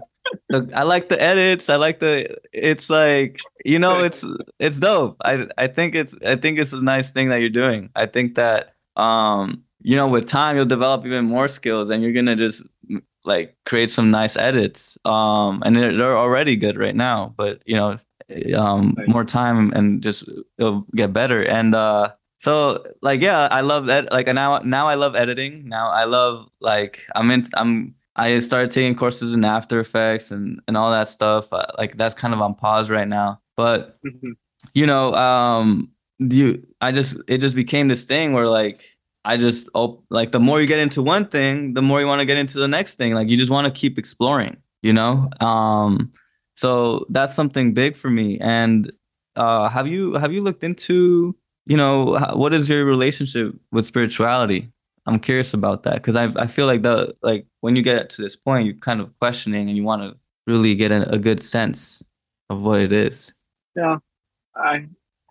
I 0.74 0.82
like 0.82 1.08
the 1.08 1.20
edits. 1.20 1.68
I 1.68 1.76
like 1.76 2.00
the. 2.00 2.36
It's 2.52 2.90
like 2.90 3.38
you 3.64 3.78
know, 3.78 4.02
it's 4.02 4.24
it's 4.58 4.78
dope. 4.78 5.16
I 5.24 5.46
I 5.58 5.66
think 5.66 5.94
it's 5.94 6.16
I 6.24 6.36
think 6.36 6.58
it's 6.58 6.72
a 6.72 6.82
nice 6.82 7.10
thing 7.10 7.28
that 7.30 7.40
you're 7.40 7.48
doing. 7.48 7.90
I 7.94 8.06
think 8.06 8.34
that 8.36 8.74
um 8.96 9.64
you 9.82 9.96
know 9.96 10.08
with 10.08 10.26
time 10.26 10.56
you'll 10.56 10.64
develop 10.64 11.04
even 11.04 11.26
more 11.26 11.48
skills 11.48 11.90
and 11.90 12.02
you're 12.02 12.12
gonna 12.12 12.36
just 12.36 12.62
like 13.24 13.56
create 13.64 13.90
some 13.90 14.10
nice 14.10 14.36
edits. 14.36 14.98
Um 15.04 15.62
and 15.64 15.76
they're, 15.76 15.96
they're 15.96 16.16
already 16.16 16.56
good 16.56 16.78
right 16.78 16.96
now, 16.96 17.34
but 17.36 17.60
you 17.66 17.76
know 17.76 17.98
um 18.56 18.94
nice. 18.96 19.08
more 19.08 19.24
time 19.24 19.72
and 19.72 20.02
just 20.02 20.28
it'll 20.58 20.84
get 20.94 21.12
better 21.12 21.42
and 21.42 21.74
uh 21.74 22.10
so 22.38 22.84
like 23.00 23.20
yeah 23.20 23.46
i 23.52 23.60
love 23.60 23.86
that 23.86 24.10
like 24.10 24.26
now 24.26 24.58
now 24.58 24.88
i 24.88 24.94
love 24.94 25.14
editing 25.14 25.68
now 25.68 25.88
i 25.90 26.04
love 26.04 26.48
like 26.60 27.06
i'm 27.14 27.30
in 27.30 27.44
i'm 27.54 27.94
I 28.16 28.40
started 28.40 28.70
taking 28.70 28.96
courses 28.96 29.34
in 29.34 29.44
After 29.44 29.78
Effects 29.78 30.30
and, 30.30 30.60
and 30.66 30.76
all 30.76 30.90
that 30.90 31.08
stuff. 31.08 31.52
Uh, 31.52 31.66
like 31.78 31.96
that's 31.96 32.14
kind 32.14 32.34
of 32.34 32.40
on 32.40 32.54
pause 32.54 32.90
right 32.90 33.06
now. 33.06 33.40
But 33.56 33.98
mm-hmm. 34.02 34.32
you 34.74 34.86
know, 34.86 35.14
um, 35.14 35.90
you 36.18 36.66
I 36.80 36.92
just 36.92 37.20
it 37.28 37.38
just 37.38 37.54
became 37.54 37.88
this 37.88 38.04
thing 38.04 38.32
where 38.32 38.48
like 38.48 38.82
I 39.24 39.36
just 39.36 39.68
oh, 39.74 40.02
like 40.08 40.32
the 40.32 40.40
more 40.40 40.60
you 40.60 40.66
get 40.66 40.78
into 40.78 41.02
one 41.02 41.26
thing, 41.26 41.74
the 41.74 41.82
more 41.82 42.00
you 42.00 42.06
want 42.06 42.20
to 42.20 42.24
get 42.24 42.38
into 42.38 42.58
the 42.58 42.68
next 42.68 42.94
thing. 42.94 43.14
Like 43.14 43.28
you 43.28 43.36
just 43.36 43.50
want 43.50 43.72
to 43.72 43.80
keep 43.80 43.98
exploring, 43.98 44.56
you 44.82 44.92
know. 44.92 45.28
Um, 45.40 46.12
so 46.54 47.04
that's 47.10 47.34
something 47.34 47.74
big 47.74 47.96
for 47.96 48.08
me. 48.08 48.38
And 48.40 48.90
uh, 49.36 49.68
have 49.68 49.86
you 49.86 50.14
have 50.14 50.32
you 50.32 50.40
looked 50.40 50.64
into 50.64 51.36
you 51.66 51.76
know 51.76 52.16
what 52.32 52.54
is 52.54 52.68
your 52.68 52.84
relationship 52.84 53.54
with 53.72 53.84
spirituality? 53.84 54.72
I'm 55.06 55.20
curious 55.20 55.54
about 55.54 55.82
that 55.84 55.94
because 55.94 56.16
I 56.16 56.24
I 56.40 56.46
feel 56.46 56.66
like 56.66 56.82
the 56.82 57.14
like 57.22 57.46
when 57.66 57.74
you 57.74 57.82
get 57.82 58.08
to 58.10 58.22
this 58.22 58.36
point, 58.36 58.64
you're 58.64 58.76
kind 58.76 59.00
of 59.00 59.18
questioning 59.18 59.66
and 59.66 59.76
you 59.76 59.82
want 59.82 60.00
to 60.00 60.16
really 60.46 60.76
get 60.76 60.92
a, 60.92 61.10
a 61.12 61.18
good 61.18 61.42
sense 61.42 62.00
of 62.48 62.62
what 62.62 62.80
it 62.80 62.92
is. 62.92 63.34
Yeah, 63.74 63.96
I 64.54 64.86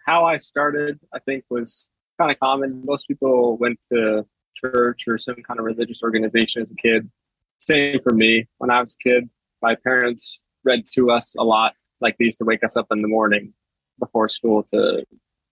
how 0.05 0.25
I 0.25 0.37
started, 0.39 0.99
I 1.13 1.19
think, 1.19 1.45
was 1.49 1.89
kind 2.19 2.29
of 2.29 2.37
common. 2.41 2.81
Most 2.83 3.07
people 3.07 3.55
went 3.55 3.79
to 3.89 4.25
church 4.53 5.07
or 5.07 5.17
some 5.17 5.37
kind 5.47 5.61
of 5.61 5.65
religious 5.65 6.03
organization 6.03 6.61
as 6.61 6.71
a 6.71 6.75
kid. 6.75 7.09
Same 7.57 8.01
for 8.03 8.13
me. 8.13 8.45
When 8.57 8.69
I 8.69 8.81
was 8.81 8.97
a 8.99 9.09
kid, 9.09 9.29
my 9.61 9.75
parents 9.75 10.43
read 10.65 10.83
to 10.95 11.11
us 11.11 11.37
a 11.39 11.43
lot. 11.45 11.73
Like 12.01 12.17
they 12.17 12.25
used 12.25 12.39
to 12.39 12.45
wake 12.45 12.65
us 12.65 12.75
up 12.75 12.87
in 12.91 13.01
the 13.01 13.07
morning 13.07 13.53
before 13.97 14.27
school 14.27 14.61
to 14.73 15.05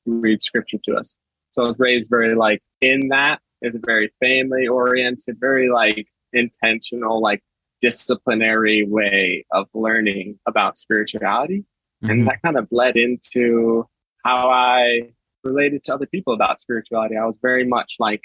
read 0.05 0.43
scripture 0.43 0.79
to 0.83 0.95
us. 0.95 1.15
So 1.51 1.63
I 1.63 1.69
was 1.69 1.79
raised 1.79 2.09
very 2.09 2.35
like 2.35 2.61
in 2.81 3.07
that. 3.07 3.39
It's 3.61 3.77
very 3.85 4.11
family 4.19 4.67
oriented, 4.67 5.37
very 5.39 5.69
like 5.69 6.07
intentional, 6.33 7.21
like 7.21 7.41
disciplinary 7.81 8.85
way 8.85 9.45
of 9.51 9.67
learning 9.73 10.39
about 10.47 10.77
spirituality. 10.77 11.65
Mm-hmm. 12.03 12.09
And 12.09 12.27
that 12.27 12.41
kind 12.41 12.57
of 12.57 12.67
led 12.71 12.95
into 12.95 13.87
how 14.23 14.49
I 14.49 15.13
related 15.43 15.83
to 15.85 15.93
other 15.93 16.05
people 16.05 16.33
about 16.33 16.61
spirituality. 16.61 17.17
I 17.17 17.25
was 17.25 17.37
very 17.41 17.65
much 17.65 17.95
like, 17.99 18.21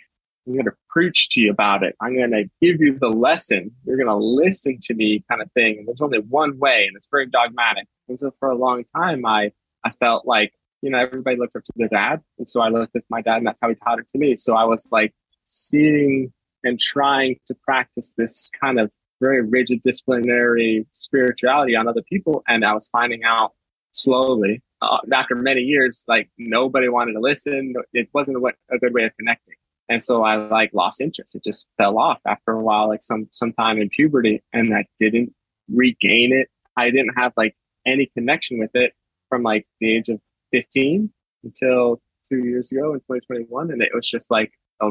I'm 0.46 0.54
going 0.54 0.64
to 0.64 0.72
preach 0.88 1.28
to 1.30 1.42
you 1.42 1.50
about 1.50 1.82
it. 1.82 1.94
I'm 2.00 2.16
going 2.16 2.30
to 2.30 2.44
give 2.62 2.80
you 2.80 2.98
the 2.98 3.09
lesson. 3.09 3.72
You're 3.84 3.96
going 3.96 4.09
to 4.09 4.16
listen 4.16 4.78
to 4.82 4.94
me 4.94 5.24
kind 5.28 5.42
of 5.42 5.50
thing. 5.52 5.78
And 5.78 5.88
there's 5.88 6.00
only 6.00 6.20
one 6.20 6.59
way 6.59 6.84
and 6.86 6.96
it's 6.96 7.09
very 7.11 7.26
dogmatic. 7.26 7.86
And 8.09 8.18
so 8.18 8.32
for 8.38 8.50
a 8.50 8.56
long 8.56 8.84
time, 8.96 9.26
I, 9.26 9.50
I 9.84 9.90
felt 9.90 10.26
like, 10.26 10.52
you 10.80 10.90
know, 10.90 10.98
everybody 10.98 11.36
looks 11.36 11.56
up 11.56 11.64
to 11.64 11.72
their 11.76 11.88
dad. 11.88 12.22
And 12.38 12.48
so 12.48 12.62
I 12.62 12.68
looked 12.68 12.96
at 12.96 13.02
my 13.11 13.20
dad 13.20 13.38
and 13.38 13.46
that's 13.46 13.61
how 13.61 13.68
he 13.68 13.74
taught 13.74 13.98
it 13.98 14.09
to 14.11 14.18
me. 14.18 14.36
So 14.36 14.54
I 14.54 14.64
was 14.64 14.88
like 14.90 15.12
seeing 15.44 16.32
and 16.64 16.78
trying 16.78 17.36
to 17.46 17.54
practice 17.54 18.14
this 18.16 18.50
kind 18.61 18.80
of 18.80 18.90
very 19.20 19.42
rigid 19.42 19.82
disciplinary 19.82 20.86
spirituality 20.92 21.74
on 21.74 21.88
other 21.88 22.02
people. 22.02 22.42
And 22.46 22.64
I 22.64 22.72
was 22.72 22.88
finding 22.88 23.24
out 23.24 23.52
slowly 23.92 24.62
uh, 24.80 24.98
after 25.12 25.34
many 25.34 25.61
years, 25.61 26.04
like 26.06 26.30
nobody 26.38 26.88
wanted 26.88 27.12
to 27.14 27.20
listen. 27.20 27.74
It 27.92 28.09
wasn't 28.12 28.36
a, 28.36 28.74
a, 28.74 28.78
good 28.78 28.94
way 28.94 29.04
of 29.04 29.16
connecting. 29.16 29.54
And 29.88 30.04
so 30.04 30.22
I 30.22 30.36
like 30.36 30.70
lost 30.72 31.00
interest. 31.00 31.34
It 31.34 31.44
just 31.44 31.68
fell 31.78 31.98
off 31.98 32.20
after 32.26 32.52
a 32.52 32.62
while, 32.62 32.88
like 32.88 33.02
some, 33.02 33.28
sometime 33.32 33.80
in 33.80 33.88
puberty 33.88 34.42
and 34.52 34.74
I 34.74 34.84
didn't 35.00 35.34
regain 35.68 36.32
it. 36.32 36.48
I 36.76 36.90
didn't 36.90 37.14
have 37.16 37.32
like 37.36 37.56
any 37.86 38.06
connection 38.14 38.59
with 38.59 38.70
it 38.74 38.92
from 39.28 39.42
like 39.42 39.66
the 39.80 39.96
age 39.96 40.09
of 40.09 40.20
15 40.52 41.11
until 41.42 42.00
two 42.28 42.44
years 42.44 42.70
ago 42.70 42.92
in 42.92 43.00
2021. 43.00 43.70
And 43.70 43.82
it 43.82 43.90
was 43.94 44.09
just 44.09 44.30
like 44.30 44.52
a 44.80 44.90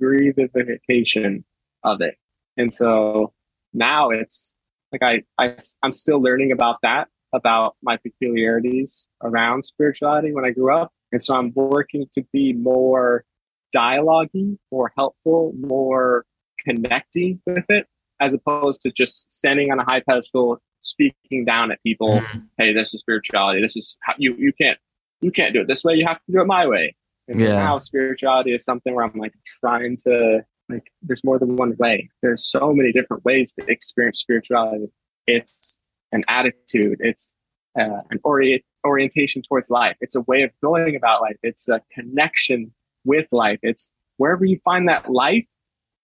revivification 0.00 1.44
of 1.84 2.00
it. 2.00 2.16
And 2.56 2.72
so 2.72 3.32
now 3.72 4.10
it's 4.10 4.54
like 4.92 5.02
I, 5.02 5.22
I 5.38 5.56
I'm 5.82 5.92
still 5.92 6.20
learning 6.20 6.52
about 6.52 6.76
that, 6.82 7.08
about 7.32 7.76
my 7.82 7.96
peculiarities 7.96 9.08
around 9.22 9.64
spirituality 9.64 10.32
when 10.32 10.44
I 10.44 10.50
grew 10.50 10.74
up. 10.74 10.92
And 11.12 11.22
so 11.22 11.36
I'm 11.36 11.52
working 11.54 12.06
to 12.12 12.24
be 12.32 12.52
more 12.52 13.24
dialogue 13.72 14.28
more 14.70 14.92
helpful, 14.96 15.52
more 15.58 16.24
connecting 16.64 17.40
with 17.46 17.64
it, 17.68 17.86
as 18.20 18.34
opposed 18.34 18.80
to 18.82 18.90
just 18.90 19.30
standing 19.32 19.70
on 19.70 19.78
a 19.78 19.84
high 19.84 20.00
pedestal, 20.00 20.58
speaking 20.80 21.44
down 21.44 21.70
at 21.70 21.82
people. 21.82 22.20
Mm-hmm. 22.20 22.38
Hey, 22.56 22.72
this 22.72 22.94
is 22.94 23.00
spirituality. 23.00 23.60
This 23.60 23.76
is 23.76 23.98
how 24.02 24.14
you, 24.18 24.34
you 24.38 24.52
can't, 24.60 24.78
you 25.20 25.30
can't 25.30 25.52
do 25.52 25.60
it 25.60 25.68
this 25.68 25.84
way. 25.84 25.94
You 25.94 26.06
have 26.06 26.18
to 26.18 26.32
do 26.32 26.40
it 26.40 26.46
my 26.46 26.66
way. 26.66 26.94
And 27.28 27.38
so 27.38 27.46
yeah. 27.46 27.54
now 27.54 27.78
spirituality 27.78 28.54
is 28.54 28.64
something 28.64 28.94
where 28.94 29.04
I'm 29.04 29.18
like 29.18 29.34
trying 29.44 29.98
to 30.04 30.42
like 30.68 30.90
there's 31.02 31.24
more 31.24 31.38
than 31.38 31.56
one 31.56 31.76
way. 31.78 32.10
There's 32.22 32.44
so 32.44 32.72
many 32.72 32.92
different 32.92 33.24
ways 33.24 33.52
to 33.54 33.70
experience 33.70 34.18
spirituality. 34.18 34.90
It's 35.26 35.78
an 36.12 36.24
attitude. 36.28 36.98
It's 37.00 37.34
uh, 37.78 38.02
an 38.10 38.18
orient, 38.24 38.62
orientation 38.86 39.42
towards 39.42 39.70
life. 39.70 39.96
It's 40.00 40.16
a 40.16 40.22
way 40.22 40.42
of 40.42 40.50
going 40.62 40.96
about 40.96 41.20
life. 41.20 41.36
It's 41.42 41.68
a 41.68 41.82
connection 41.92 42.72
with 43.04 43.26
life. 43.30 43.58
It's 43.62 43.90
wherever 44.16 44.44
you 44.44 44.58
find 44.64 44.88
that 44.88 45.10
life, 45.10 45.44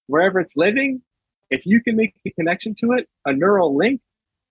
wherever 0.07 0.41
it's 0.41 0.57
living, 0.57 1.03
if 1.51 1.67
you 1.67 1.83
can 1.83 1.97
make 1.97 2.15
a 2.27 2.31
connection 2.31 2.75
to 2.81 2.93
it, 2.93 3.09
a 3.25 3.33
neural 3.33 3.77
link, 3.77 4.01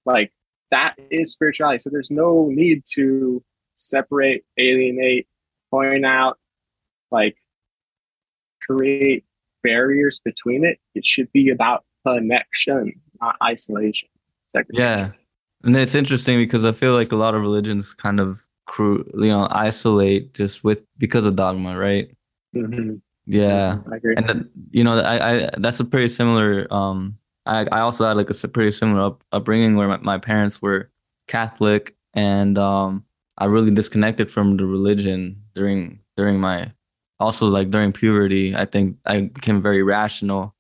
like 0.05 0.32
that 0.71 0.95
is 1.09 1.32
spirituality. 1.32 1.80
So 1.80 1.89
there's 1.89 2.11
no 2.11 2.49
need 2.51 2.84
to 2.93 3.43
separate, 3.76 4.43
alienate, 4.57 5.28
point 5.71 6.05
out, 6.05 6.38
like 7.14 7.38
create 8.61 9.24
barriers 9.64 10.20
between 10.26 10.66
it. 10.66 10.80
It 10.95 11.05
should 11.05 11.32
be 11.32 11.49
about 11.49 11.86
connection, 12.05 12.93
not 13.22 13.36
isolation. 13.41 14.09
Yeah. 14.72 15.11
And 15.64 15.76
it's 15.78 15.95
interesting 15.95 16.38
because 16.38 16.66
I 16.66 16.74
feel 16.74 16.93
like 16.93 17.11
a 17.11 17.16
lot 17.16 17.36
of 17.36 17.41
religions 17.41 17.93
kind 17.93 18.20
of 18.20 18.45
crew, 18.66 19.09
you 19.16 19.28
know, 19.28 19.47
isolate 19.49 20.34
just 20.34 20.64
with 20.64 20.84
because 20.97 21.26
of 21.26 21.36
dogma, 21.36 21.78
right? 21.78 22.09
Mm-hmm. 22.55 22.95
Yeah, 23.26 23.78
I 23.89 23.95
agree. 23.95 24.16
And 24.18 24.28
then, 24.28 24.49
you 24.72 24.84
know, 24.84 24.99
I, 24.99 25.45
I 25.45 25.49
that's 25.57 25.80
a 25.80 25.86
pretty 25.86 26.09
similar. 26.09 26.68
Um, 26.72 27.18
I 27.45 27.66
I 27.72 27.80
also 27.80 28.05
had 28.05 28.18
like 28.18 28.30
a 28.30 28.47
pretty 28.47 28.72
similar 28.72 29.01
up, 29.01 29.24
upbringing 29.32 29.76
where 29.76 29.88
my, 29.88 29.97
my 29.97 30.18
parents 30.18 30.61
were 30.61 30.91
Catholic, 31.28 31.95
and 32.14 32.57
um, 32.57 33.05
I 33.38 33.45
really 33.45 33.72
disconnected 33.72 34.30
from 34.30 34.57
the 34.57 34.66
religion 34.66 35.41
during 35.53 35.99
during 36.18 36.39
my 36.39 36.72
also 37.24 37.47
like 37.47 37.71
during 37.71 37.91
puberty, 37.93 38.55
I 38.55 38.65
think 38.65 38.97
I 39.05 39.21
became 39.21 39.61
very 39.61 39.82
rational 39.82 40.53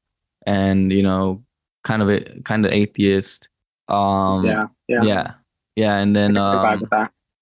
and, 0.47 0.91
you 0.91 1.03
know, 1.03 1.43
kind 1.83 2.01
of 2.01 2.09
a 2.09 2.21
kind 2.43 2.65
of 2.65 2.71
atheist. 2.71 3.49
Um 3.89 4.45
yeah, 4.45 4.63
yeah. 4.87 5.03
Yeah. 5.03 5.31
Yeah. 5.75 5.97
And 5.97 6.15
then 6.15 6.37
um, 6.37 6.87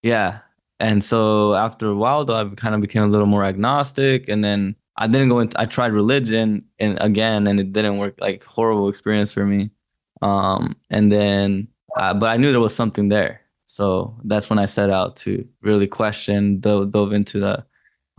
yeah. 0.01 0.39
And 0.79 1.03
so 1.03 1.53
after 1.53 1.89
a 1.89 1.95
while 1.95 2.25
though, 2.25 2.35
I 2.35 2.49
kind 2.55 2.73
of 2.73 2.81
became 2.81 3.03
a 3.03 3.07
little 3.07 3.27
more 3.27 3.43
agnostic 3.43 4.27
and 4.27 4.43
then 4.43 4.75
I 4.97 5.07
didn't 5.07 5.29
go 5.29 5.39
into 5.39 5.59
I 5.59 5.65
tried 5.65 5.93
religion 5.93 6.65
and 6.79 6.97
again 6.99 7.47
and 7.47 7.59
it 7.59 7.71
didn't 7.71 7.97
work 7.97 8.15
like 8.19 8.43
horrible 8.43 8.89
experience 8.89 9.31
for 9.31 9.45
me. 9.45 9.69
Um 10.21 10.75
and 10.89 11.11
then 11.11 11.67
uh, 11.95 12.13
but 12.13 12.29
I 12.29 12.37
knew 12.37 12.51
there 12.51 12.61
was 12.61 12.75
something 12.75 13.09
there. 13.09 13.41
So 13.67 14.17
that's 14.25 14.49
when 14.49 14.59
I 14.59 14.65
set 14.65 14.89
out 14.89 15.15
to 15.17 15.47
really 15.61 15.87
question, 15.87 16.59
dove, 16.59 16.91
dove 16.91 17.13
into 17.13 17.39
the 17.39 17.65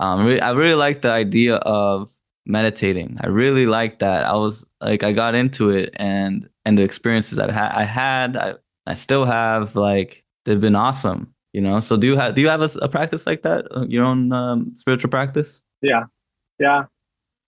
um, 0.03 0.27
I 0.41 0.49
really 0.49 0.75
like 0.75 1.01
the 1.01 1.11
idea 1.11 1.55
of 1.55 2.11
meditating. 2.45 3.17
I 3.21 3.27
really 3.27 3.65
like 3.65 3.99
that. 3.99 4.25
I 4.25 4.33
was 4.33 4.67
like, 4.81 5.01
I 5.01 5.13
got 5.13 5.33
into 5.33 5.69
it, 5.69 5.91
and 5.95 6.49
and 6.65 6.77
the 6.77 6.83
experiences 6.83 7.39
I've 7.39 7.51
had, 7.51 7.71
I 7.71 7.83
had, 7.85 8.35
I, 8.35 8.53
I 8.85 8.95
still 8.95 9.23
have, 9.23 9.77
like 9.77 10.25
they've 10.43 10.59
been 10.59 10.75
awesome. 10.75 11.33
You 11.53 11.61
know. 11.61 11.79
So 11.79 11.95
do 11.95 12.05
you 12.07 12.17
have 12.17 12.35
do 12.35 12.41
you 12.41 12.49
have 12.49 12.61
a, 12.61 12.69
a 12.81 12.89
practice 12.89 13.25
like 13.25 13.43
that? 13.43 13.65
Uh, 13.73 13.85
your 13.87 14.03
own 14.03 14.33
um, 14.33 14.73
spiritual 14.75 15.09
practice? 15.09 15.61
Yeah, 15.81 16.03
yeah. 16.59 16.83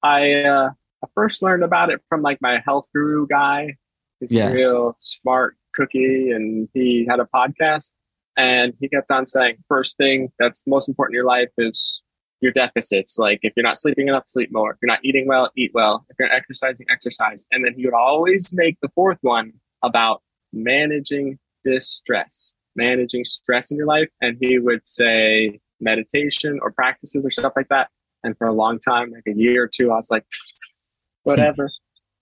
I 0.01 0.43
uh, 0.43 0.69
I 1.03 1.07
first 1.13 1.41
learned 1.41 1.63
about 1.63 1.89
it 1.89 1.99
from 2.07 2.21
like 2.21 2.41
my 2.41 2.61
health 2.65 2.87
guru 2.95 3.27
guy. 3.27 3.75
He's 4.21 4.31
yeah. 4.31 4.47
a 4.47 4.53
real 4.53 4.95
smart 4.97 5.57
cookie, 5.73 6.31
and 6.31 6.69
he 6.73 7.05
had 7.09 7.19
a 7.19 7.27
podcast. 7.35 7.91
And 8.37 8.73
he 8.81 8.89
kept 8.89 9.11
on 9.11 9.27
saying, 9.27 9.57
first 9.69 9.95
thing 9.95 10.29
that's 10.39 10.63
most 10.67 10.89
important 10.89 11.13
in 11.13 11.19
your 11.19 11.25
life 11.25 11.49
is 11.57 12.03
your 12.41 12.51
deficits. 12.51 13.17
Like 13.17 13.39
if 13.43 13.53
you're 13.55 13.63
not 13.63 13.77
sleeping 13.77 14.07
enough, 14.07 14.25
sleep 14.27 14.49
more. 14.51 14.71
If 14.71 14.77
you're 14.81 14.91
not 14.91 15.03
eating 15.03 15.27
well, 15.27 15.51
eat 15.55 15.71
well. 15.73 16.05
If 16.09 16.17
you're 16.19 16.31
exercising, 16.31 16.87
exercise. 16.89 17.47
And 17.51 17.65
then 17.65 17.73
he 17.75 17.85
would 17.85 17.93
always 17.93 18.53
make 18.53 18.77
the 18.81 18.89
fourth 18.95 19.19
one 19.21 19.53
about 19.83 20.21
managing 20.53 21.39
distress, 21.63 22.55
managing 22.75 23.25
stress 23.25 23.71
in 23.71 23.77
your 23.77 23.87
life. 23.87 24.09
And 24.21 24.37
he 24.39 24.59
would 24.59 24.87
say 24.87 25.59
meditation 25.79 26.59
or 26.61 26.71
practices 26.71 27.25
or 27.25 27.31
stuff 27.31 27.53
like 27.55 27.69
that. 27.69 27.89
And 28.23 28.37
for 28.37 28.47
a 28.47 28.53
long 28.53 28.79
time, 28.79 29.11
like 29.11 29.23
a 29.27 29.37
year 29.37 29.63
or 29.63 29.67
two, 29.67 29.91
I 29.91 29.95
was 29.95 30.09
like, 30.09 30.23
hmm. 30.23 31.29
whatever, 31.29 31.69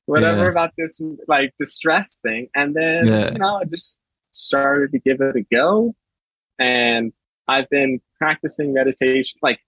whatever 0.05 0.43
yeah. 0.43 0.49
about 0.49 0.71
this 0.77 1.01
like 1.27 1.53
distress 1.59 2.19
thing. 2.21 2.49
And 2.55 2.75
then, 2.75 3.07
yeah. 3.07 3.31
you 3.31 3.39
know, 3.39 3.57
I 3.57 3.65
just 3.65 3.99
started 4.31 4.91
to 4.91 4.99
give 4.99 5.21
it 5.21 5.35
a 5.35 5.43
go. 5.53 5.95
And 6.59 7.13
I've 7.47 7.69
been 7.69 7.99
practicing 8.17 8.73
meditation, 8.73 9.39
like 9.41 9.59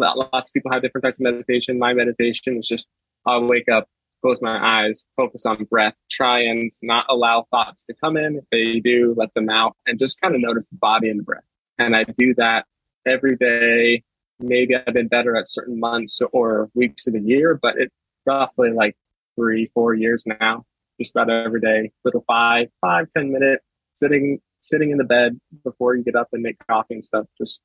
lots 0.00 0.50
of 0.50 0.54
people 0.54 0.72
have 0.72 0.82
different 0.82 1.04
types 1.04 1.20
of 1.20 1.24
meditation. 1.24 1.78
My 1.78 1.92
meditation 1.92 2.56
is 2.56 2.66
just 2.66 2.88
I'll 3.26 3.46
wake 3.46 3.68
up, 3.68 3.86
close 4.22 4.40
my 4.42 4.84
eyes, 4.84 5.04
focus 5.16 5.46
on 5.46 5.64
breath, 5.64 5.94
try 6.10 6.40
and 6.40 6.72
not 6.82 7.06
allow 7.08 7.46
thoughts 7.50 7.84
to 7.84 7.94
come 7.94 8.16
in. 8.16 8.36
If 8.36 8.44
they 8.50 8.80
do, 8.80 9.14
let 9.16 9.32
them 9.34 9.50
out, 9.50 9.76
and 9.86 9.98
just 9.98 10.20
kind 10.20 10.34
of 10.34 10.40
notice 10.40 10.68
the 10.68 10.76
body 10.76 11.10
and 11.10 11.20
the 11.20 11.24
breath. 11.24 11.44
And 11.78 11.96
I 11.96 12.04
do 12.04 12.34
that 12.34 12.66
every 13.06 13.36
day. 13.36 14.02
Maybe 14.38 14.74
I've 14.74 14.86
been 14.86 15.08
better 15.08 15.36
at 15.36 15.48
certain 15.48 15.78
months 15.78 16.20
or 16.32 16.70
weeks 16.74 17.06
of 17.06 17.12
the 17.12 17.20
year, 17.20 17.58
but 17.60 17.76
it's 17.76 17.94
roughly 18.26 18.70
like 18.70 18.96
three, 19.36 19.70
four 19.74 19.94
years 19.94 20.26
now. 20.26 20.64
Just 20.98 21.14
about 21.14 21.30
every 21.30 21.60
day, 21.60 21.92
little 22.04 22.24
five, 22.26 22.68
five, 22.80 23.08
ten 23.10 23.32
minute 23.32 23.60
sitting, 23.94 24.40
sitting 24.60 24.90
in 24.90 24.98
the 24.98 25.04
bed 25.04 25.38
before 25.64 25.94
you 25.94 26.04
get 26.04 26.14
up 26.14 26.28
and 26.32 26.42
make 26.42 26.56
coffee 26.66 26.94
and 26.94 27.04
stuff. 27.04 27.26
Just 27.38 27.62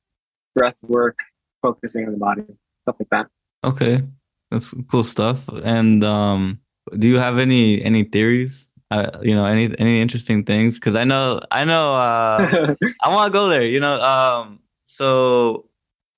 breath 0.54 0.78
work, 0.82 1.18
focusing 1.66 2.06
on 2.06 2.12
the 2.12 2.18
body, 2.18 2.42
stuff 2.82 2.96
like 2.98 3.10
that. 3.10 3.26
Okay, 3.64 4.02
that's 4.50 4.74
cool 4.90 5.04
stuff. 5.04 5.48
And 5.48 6.04
um, 6.04 6.60
do 6.98 7.08
you 7.08 7.18
have 7.18 7.38
any 7.38 7.82
any 7.82 8.04
theories? 8.04 8.70
Uh, 8.90 9.10
you 9.22 9.34
know, 9.34 9.44
any 9.44 9.74
any 9.78 10.00
interesting 10.00 10.44
things? 10.44 10.78
Because 10.78 10.94
I 10.94 11.04
know 11.04 11.40
I 11.50 11.64
know 11.64 11.92
uh, 11.92 12.74
I 13.04 13.08
want 13.08 13.32
to 13.32 13.32
go 13.32 13.48
there. 13.48 13.62
You 13.62 13.80
know, 13.80 14.00
um, 14.00 14.60
so 14.86 15.68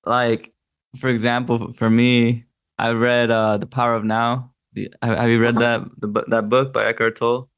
like 0.05 0.53
for 0.97 1.09
example, 1.09 1.73
for 1.73 1.89
me, 1.89 2.45
I 2.77 2.91
read 2.91 3.31
uh, 3.31 3.57
The 3.57 3.67
Power 3.67 3.95
of 3.95 4.03
Now. 4.03 4.53
Have 5.01 5.29
you 5.29 5.41
read 5.41 5.55
that 5.55 5.81
the, 5.97 6.23
that 6.27 6.47
book 6.47 6.73
by 6.73 6.85
Eckhart 6.85 7.15
Tolle? 7.15 7.49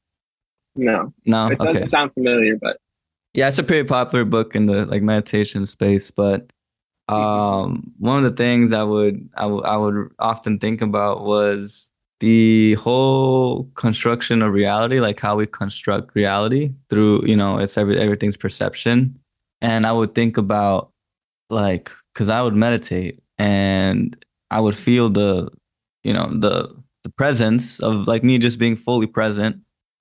No. 0.74 1.12
No. 1.26 1.48
It 1.48 1.58
does 1.58 1.76
okay. 1.76 1.78
sound 1.78 2.12
familiar, 2.14 2.56
but 2.56 2.78
yeah, 3.34 3.48
it's 3.48 3.58
a 3.58 3.62
pretty 3.62 3.86
popular 3.86 4.24
book 4.24 4.56
in 4.56 4.66
the 4.66 4.86
like 4.86 5.02
meditation 5.02 5.66
space. 5.66 6.10
But 6.10 6.50
um, 7.08 7.92
one 7.98 8.18
of 8.18 8.24
the 8.24 8.36
things 8.36 8.72
I 8.72 8.82
would 8.82 9.28
I, 9.36 9.42
w- 9.42 9.62
I 9.62 9.76
would 9.76 10.10
often 10.18 10.58
think 10.58 10.82
about 10.82 11.24
was 11.24 11.90
the 12.20 12.74
whole 12.74 13.64
construction 13.74 14.42
of 14.42 14.52
reality, 14.52 15.00
like 15.00 15.18
how 15.18 15.36
we 15.36 15.46
construct 15.46 16.14
reality 16.14 16.72
through 16.88 17.26
you 17.26 17.36
know 17.36 17.58
it's 17.58 17.76
every 17.76 18.00
everything's 18.00 18.36
perception, 18.36 19.18
and 19.60 19.86
I 19.86 19.92
would 19.92 20.14
think 20.14 20.36
about 20.36 20.90
like 21.50 21.90
because 22.14 22.28
I 22.28 22.42
would 22.42 22.54
meditate 22.54 23.20
and 23.38 24.16
I 24.50 24.60
would 24.60 24.76
feel 24.76 25.08
the 25.10 25.50
you 26.04 26.12
know 26.12 26.26
the 26.26 26.74
the 27.04 27.10
presence 27.10 27.80
of 27.80 28.06
like 28.06 28.22
me 28.24 28.38
just 28.38 28.58
being 28.58 28.76
fully 28.76 29.06
present. 29.06 29.56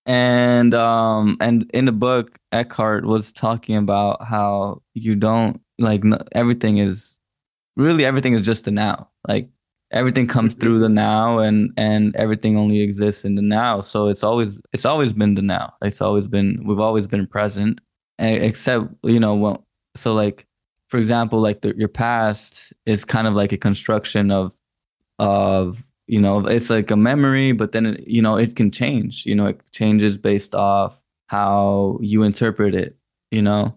And 0.05 0.73
um 0.73 1.37
and 1.39 1.69
in 1.73 1.85
the 1.85 1.91
book 1.91 2.37
eckhart 2.51 3.05
was 3.05 3.31
talking 3.31 3.75
about 3.75 4.23
how 4.23 4.81
you 4.93 5.15
don't 5.15 5.61
like 5.79 6.03
everything 6.33 6.77
is 6.77 7.19
really 7.75 8.05
everything 8.05 8.33
is 8.33 8.45
just 8.45 8.65
the 8.65 8.71
now. 8.71 9.09
Like 9.27 9.49
everything 9.91 10.27
comes 10.27 10.53
mm-hmm. 10.53 10.61
through 10.61 10.79
the 10.79 10.89
now 10.89 11.39
and 11.39 11.71
and 11.77 12.15
everything 12.15 12.57
only 12.57 12.81
exists 12.81 13.25
in 13.25 13.35
the 13.35 13.41
now. 13.41 13.81
So 13.81 14.07
it's 14.07 14.23
always 14.23 14.57
it's 14.73 14.85
always 14.85 15.13
been 15.13 15.35
the 15.35 15.41
now. 15.41 15.73
It's 15.81 16.01
always 16.01 16.27
been 16.27 16.61
we've 16.65 16.79
always 16.79 17.07
been 17.07 17.27
present 17.27 17.81
except 18.19 18.85
you 19.03 19.19
know 19.19 19.35
well 19.35 19.65
so 19.95 20.13
like 20.13 20.45
for 20.89 20.97
example 20.97 21.39
like 21.39 21.61
the, 21.61 21.75
your 21.75 21.87
past 21.87 22.71
is 22.85 23.03
kind 23.03 23.25
of 23.25 23.33
like 23.33 23.51
a 23.51 23.57
construction 23.57 24.29
of 24.29 24.53
of 25.17 25.83
you 26.05 26.21
know 26.21 26.45
it's 26.45 26.69
like 26.69 26.91
a 26.91 26.95
memory 26.95 27.51
but 27.51 27.71
then 27.71 27.87
it, 27.87 28.07
you 28.07 28.21
know 28.21 28.37
it 28.37 28.55
can 28.55 28.71
change. 28.71 29.25
You 29.25 29.35
know 29.35 29.47
it 29.47 29.61
changes 29.71 30.17
based 30.17 30.55
off 30.55 31.01
how 31.27 31.97
you 32.01 32.23
interpret 32.23 32.75
it 32.75 32.97
you 33.31 33.41
know 33.41 33.73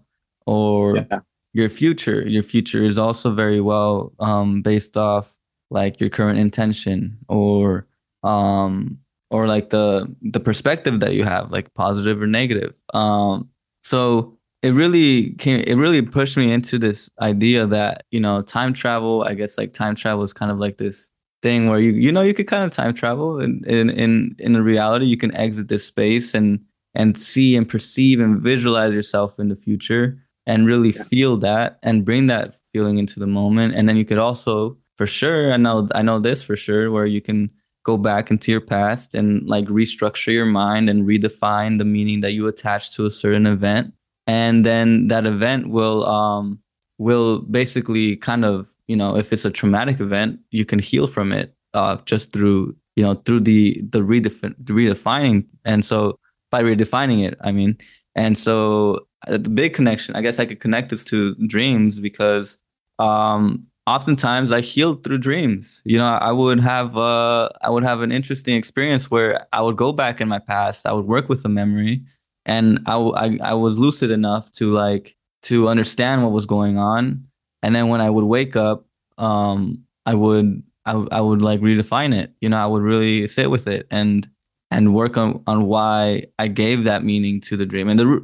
or 0.46 0.96
yeah. 0.96 1.20
Your 1.54 1.68
future. 1.68 2.26
Your 2.28 2.42
future 2.42 2.84
is 2.84 2.98
also 2.98 3.32
very 3.32 3.60
well 3.60 4.12
um, 4.18 4.60
based 4.60 4.96
off 4.96 5.32
like 5.70 6.00
your 6.00 6.10
current 6.10 6.38
intention 6.38 7.16
or 7.28 7.86
um 8.22 8.98
or 9.30 9.46
like 9.46 9.70
the 9.70 10.14
the 10.22 10.40
perspective 10.40 11.00
that 11.00 11.14
you 11.14 11.24
have 11.24 11.50
like 11.50 11.72
positive 11.74 12.20
or 12.20 12.26
negative. 12.26 12.74
Um 12.92 13.48
so 13.82 14.38
it 14.64 14.70
really 14.70 15.32
came 15.32 15.62
it 15.66 15.74
really 15.74 16.00
pushed 16.00 16.36
me 16.36 16.50
into 16.50 16.78
this 16.78 17.10
idea 17.20 17.66
that 17.66 18.04
you 18.10 18.18
know 18.18 18.40
time 18.40 18.72
travel 18.72 19.22
i 19.28 19.34
guess 19.34 19.58
like 19.58 19.74
time 19.74 19.94
travel 19.94 20.24
is 20.24 20.32
kind 20.32 20.50
of 20.50 20.58
like 20.58 20.78
this 20.78 21.10
thing 21.42 21.68
where 21.68 21.78
you 21.78 21.92
you 21.92 22.10
know 22.10 22.22
you 22.22 22.32
could 22.32 22.46
kind 22.46 22.64
of 22.64 22.72
time 22.72 22.94
travel 22.94 23.38
in 23.38 23.62
in 23.66 23.90
in, 23.90 24.34
in 24.38 24.54
the 24.54 24.62
reality 24.62 25.04
you 25.04 25.18
can 25.18 25.36
exit 25.36 25.68
this 25.68 25.84
space 25.84 26.34
and 26.34 26.58
and 26.94 27.18
see 27.18 27.54
and 27.56 27.68
perceive 27.68 28.20
and 28.20 28.40
visualize 28.40 28.94
yourself 28.94 29.38
in 29.38 29.48
the 29.48 29.54
future 29.54 30.18
and 30.46 30.66
really 30.66 30.90
yeah. 30.90 31.02
feel 31.04 31.36
that 31.38 31.78
and 31.82 32.04
bring 32.04 32.26
that 32.26 32.54
feeling 32.72 32.98
into 32.98 33.18
the 33.20 33.26
moment. 33.26 33.74
And 33.74 33.88
then 33.88 33.96
you 33.96 34.04
could 34.04 34.18
also 34.18 34.78
for 34.96 35.08
sure 35.08 35.52
i 35.52 35.56
know 35.56 35.88
i 35.92 36.02
know 36.02 36.20
this 36.20 36.44
for 36.44 36.54
sure 36.54 36.88
where 36.88 37.04
you 37.04 37.20
can 37.20 37.50
go 37.84 37.96
back 37.98 38.30
into 38.30 38.50
your 38.50 38.60
past 38.60 39.14
and 39.14 39.46
like 39.46 39.66
restructure 39.66 40.32
your 40.32 40.46
mind 40.46 40.88
and 40.90 41.06
redefine 41.06 41.78
the 41.78 41.84
meaning 41.84 42.22
that 42.22 42.32
you 42.32 42.48
attach 42.48 42.96
to 42.96 43.06
a 43.06 43.10
certain 43.10 43.46
event. 43.46 43.92
And 44.26 44.64
then 44.64 45.08
that 45.08 45.26
event 45.26 45.68
will 45.68 46.04
um 46.06 46.58
will 46.98 47.40
basically 47.40 48.16
kind 48.16 48.44
of 48.44 48.68
you 48.88 48.96
know 48.96 49.16
if 49.16 49.32
it's 49.32 49.44
a 49.44 49.50
traumatic 49.50 50.00
event 50.00 50.40
you 50.50 50.64
can 50.64 50.78
heal 50.78 51.06
from 51.06 51.32
it 51.32 51.54
uh, 51.74 51.96
just 52.06 52.32
through 52.32 52.74
you 52.96 53.04
know 53.04 53.14
through 53.14 53.40
the 53.40 53.80
the 53.90 54.00
redefin- 54.00 54.56
redefining. 54.64 55.46
And 55.64 55.84
so 55.84 56.18
by 56.50 56.62
redefining 56.62 57.26
it 57.26 57.38
i 57.42 57.52
mean. 57.52 57.76
And 58.16 58.38
so 58.38 59.06
the 59.28 59.38
big 59.38 59.74
connection 59.74 60.14
i 60.16 60.20
guess 60.20 60.38
i 60.38 60.44
could 60.44 60.60
connect 60.60 60.90
this 60.90 61.04
to 61.04 61.34
dreams 61.46 62.00
because 62.00 62.58
um 62.98 63.66
oftentimes 63.86 64.52
i 64.52 64.60
healed 64.60 65.04
through 65.04 65.18
dreams 65.18 65.82
you 65.84 65.98
know 65.98 66.06
i 66.06 66.32
would 66.32 66.60
have 66.60 66.96
uh 66.96 67.48
i 67.62 67.70
would 67.70 67.84
have 67.84 68.00
an 68.00 68.12
interesting 68.12 68.56
experience 68.56 69.10
where 69.10 69.46
i 69.52 69.60
would 69.60 69.76
go 69.76 69.92
back 69.92 70.20
in 70.20 70.28
my 70.28 70.38
past 70.38 70.86
i 70.86 70.92
would 70.92 71.06
work 71.06 71.28
with 71.28 71.44
a 71.44 71.48
memory 71.48 72.02
and 72.46 72.80
I, 72.84 72.96
I, 72.96 73.38
I 73.42 73.54
was 73.54 73.78
lucid 73.78 74.10
enough 74.10 74.52
to 74.52 74.70
like 74.70 75.16
to 75.44 75.68
understand 75.68 76.22
what 76.22 76.32
was 76.32 76.46
going 76.46 76.78
on 76.78 77.26
and 77.64 77.74
then 77.74 77.88
when 77.88 78.02
I 78.02 78.10
would 78.10 78.26
wake 78.26 78.56
up, 78.56 78.84
um, 79.16 79.84
I 80.04 80.14
would 80.14 80.62
I, 80.84 80.92
I 81.10 81.20
would 81.22 81.40
like 81.40 81.60
redefine 81.60 82.14
it. 82.14 82.30
You 82.42 82.50
know, 82.50 82.62
I 82.62 82.66
would 82.66 82.82
really 82.82 83.26
sit 83.26 83.50
with 83.50 83.66
it 83.66 83.86
and 83.90 84.28
and 84.70 84.94
work 84.94 85.16
on 85.16 85.42
on 85.46 85.64
why 85.64 86.26
I 86.38 86.48
gave 86.48 86.84
that 86.84 87.04
meaning 87.04 87.40
to 87.40 87.56
the 87.56 87.64
dream. 87.64 87.88
And 87.88 87.98
the 87.98 88.20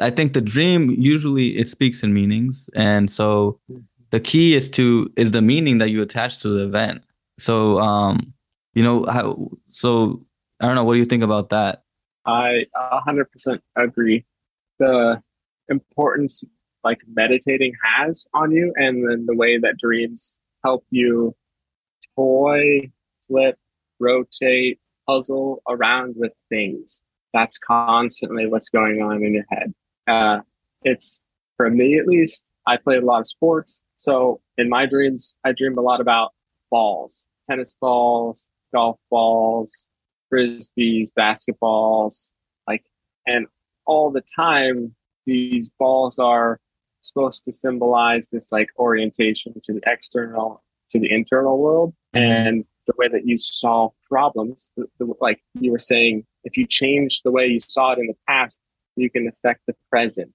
I 0.00 0.10
think 0.10 0.32
the 0.32 0.40
dream 0.40 0.90
usually 0.98 1.58
it 1.58 1.68
speaks 1.68 2.02
in 2.02 2.12
meanings, 2.12 2.70
and 2.74 3.10
so 3.10 3.60
the 4.10 4.20
key 4.20 4.54
is 4.54 4.70
to 4.70 5.12
is 5.16 5.32
the 5.32 5.42
meaning 5.42 5.78
that 5.78 5.90
you 5.90 6.02
attach 6.02 6.40
to 6.42 6.48
the 6.48 6.64
event. 6.64 7.02
So 7.38 7.78
um, 7.80 8.34
you 8.74 8.82
know 8.82 9.06
how 9.06 9.50
so 9.66 10.24
I 10.60 10.66
don't 10.66 10.74
know. 10.74 10.84
What 10.84 10.94
do 10.94 10.98
you 11.00 11.06
think 11.06 11.22
about 11.22 11.50
that? 11.50 11.82
I 12.26 12.66
100% 12.76 13.60
agree. 13.76 14.26
The 14.78 15.22
importance 15.68 16.44
like 16.84 16.98
meditating 17.12 17.72
has 17.82 18.26
on 18.34 18.52
you 18.52 18.72
and 18.76 19.08
then 19.08 19.26
the 19.26 19.34
way 19.34 19.58
that 19.58 19.78
dreams 19.78 20.38
help 20.64 20.84
you 20.90 21.34
toy, 22.16 22.90
flip, 23.26 23.56
rotate, 23.98 24.78
puzzle 25.06 25.62
around 25.68 26.14
with 26.16 26.32
things. 26.48 27.02
That's 27.32 27.58
constantly 27.58 28.46
what's 28.46 28.70
going 28.70 29.02
on 29.02 29.22
in 29.22 29.34
your 29.34 29.46
head. 29.50 29.72
Uh, 30.10 30.40
it's 30.82 31.22
for 31.56 31.70
me 31.70 31.98
at 31.98 32.06
least, 32.06 32.50
I 32.66 32.76
played 32.76 33.02
a 33.02 33.06
lot 33.06 33.20
of 33.20 33.26
sports. 33.26 33.84
So 33.96 34.40
in 34.56 34.68
my 34.68 34.86
dreams, 34.86 35.36
I 35.44 35.52
dream 35.52 35.76
a 35.76 35.82
lot 35.82 36.00
about 36.00 36.32
balls, 36.70 37.26
tennis 37.48 37.76
balls, 37.80 38.48
golf 38.72 38.98
balls, 39.10 39.90
frisbees, 40.32 41.10
basketballs, 41.18 42.32
like, 42.66 42.84
and 43.26 43.46
all 43.84 44.10
the 44.10 44.22
time, 44.34 44.94
these 45.26 45.68
balls 45.78 46.18
are 46.18 46.60
supposed 47.02 47.44
to 47.44 47.52
symbolize 47.52 48.28
this 48.28 48.50
like 48.50 48.68
orientation 48.78 49.54
to 49.62 49.72
the 49.72 49.80
external 49.86 50.62
to 50.90 50.98
the 50.98 51.10
internal 51.12 51.58
world 51.58 51.94
and 52.14 52.64
the 52.86 52.92
way 52.98 53.08
that 53.08 53.26
you 53.26 53.38
solve 53.38 53.92
problems 54.08 54.72
the, 54.76 54.86
the, 54.98 55.12
like 55.20 55.40
you 55.54 55.70
were 55.70 55.78
saying 55.78 56.24
if 56.44 56.58
you 56.58 56.66
change 56.66 57.22
the 57.22 57.30
way 57.30 57.46
you 57.46 57.60
saw 57.60 57.92
it 57.92 57.98
in 57.98 58.06
the 58.06 58.16
past 58.26 58.58
you 59.00 59.10
can 59.10 59.28
affect 59.28 59.60
the 59.66 59.74
present 59.90 60.30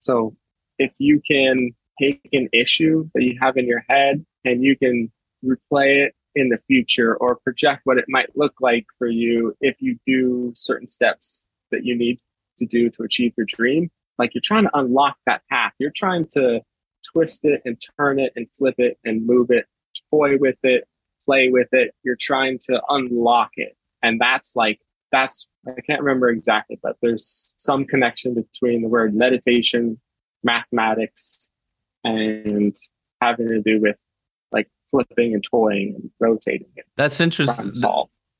so 0.00 0.34
if 0.78 0.92
you 0.98 1.20
can 1.26 1.70
take 2.00 2.20
an 2.32 2.48
issue 2.52 3.08
that 3.14 3.22
you 3.22 3.38
have 3.40 3.56
in 3.56 3.66
your 3.66 3.84
head 3.88 4.24
and 4.44 4.62
you 4.62 4.76
can 4.76 5.10
replay 5.44 6.06
it 6.06 6.14
in 6.34 6.48
the 6.48 6.56
future 6.66 7.16
or 7.16 7.36
project 7.36 7.82
what 7.84 7.98
it 7.98 8.06
might 8.08 8.36
look 8.36 8.54
like 8.60 8.86
for 8.98 9.06
you 9.06 9.54
if 9.60 9.76
you 9.80 9.96
do 10.06 10.50
certain 10.54 10.88
steps 10.88 11.46
that 11.70 11.84
you 11.84 11.96
need 11.96 12.18
to 12.58 12.66
do 12.66 12.90
to 12.90 13.02
achieve 13.02 13.32
your 13.36 13.46
dream 13.46 13.90
like 14.18 14.34
you're 14.34 14.42
trying 14.42 14.64
to 14.64 14.70
unlock 14.74 15.16
that 15.26 15.42
path. 15.50 15.72
You're 15.78 15.90
trying 15.90 16.26
to 16.32 16.60
twist 17.12 17.44
it 17.44 17.62
and 17.64 17.80
turn 17.98 18.18
it 18.18 18.32
and 18.36 18.46
flip 18.56 18.76
it 18.78 18.98
and 19.04 19.26
move 19.26 19.50
it, 19.50 19.66
toy 20.10 20.36
with 20.38 20.58
it, 20.62 20.86
play 21.24 21.50
with 21.50 21.68
it. 21.72 21.94
You're 22.02 22.16
trying 22.18 22.58
to 22.70 22.80
unlock 22.88 23.50
it. 23.56 23.76
And 24.02 24.20
that's 24.20 24.56
like, 24.56 24.80
that's, 25.14 25.48
I 25.66 25.80
can't 25.80 26.02
remember 26.02 26.28
exactly, 26.28 26.78
but 26.82 26.96
there's 27.00 27.54
some 27.56 27.84
connection 27.84 28.34
between 28.34 28.82
the 28.82 28.88
word 28.88 29.14
meditation, 29.14 30.00
mathematics, 30.42 31.50
and 32.02 32.74
having 33.20 33.48
to 33.48 33.62
do 33.62 33.80
with 33.80 33.98
like 34.50 34.68
flipping 34.90 35.32
and 35.34 35.42
toying 35.42 35.94
and 35.94 36.10
rotating 36.18 36.68
it. 36.74 36.84
That's 36.96 37.20
interesting. 37.20 37.72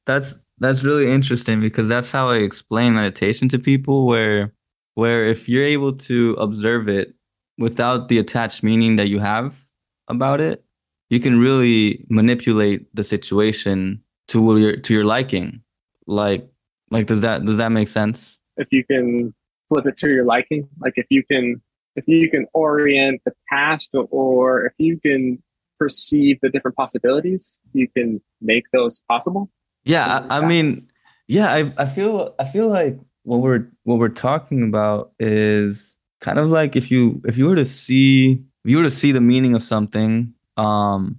That's, 0.06 0.34
that's 0.58 0.82
really 0.82 1.10
interesting 1.10 1.60
because 1.60 1.88
that's 1.88 2.10
how 2.10 2.28
I 2.28 2.38
explain 2.38 2.94
meditation 2.94 3.48
to 3.50 3.58
people 3.58 4.06
where 4.06 4.52
where 4.94 5.26
if 5.26 5.48
you're 5.48 5.64
able 5.64 5.92
to 5.92 6.34
observe 6.38 6.88
it 6.88 7.14
without 7.58 8.08
the 8.08 8.18
attached 8.18 8.62
meaning 8.62 8.94
that 8.96 9.08
you 9.08 9.18
have 9.18 9.60
about 10.06 10.40
it, 10.40 10.64
you 11.10 11.18
can 11.18 11.40
really 11.40 12.06
manipulate 12.08 12.94
the 12.94 13.02
situation 13.02 14.02
to 14.28 14.56
your 14.56 14.76
to 14.76 14.94
your 14.94 15.04
liking. 15.04 15.62
Like 16.06 16.48
like 16.90 17.06
does 17.06 17.22
that 17.22 17.44
does 17.44 17.58
that 17.58 17.70
make 17.70 17.88
sense? 17.88 18.40
If 18.56 18.68
you 18.70 18.84
can 18.84 19.34
flip 19.68 19.86
it 19.86 19.96
to 19.98 20.10
your 20.10 20.24
liking, 20.24 20.68
like 20.80 20.94
if 20.96 21.06
you 21.10 21.22
can 21.24 21.60
if 21.96 22.04
you 22.06 22.30
can 22.30 22.46
orient 22.54 23.20
the 23.24 23.32
past 23.48 23.94
or 24.10 24.66
if 24.66 24.72
you 24.78 24.98
can 24.98 25.42
perceive 25.78 26.38
the 26.42 26.48
different 26.48 26.76
possibilities, 26.76 27.60
you 27.72 27.88
can 27.88 28.20
make 28.40 28.64
those 28.72 29.00
possible. 29.08 29.50
Yeah, 29.84 30.26
I, 30.30 30.38
I 30.38 30.46
mean, 30.46 30.88
yeah, 31.28 31.52
I 31.52 31.72
I 31.76 31.86
feel 31.86 32.34
I 32.38 32.44
feel 32.44 32.68
like 32.68 32.98
what 33.22 33.38
we're 33.38 33.66
what 33.84 33.98
we're 33.98 34.08
talking 34.08 34.62
about 34.62 35.12
is 35.18 35.96
kind 36.20 36.38
of 36.38 36.50
like 36.50 36.76
if 36.76 36.90
you 36.90 37.20
if 37.26 37.36
you 37.36 37.46
were 37.46 37.56
to 37.56 37.64
see 37.64 38.44
if 38.64 38.70
you 38.70 38.78
were 38.78 38.84
to 38.84 38.90
see 38.90 39.12
the 39.12 39.20
meaning 39.20 39.54
of 39.54 39.62
something 39.62 40.32
um 40.56 41.18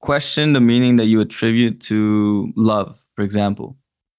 question 0.00 0.52
the 0.52 0.60
meaning 0.60 0.96
that 0.96 1.06
you 1.06 1.20
attribute 1.20 1.80
to 1.80 2.52
love, 2.56 3.00
for 3.14 3.22
example. 3.22 3.76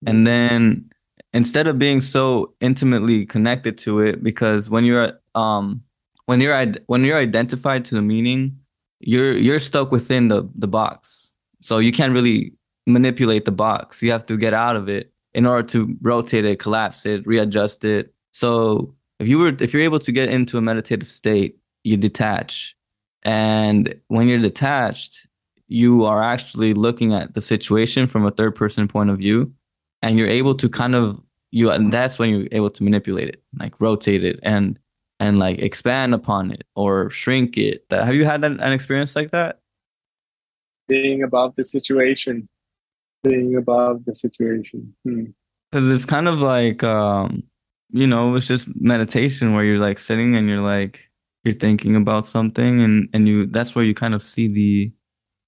And 0.08 0.26
then 0.28 0.90
instead 1.34 1.68
of 1.68 1.78
being 1.78 2.02
so 2.02 2.54
intimately 2.62 3.26
connected 3.26 3.78
to 3.80 4.00
it, 4.00 4.24
because 4.24 4.70
when 4.70 4.86
you're 4.86 5.20
um 5.36 5.84
when 6.26 6.42
you're 6.42 6.66
when 6.88 7.04
you're 7.04 7.18
identified 7.18 7.86
to 7.86 7.96
the 7.96 8.02
meaning, 8.02 8.58
you're 9.00 9.38
you're 9.38 9.60
stuck 9.60 9.92
within 9.92 10.30
the 10.30 10.50
the 10.56 10.68
box. 10.68 11.34
So 11.62 11.80
you 11.80 11.92
can't 11.92 12.14
really 12.14 12.54
manipulate 12.88 13.46
the 13.46 13.52
box. 13.52 14.02
You 14.02 14.12
have 14.12 14.26
to 14.28 14.38
get 14.38 14.54
out 14.54 14.76
of 14.76 14.88
it 14.90 15.12
in 15.34 15.46
order 15.46 15.68
to 15.70 15.96
rotate 16.02 16.46
it, 16.46 16.60
collapse 16.60 17.06
it, 17.06 17.26
readjust 17.28 17.84
it. 17.84 18.14
So 18.32 18.96
if 19.20 19.28
you 19.28 19.38
were 19.38 19.56
if 19.60 19.74
you're 19.74 19.84
able 19.84 20.00
to 20.00 20.12
get 20.12 20.30
into 20.30 20.58
a 20.58 20.62
meditative 20.62 21.08
state, 21.08 21.58
you 21.84 21.98
detach. 21.98 22.76
And 23.24 23.96
when 24.08 24.28
you're 24.28 24.40
detached, 24.40 25.28
you 25.68 26.06
are 26.06 26.22
actually 26.22 26.74
looking 26.74 27.14
at 27.14 27.34
the 27.34 27.42
situation 27.42 28.08
from 28.08 28.26
a 28.26 28.32
third 28.32 28.56
person 28.56 28.88
point 28.88 29.10
of 29.10 29.18
view 29.18 29.52
and 30.06 30.20
you're 30.20 30.30
able 30.30 30.54
to 30.54 30.70
kind 30.70 30.94
of 30.94 31.20
you 31.50 31.72
and 31.72 31.92
that's 31.92 32.20
when 32.20 32.30
you're 32.30 32.48
able 32.52 32.70
to 32.70 32.84
manipulate 32.84 33.28
it, 33.28 33.42
like 33.60 33.74
rotate 33.82 34.24
it 34.24 34.40
and 34.44 34.80
and 35.20 35.40
like 35.40 35.58
expand 35.60 36.14
upon 36.14 36.52
it 36.52 36.64
or 36.76 37.10
shrink 37.10 37.58
it. 37.58 37.90
That 37.90 38.06
have 38.06 38.14
you 38.14 38.24
had 38.24 38.46
an, 38.46 38.60
an 38.60 38.72
experience 38.72 39.16
like 39.16 39.32
that? 39.32 39.60
Being 40.88 41.24
above 41.24 41.56
the 41.56 41.66
situation, 41.66 42.48
being 43.24 43.56
above 43.56 44.06
the 44.06 44.16
situation. 44.16 44.94
Because 45.04 45.86
hmm. 45.86 45.92
it's 45.92 46.06
kind 46.06 46.28
of 46.28 46.40
like, 46.40 46.84
um, 46.84 47.42
you 47.90 48.06
know, 48.06 48.36
it's 48.36 48.46
just 48.48 48.68
meditation 48.80 49.54
where 49.54 49.64
you're 49.64 49.80
like 49.80 49.98
sitting 49.98 50.36
and 50.36 50.48
you're 50.48 50.62
like 50.62 51.10
you're 51.44 51.56
thinking 51.56 51.96
about 51.96 52.28
something, 52.28 52.82
and 52.84 53.10
and 53.12 53.28
you 53.28 53.48
that's 53.48 53.74
where 53.74 53.86
you 53.86 53.96
kind 53.96 54.14
of 54.14 54.22
see 54.22 54.48
the 54.48 54.94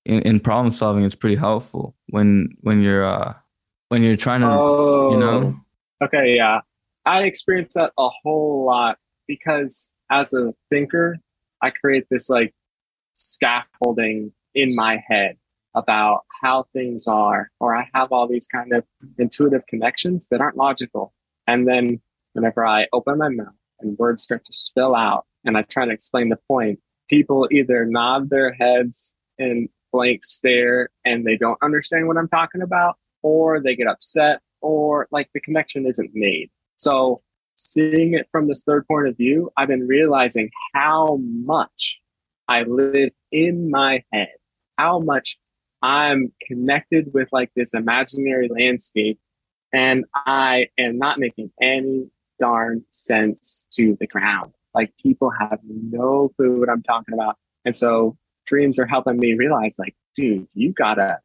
in, 0.05 0.21
in 0.23 0.39
problem 0.39 0.71
solving 0.71 1.03
is 1.03 1.13
pretty 1.13 1.35
helpful 1.35 1.95
when 2.07 2.49
when 2.61 2.81
you're 2.81 3.05
uh 3.05 3.33
when 3.89 4.03
you're 4.03 4.15
trying 4.15 4.41
to 4.41 4.51
oh, 4.51 5.11
you 5.11 5.17
know. 5.17 5.59
Oh, 6.01 6.05
okay, 6.05 6.33
yeah, 6.35 6.61
I 7.05 7.23
experience 7.23 7.73
that 7.75 7.91
a 7.97 8.09
whole 8.23 8.65
lot 8.65 8.97
because 9.27 9.89
as 10.11 10.33
a 10.33 10.53
thinker, 10.69 11.17
I 11.61 11.69
create 11.69 12.05
this 12.09 12.29
like 12.29 12.53
scaffolding 13.13 14.31
in 14.53 14.75
my 14.75 15.03
head 15.07 15.37
about 15.75 16.25
how 16.41 16.65
things 16.73 17.07
are, 17.07 17.51
or 17.59 17.75
I 17.75 17.89
have 17.93 18.11
all 18.11 18.27
these 18.27 18.47
kind 18.47 18.73
of 18.73 18.83
intuitive 19.17 19.65
connections 19.67 20.27
that 20.29 20.41
aren't 20.41 20.57
logical. 20.57 21.13
And 21.45 21.67
then 21.67 22.01
whenever 22.33 22.65
I 22.65 22.87
open 22.93 23.19
my 23.19 23.29
mouth 23.29 23.53
and 23.79 23.97
words 23.97 24.23
start 24.23 24.43
to 24.45 24.53
spill 24.53 24.95
out 24.95 25.25
and 25.45 25.57
I 25.57 25.61
try 25.63 25.85
to 25.85 25.91
explain 25.91 26.29
the 26.29 26.39
point, 26.47 26.79
people 27.09 27.47
either 27.51 27.85
nod 27.85 28.29
their 28.29 28.53
heads 28.53 29.15
and 29.37 29.69
blank 29.93 30.23
stare 30.23 30.89
and 31.05 31.25
they 31.25 31.37
don't 31.37 31.57
understand 31.61 32.07
what 32.07 32.17
I'm 32.17 32.27
talking 32.27 32.61
about, 32.61 32.97
or 33.21 33.61
they 33.61 33.75
get 33.75 33.87
upset, 33.87 34.41
or 34.61 35.07
like 35.11 35.29
the 35.33 35.39
connection 35.41 35.85
isn't 35.85 36.11
made. 36.13 36.49
So 36.77 37.21
seeing 37.55 38.13
it 38.13 38.27
from 38.31 38.47
this 38.47 38.63
third 38.63 38.87
point 38.87 39.07
of 39.07 39.17
view, 39.17 39.51
I've 39.57 39.67
been 39.67 39.87
realizing 39.87 40.49
how 40.73 41.19
much 41.21 42.01
I 42.47 42.63
live 42.63 43.11
in 43.31 43.69
my 43.69 44.03
head, 44.13 44.29
how 44.77 44.99
much 44.99 45.37
I'm 45.81 46.31
connected 46.47 47.13
with 47.13 47.29
like 47.31 47.51
this 47.55 47.73
imaginary 47.73 48.49
landscape, 48.49 49.19
and 49.73 50.05
I 50.15 50.67
am 50.77 50.97
not 50.97 51.19
making 51.19 51.51
any 51.61 52.09
darn 52.39 52.83
sense 52.91 53.67
to 53.73 53.97
the 53.99 54.07
ground. 54.07 54.53
Like 54.73 54.93
people 55.01 55.31
have 55.31 55.59
no 55.63 56.29
clue 56.37 56.59
what 56.59 56.69
I'm 56.69 56.83
talking 56.83 57.13
about. 57.13 57.37
And 57.65 57.75
so 57.75 58.17
dreams 58.45 58.79
are 58.79 58.85
helping 58.85 59.17
me 59.17 59.33
realize 59.33 59.77
like, 59.79 59.95
dude, 60.15 60.47
you 60.53 60.71
gotta, 60.71 61.19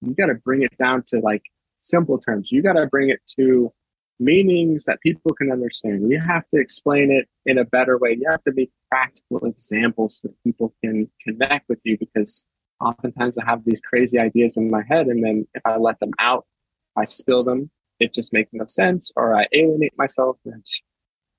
you 0.00 0.14
gotta 0.14 0.34
bring 0.34 0.62
it 0.62 0.76
down 0.78 1.02
to 1.08 1.20
like 1.20 1.42
simple 1.78 2.18
terms. 2.18 2.52
You 2.52 2.62
gotta 2.62 2.86
bring 2.86 3.10
it 3.10 3.20
to 3.36 3.72
meanings 4.20 4.84
that 4.86 5.00
people 5.00 5.32
can 5.32 5.50
understand. 5.50 6.10
You 6.10 6.20
have 6.20 6.46
to 6.48 6.60
explain 6.60 7.10
it 7.10 7.28
in 7.46 7.58
a 7.58 7.64
better 7.64 7.98
way. 7.98 8.16
You 8.18 8.28
have 8.30 8.42
to 8.44 8.52
be 8.52 8.70
practical 8.90 9.46
examples 9.46 10.20
so 10.20 10.28
that 10.28 10.44
people 10.44 10.74
can 10.82 11.08
connect 11.24 11.68
with 11.68 11.78
you 11.84 11.96
because 11.98 12.46
oftentimes 12.80 13.38
I 13.38 13.44
have 13.44 13.64
these 13.64 13.80
crazy 13.80 14.18
ideas 14.18 14.56
in 14.56 14.70
my 14.70 14.82
head. 14.88 15.06
And 15.06 15.24
then 15.24 15.46
if 15.54 15.62
I 15.64 15.76
let 15.76 16.00
them 16.00 16.12
out, 16.18 16.46
I 16.96 17.04
spill 17.04 17.44
them, 17.44 17.70
it 18.00 18.12
just 18.12 18.32
makes 18.32 18.50
no 18.52 18.64
sense 18.68 19.12
or 19.16 19.36
I 19.36 19.46
alienate 19.52 19.96
myself. 19.96 20.36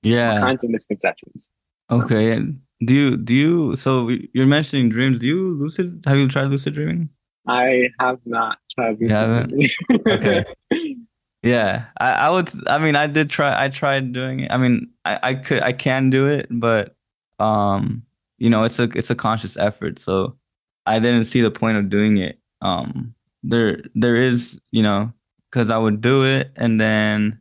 Yeah. 0.02 0.34
All 0.34 0.40
kinds 0.40 0.64
of 0.64 0.70
misconceptions. 0.70 1.52
Okay. 1.90 2.32
And 2.32 2.60
do 2.84 2.94
you, 2.94 3.16
do 3.16 3.34
you, 3.34 3.76
so 3.76 4.10
you're 4.32 4.46
mentioning 4.46 4.88
dreams. 4.88 5.20
Do 5.20 5.26
you 5.26 5.54
lucid, 5.58 6.02
have 6.06 6.16
you 6.16 6.28
tried 6.28 6.46
lucid 6.46 6.74
dreaming? 6.74 7.10
I 7.50 7.88
have 7.98 8.20
not 8.24 8.58
tried 8.74 8.98
dreaming. 8.98 9.68
okay. 10.06 10.44
Yeah, 11.42 11.86
I, 11.98 12.12
I 12.12 12.30
would. 12.30 12.50
I 12.68 12.78
mean, 12.78 12.96
I 12.96 13.06
did 13.06 13.30
try. 13.30 13.64
I 13.64 13.68
tried 13.68 14.12
doing 14.12 14.40
it. 14.40 14.52
I 14.52 14.58
mean, 14.58 14.90
I, 15.06 15.18
I 15.22 15.34
could. 15.34 15.62
I 15.62 15.72
can 15.72 16.10
do 16.10 16.26
it, 16.26 16.48
but 16.50 16.94
um, 17.38 18.02
you 18.36 18.50
know, 18.50 18.64
it's 18.64 18.78
a 18.78 18.84
it's 18.94 19.08
a 19.08 19.14
conscious 19.14 19.56
effort. 19.56 19.98
So 19.98 20.36
I 20.84 20.98
didn't 20.98 21.24
see 21.24 21.40
the 21.40 21.50
point 21.50 21.78
of 21.78 21.88
doing 21.88 22.18
it. 22.18 22.38
Um, 22.60 23.14
there 23.42 23.82
there 23.94 24.16
is, 24.16 24.60
you 24.70 24.82
know, 24.82 25.14
because 25.50 25.70
I 25.70 25.78
would 25.78 26.02
do 26.02 26.24
it 26.24 26.52
and 26.56 26.78
then 26.78 27.40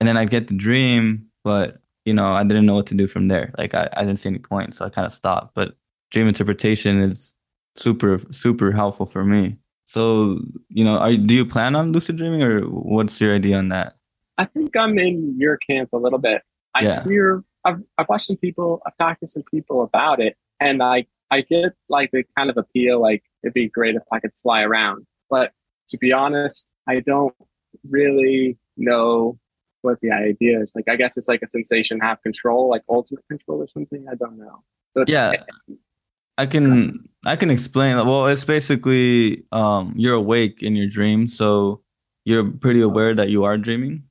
and 0.00 0.08
then 0.08 0.16
I'd 0.16 0.30
get 0.30 0.48
the 0.48 0.54
dream, 0.54 1.26
but 1.44 1.78
you 2.04 2.14
know, 2.14 2.32
I 2.32 2.42
didn't 2.42 2.66
know 2.66 2.74
what 2.74 2.86
to 2.88 2.94
do 2.94 3.06
from 3.06 3.28
there. 3.28 3.52
Like 3.58 3.74
I, 3.74 3.88
I 3.96 4.04
didn't 4.04 4.18
see 4.18 4.28
any 4.28 4.38
point, 4.40 4.74
so 4.74 4.84
I 4.84 4.90
kind 4.90 5.06
of 5.06 5.12
stopped. 5.12 5.54
But 5.54 5.76
dream 6.10 6.26
interpretation 6.26 7.00
is 7.00 7.36
super 7.76 8.18
super 8.30 8.72
helpful 8.72 9.06
for 9.06 9.24
me. 9.24 9.56
So, 9.86 10.40
you 10.68 10.84
know, 10.84 10.98
are, 10.98 11.16
do 11.16 11.34
you 11.34 11.46
plan 11.46 11.76
on 11.76 11.92
lucid 11.92 12.16
dreaming 12.16 12.42
or 12.42 12.62
what's 12.62 13.20
your 13.20 13.34
idea 13.34 13.56
on 13.56 13.68
that? 13.68 13.94
I 14.36 14.44
think 14.44 14.76
I'm 14.76 14.98
in 14.98 15.38
your 15.38 15.58
camp 15.58 15.90
a 15.92 15.96
little 15.96 16.18
bit. 16.18 16.42
I 16.74 16.82
yeah. 16.82 17.04
hear, 17.04 17.44
I've, 17.64 17.80
I've 17.96 18.08
watched 18.08 18.26
some 18.26 18.36
people, 18.36 18.82
I've 18.84 18.96
talked 18.98 19.20
to 19.20 19.28
some 19.28 19.44
people 19.44 19.82
about 19.82 20.20
it, 20.20 20.36
and 20.60 20.82
I, 20.82 21.06
I 21.30 21.42
get 21.42 21.72
like 21.88 22.10
the 22.10 22.24
kind 22.36 22.50
of 22.50 22.56
appeal, 22.56 23.00
like 23.00 23.22
it'd 23.44 23.54
be 23.54 23.68
great 23.68 23.94
if 23.94 24.02
I 24.12 24.18
could 24.18 24.32
fly 24.36 24.62
around. 24.62 25.06
But 25.30 25.52
to 25.90 25.98
be 25.98 26.12
honest, 26.12 26.68
I 26.88 26.96
don't 26.96 27.34
really 27.88 28.58
know 28.76 29.38
what 29.82 30.00
the 30.00 30.10
idea 30.10 30.60
is. 30.60 30.72
Like, 30.74 30.88
I 30.88 30.96
guess 30.96 31.16
it's 31.16 31.28
like 31.28 31.42
a 31.42 31.48
sensation, 31.48 32.00
have 32.00 32.20
control, 32.22 32.68
like 32.68 32.82
ultimate 32.88 33.24
control 33.28 33.62
or 33.62 33.68
something. 33.68 34.06
I 34.10 34.16
don't 34.16 34.36
know. 34.36 34.64
So 34.96 35.04
yeah. 35.06 35.34
I 36.38 36.46
can 36.46 37.08
I 37.24 37.36
can 37.36 37.50
explain. 37.50 37.96
Well, 37.96 38.26
it's 38.26 38.44
basically 38.44 39.44
um, 39.52 39.94
you're 39.96 40.14
awake 40.14 40.62
in 40.62 40.76
your 40.76 40.86
dream, 40.88 41.28
so 41.28 41.82
you're 42.24 42.50
pretty 42.50 42.80
aware 42.80 43.14
that 43.14 43.30
you 43.30 43.44
are 43.44 43.56
dreaming, 43.58 44.04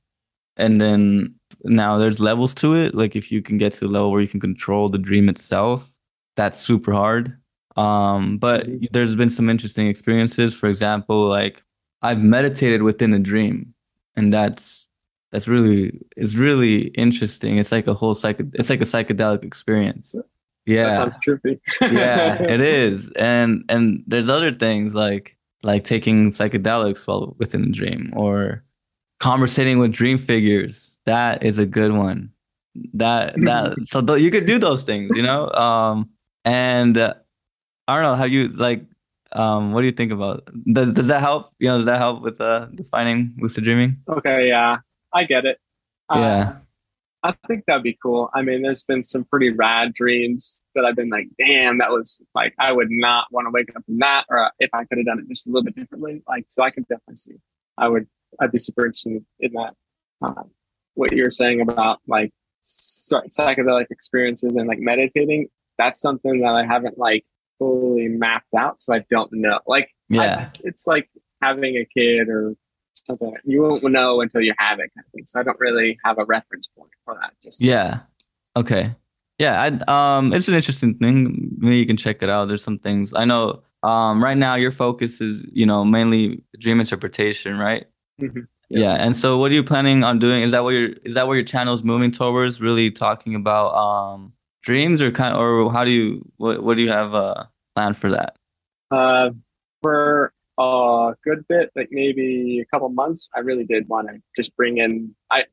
and 0.56 0.80
then 0.80 1.34
now 1.64 1.98
there's 1.98 2.20
levels 2.20 2.54
to 2.56 2.74
it. 2.74 2.94
Like 2.94 3.16
if 3.16 3.30
you 3.32 3.42
can 3.42 3.58
get 3.58 3.72
to 3.74 3.80
the 3.80 3.88
level 3.88 4.10
where 4.10 4.20
you 4.20 4.28
can 4.28 4.40
control 4.40 4.88
the 4.88 4.98
dream 4.98 5.28
itself, 5.28 5.96
that's 6.36 6.60
super 6.60 6.92
hard. 6.92 7.36
Um, 7.76 8.38
but 8.38 8.66
there's 8.90 9.14
been 9.14 9.30
some 9.30 9.50
interesting 9.50 9.86
experiences. 9.88 10.54
For 10.54 10.68
example, 10.68 11.28
like 11.28 11.62
I've 12.02 12.22
meditated 12.22 12.82
within 12.82 13.10
the 13.10 13.18
dream, 13.18 13.74
and 14.16 14.32
that's 14.32 14.88
that's 15.32 15.48
really 15.48 16.00
it's 16.16 16.34
really 16.34 16.88
interesting. 16.88 17.58
It's 17.58 17.72
like 17.72 17.86
a 17.86 17.94
whole 17.94 18.14
psych. 18.14 18.40
It's 18.54 18.70
like 18.70 18.80
a 18.80 18.84
psychedelic 18.84 19.44
experience. 19.44 20.16
Yeah. 20.66 20.90
That 20.90 20.94
sounds 20.94 21.18
trippy. 21.26 21.60
yeah, 21.80 22.42
it 22.42 22.60
is. 22.60 23.10
And 23.12 23.64
and 23.68 24.02
there's 24.06 24.28
other 24.28 24.52
things 24.52 24.94
like 24.94 25.36
like 25.62 25.84
taking 25.84 26.30
psychedelics 26.30 27.06
while 27.06 27.34
within 27.38 27.62
the 27.62 27.70
dream 27.70 28.10
or 28.14 28.64
conversating 29.20 29.78
with 29.78 29.92
dream 29.92 30.18
figures. 30.18 30.98
That 31.06 31.42
is 31.42 31.58
a 31.58 31.66
good 31.66 31.92
one. 31.92 32.30
That 32.94 33.34
that 33.42 33.76
so 33.84 34.02
th- 34.02 34.22
you 34.22 34.30
could 34.30 34.46
do 34.46 34.58
those 34.58 34.84
things, 34.84 35.12
you 35.16 35.22
know? 35.22 35.50
Um 35.52 36.10
and 36.44 36.98
uh, 36.98 37.14
I 37.88 37.94
don't 37.94 38.02
know, 38.02 38.14
have 38.16 38.32
you 38.32 38.48
like 38.48 38.84
um 39.32 39.72
what 39.72 39.80
do 39.82 39.86
you 39.86 39.92
think 39.92 40.12
about 40.12 40.48
does, 40.72 40.92
does 40.94 41.06
that 41.06 41.20
help? 41.20 41.52
You 41.60 41.68
know, 41.68 41.76
does 41.78 41.86
that 41.86 41.98
help 41.98 42.22
with 42.22 42.40
uh 42.40 42.66
defining 42.74 43.34
lucid 43.38 43.64
dreaming? 43.64 43.98
Okay, 44.08 44.48
yeah. 44.48 44.78
I 45.12 45.24
get 45.24 45.44
it. 45.46 45.58
Yeah. 46.12 46.56
Uh, 47.26 47.32
I 47.32 47.46
think 47.46 47.64
that'd 47.66 47.82
be 47.82 47.98
cool. 48.02 48.30
I 48.34 48.42
mean, 48.42 48.62
there's 48.62 48.82
been 48.82 49.04
some 49.04 49.24
pretty 49.24 49.50
rad 49.50 49.94
dreams 49.94 50.64
that 50.74 50.84
I've 50.84 50.96
been 50.96 51.10
like, 51.10 51.28
damn, 51.38 51.78
that 51.78 51.90
was 51.90 52.22
like, 52.34 52.54
I 52.58 52.72
would 52.72 52.90
not 52.90 53.26
want 53.30 53.46
to 53.46 53.50
wake 53.50 53.70
up 53.74 53.84
from 53.84 53.98
that, 53.98 54.24
or 54.28 54.50
if 54.58 54.70
I 54.72 54.84
could 54.84 54.98
have 54.98 55.06
done 55.06 55.18
it 55.18 55.28
just 55.28 55.46
a 55.46 55.50
little 55.50 55.64
bit 55.64 55.76
differently. 55.76 56.22
Like, 56.28 56.46
so 56.48 56.62
I 56.62 56.70
can 56.70 56.84
definitely 56.84 57.16
see. 57.16 57.36
I 57.78 57.88
would, 57.88 58.06
I'd 58.40 58.52
be 58.52 58.58
super 58.58 58.86
interested 58.86 59.24
in 59.40 59.52
that. 59.52 59.74
Um, 60.22 60.50
what 60.94 61.12
you're 61.12 61.30
saying 61.30 61.60
about 61.60 62.00
like 62.06 62.32
psychedelic 62.64 63.86
experiences 63.90 64.52
and 64.54 64.66
like 64.66 64.78
meditating, 64.78 65.48
that's 65.78 66.00
something 66.00 66.40
that 66.40 66.54
I 66.54 66.64
haven't 66.64 66.98
like 66.98 67.24
fully 67.58 68.08
mapped 68.08 68.54
out. 68.56 68.80
So 68.80 68.94
I 68.94 69.04
don't 69.10 69.30
know. 69.32 69.60
Like, 69.66 69.90
yeah, 70.08 70.48
I, 70.54 70.58
it's 70.64 70.86
like 70.86 71.10
having 71.42 71.76
a 71.76 71.84
kid 71.84 72.28
or 72.28 72.54
something 73.06 73.32
you 73.44 73.62
won't 73.62 73.82
know 73.84 74.20
until 74.20 74.40
you 74.42 74.52
have 74.58 74.78
it 74.78 74.90
kind 74.94 75.04
of 75.06 75.12
thing. 75.12 75.24
So 75.26 75.40
I 75.40 75.42
don't 75.42 75.58
really 75.60 75.98
have 76.04 76.18
a 76.18 76.24
reference 76.24 76.68
point 76.68 76.90
for 77.04 77.14
that. 77.20 77.32
Just 77.42 77.62
yeah, 77.62 78.00
okay, 78.56 78.94
yeah. 79.38 79.62
I, 79.88 80.16
um, 80.18 80.32
it's 80.32 80.48
an 80.48 80.54
interesting 80.54 80.94
thing. 80.98 81.50
Maybe 81.58 81.76
you 81.78 81.86
can 81.86 81.96
check 81.96 82.22
it 82.22 82.28
out. 82.28 82.46
There's 82.48 82.64
some 82.64 82.78
things 82.78 83.14
I 83.14 83.24
know. 83.24 83.62
um, 83.82 84.22
right 84.22 84.36
now 84.36 84.54
your 84.56 84.72
focus 84.72 85.20
is 85.20 85.44
you 85.52 85.66
know 85.66 85.84
mainly 85.84 86.42
dream 86.58 86.80
interpretation, 86.80 87.58
right? 87.58 87.86
Mhm. 88.20 88.46
Yeah. 88.68 88.80
Yeah. 88.80 88.94
And 88.94 89.16
so, 89.16 89.38
what 89.38 89.50
are 89.52 89.54
you 89.54 89.62
planning 89.62 90.02
on 90.02 90.18
doing? 90.18 90.42
Is 90.42 90.50
that 90.52 90.64
what 90.64 90.70
your 90.74 90.90
is 91.04 91.14
that 91.14 91.26
what 91.28 91.34
your 91.34 91.44
channel 91.44 91.74
is 91.74 91.84
moving 91.84 92.10
towards? 92.10 92.60
Really 92.60 92.90
talking 92.90 93.34
about 93.36 93.74
um 93.74 94.32
dreams, 94.62 95.00
or 95.00 95.12
kind, 95.12 95.36
or 95.36 95.70
how 95.72 95.84
do 95.84 95.90
you 95.92 96.24
what 96.38 96.62
what 96.64 96.76
do 96.76 96.82
you 96.82 96.90
have 96.90 97.14
uh 97.14 97.44
planned 97.76 97.96
for 97.96 98.10
that? 98.10 98.36
Uh, 98.90 99.30
for 99.82 100.32
a 100.58 101.14
good 101.24 101.46
bit, 101.48 101.70
like 101.76 101.88
maybe 101.90 102.60
a 102.60 102.64
couple 102.66 102.88
months, 102.88 103.28
I 103.34 103.40
really 103.40 103.64
did 103.64 103.88
want 103.88 104.08
to 104.08 104.20
just 104.34 104.56
bring 104.56 104.78
in. 104.78 105.14
I 105.30 105.44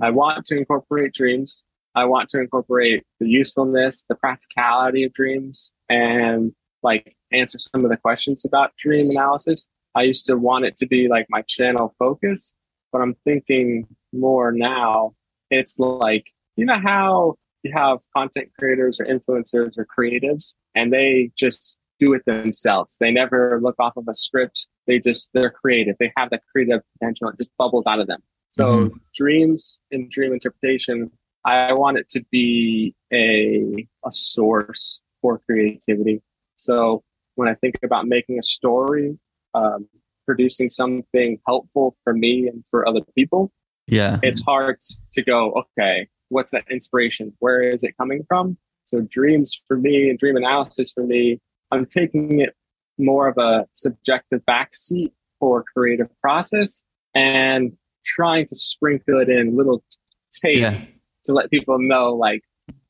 I 0.00 0.10
want 0.10 0.44
to 0.46 0.56
incorporate 0.56 1.12
dreams. 1.12 1.64
I 1.94 2.06
want 2.06 2.28
to 2.30 2.40
incorporate 2.40 3.04
the 3.20 3.28
usefulness, 3.28 4.06
the 4.08 4.14
practicality 4.14 5.04
of 5.04 5.12
dreams, 5.12 5.72
and 5.88 6.52
like 6.82 7.16
answer 7.32 7.58
some 7.58 7.84
of 7.84 7.90
the 7.90 7.96
questions 7.96 8.44
about 8.44 8.76
dream 8.76 9.10
analysis. 9.10 9.68
I 9.94 10.02
used 10.02 10.26
to 10.26 10.36
want 10.36 10.64
it 10.64 10.76
to 10.76 10.86
be 10.86 11.08
like 11.08 11.26
my 11.28 11.42
channel 11.42 11.94
focus, 11.98 12.54
but 12.90 13.02
I'm 13.02 13.14
thinking 13.24 13.86
more 14.12 14.52
now. 14.52 15.14
It's 15.50 15.78
like 15.78 16.26
you 16.56 16.66
know 16.66 16.80
how 16.80 17.36
you 17.62 17.72
have 17.72 18.00
content 18.16 18.50
creators 18.58 19.00
or 19.00 19.06
influencers 19.06 19.78
or 19.78 19.86
creatives, 19.86 20.54
and 20.74 20.92
they 20.92 21.30
just 21.36 21.78
do 22.04 22.12
it 22.14 22.22
themselves. 22.26 22.96
They 22.98 23.10
never 23.10 23.60
look 23.62 23.76
off 23.78 23.96
of 23.96 24.04
a 24.08 24.14
script. 24.14 24.68
They 24.86 24.98
just 24.98 25.30
they're 25.34 25.50
creative. 25.50 25.96
They 25.98 26.12
have 26.16 26.30
that 26.30 26.42
creative 26.50 26.80
potential. 26.98 27.28
It 27.28 27.38
just 27.38 27.50
bubbles 27.58 27.84
out 27.86 28.00
of 28.00 28.06
them. 28.06 28.22
So 28.50 28.90
dreams 29.14 29.80
and 29.92 30.10
dream 30.10 30.32
interpretation, 30.32 31.10
I 31.44 31.72
want 31.72 31.96
it 31.98 32.08
to 32.10 32.24
be 32.30 32.94
a 33.12 33.86
a 34.04 34.12
source 34.12 35.00
for 35.20 35.38
creativity. 35.38 36.20
So 36.56 37.02
when 37.36 37.48
I 37.48 37.54
think 37.54 37.76
about 37.82 38.06
making 38.06 38.38
a 38.38 38.42
story, 38.42 39.18
um, 39.54 39.88
producing 40.26 40.70
something 40.70 41.38
helpful 41.46 41.96
for 42.04 42.12
me 42.12 42.48
and 42.48 42.62
for 42.70 42.86
other 42.86 43.00
people, 43.16 43.50
Yeah. 43.86 44.18
it's 44.22 44.44
hard 44.44 44.76
to 45.12 45.22
go, 45.22 45.52
okay, 45.52 46.08
what's 46.28 46.52
that 46.52 46.64
inspiration? 46.70 47.32
Where 47.38 47.62
is 47.62 47.84
it 47.84 47.96
coming 47.96 48.24
from? 48.28 48.58
So 48.84 49.00
dreams 49.00 49.62
for 49.66 49.76
me 49.78 50.10
and 50.10 50.18
dream 50.18 50.36
analysis 50.36 50.92
for 50.92 51.04
me, 51.04 51.40
I'm 51.72 51.86
taking 51.86 52.40
it 52.40 52.54
more 52.98 53.26
of 53.28 53.38
a 53.38 53.66
subjective 53.72 54.42
backseat 54.48 55.10
for 55.40 55.64
creative 55.74 56.08
process 56.20 56.84
and 57.14 57.72
trying 58.04 58.46
to 58.46 58.54
sprinkle 58.54 59.20
it 59.20 59.28
in 59.28 59.56
little 59.56 59.82
taste 60.30 60.94
to 61.24 61.32
let 61.32 61.50
people 61.50 61.78
know 61.78 62.12
like 62.14 62.42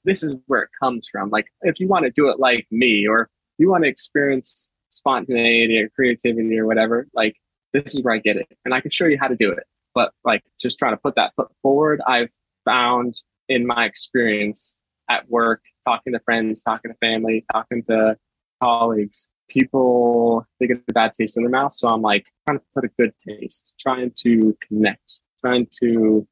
this 0.04 0.22
is 0.22 0.36
where 0.46 0.62
it 0.62 0.70
comes 0.82 1.08
from. 1.10 1.30
Like 1.30 1.46
if 1.62 1.78
you 1.78 1.88
want 1.88 2.04
to 2.04 2.10
do 2.10 2.28
it 2.28 2.40
like 2.40 2.66
me 2.70 3.06
or 3.06 3.30
you 3.58 3.70
want 3.70 3.84
to 3.84 3.88
experience 3.88 4.72
spontaneity 4.90 5.80
or 5.80 5.88
creativity 5.90 6.58
or 6.58 6.66
whatever, 6.66 7.06
like 7.14 7.36
this 7.72 7.94
is 7.94 8.02
where 8.02 8.14
I 8.14 8.18
get 8.18 8.36
it. 8.36 8.48
And 8.64 8.74
I 8.74 8.80
can 8.80 8.90
show 8.90 9.06
you 9.06 9.18
how 9.18 9.28
to 9.28 9.36
do 9.36 9.50
it. 9.50 9.64
But 9.94 10.12
like 10.24 10.42
just 10.60 10.78
trying 10.78 10.94
to 10.94 11.00
put 11.00 11.14
that 11.16 11.32
foot 11.36 11.48
forward, 11.62 12.00
I've 12.06 12.30
found 12.64 13.14
in 13.48 13.66
my 13.66 13.84
experience 13.84 14.82
at 15.08 15.28
work, 15.30 15.62
talking 15.86 16.12
to 16.14 16.20
friends, 16.20 16.62
talking 16.62 16.90
to 16.90 16.96
family, 16.98 17.44
talking 17.52 17.82
to 17.84 18.16
colleagues, 18.62 19.30
people 19.48 20.46
they 20.60 20.66
get 20.66 20.82
a 20.88 20.92
bad 20.92 21.12
taste 21.18 21.36
in 21.36 21.42
their 21.42 21.50
mouth. 21.50 21.72
So 21.72 21.88
I'm 21.88 22.02
like 22.02 22.26
trying 22.46 22.58
to 22.58 22.64
put 22.74 22.84
a 22.84 22.88
good 22.98 23.12
taste, 23.18 23.76
trying 23.78 24.12
to 24.18 24.56
connect, 24.66 25.20
trying 25.40 25.66
to 25.82 26.26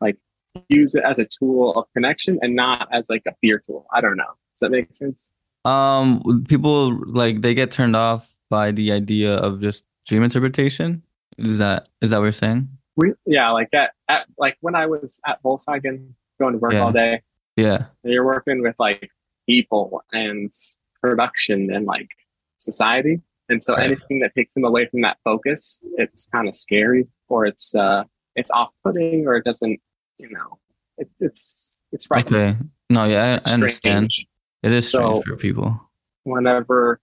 like 0.00 0.16
use 0.68 0.94
it 0.94 1.04
as 1.04 1.18
a 1.18 1.26
tool 1.26 1.72
of 1.72 1.86
connection 1.94 2.38
and 2.42 2.54
not 2.54 2.88
as 2.92 3.08
like 3.10 3.22
a 3.26 3.34
fear 3.40 3.62
tool. 3.66 3.86
I 3.92 4.00
don't 4.00 4.16
know. 4.16 4.24
Does 4.54 4.60
that 4.60 4.70
make 4.70 4.94
sense? 4.94 5.32
Um, 5.64 6.44
people 6.48 6.98
like 7.06 7.42
they 7.42 7.54
get 7.54 7.70
turned 7.70 7.96
off 7.96 8.38
by 8.48 8.70
the 8.72 8.92
idea 8.92 9.34
of 9.34 9.60
just 9.60 9.84
dream 10.06 10.22
interpretation. 10.22 11.02
Is 11.38 11.58
that 11.58 11.88
is 12.00 12.10
that 12.10 12.18
what 12.18 12.24
you're 12.24 12.32
saying? 12.32 12.68
We, 12.96 13.12
yeah, 13.26 13.50
like 13.50 13.68
at, 13.72 13.92
at 14.08 14.26
like 14.38 14.56
when 14.60 14.74
I 14.74 14.86
was 14.86 15.20
at 15.26 15.42
Volkswagen 15.42 16.12
going 16.38 16.52
to 16.54 16.58
work 16.58 16.72
Yeah. 16.72 16.80
all 16.80 16.92
day, 16.92 17.22
Yeah. 17.56 17.86
you're 18.02 18.24
working 18.24 18.62
with 18.62 18.76
like 18.78 19.10
people 19.46 20.02
and 20.12 20.50
production 21.00 21.72
and 21.72 21.86
like 21.86 22.08
society. 22.58 23.20
And 23.48 23.62
so 23.62 23.74
Right. 23.74 23.86
anything 23.90 24.20
that 24.20 24.32
takes 24.36 24.54
them 24.54 24.64
away 24.64 24.86
from 24.86 25.00
that 25.02 25.18
focus, 25.24 25.80
it's 25.94 26.26
kind 26.26 26.48
of 26.48 26.54
scary 26.54 27.06
or 27.28 27.46
it's 27.46 27.74
uh 27.74 28.04
it's 28.36 28.50
off 28.50 28.70
putting 28.84 29.26
or 29.26 29.34
it 29.36 29.44
doesn't, 29.44 29.80
you 30.18 30.30
know, 30.30 30.58
it, 30.98 31.08
it's 31.20 31.82
it's 31.92 32.06
frightening. 32.06 32.40
Okay. 32.50 32.58
No, 32.90 33.04
yeah, 33.04 33.38
I, 33.44 33.50
I 33.50 33.52
understand. 33.52 34.10
It 34.62 34.72
is 34.72 34.88
strange 34.88 35.16
So- 35.16 35.22
for 35.26 35.36
people. 35.36 35.80
Whenever 36.24 37.00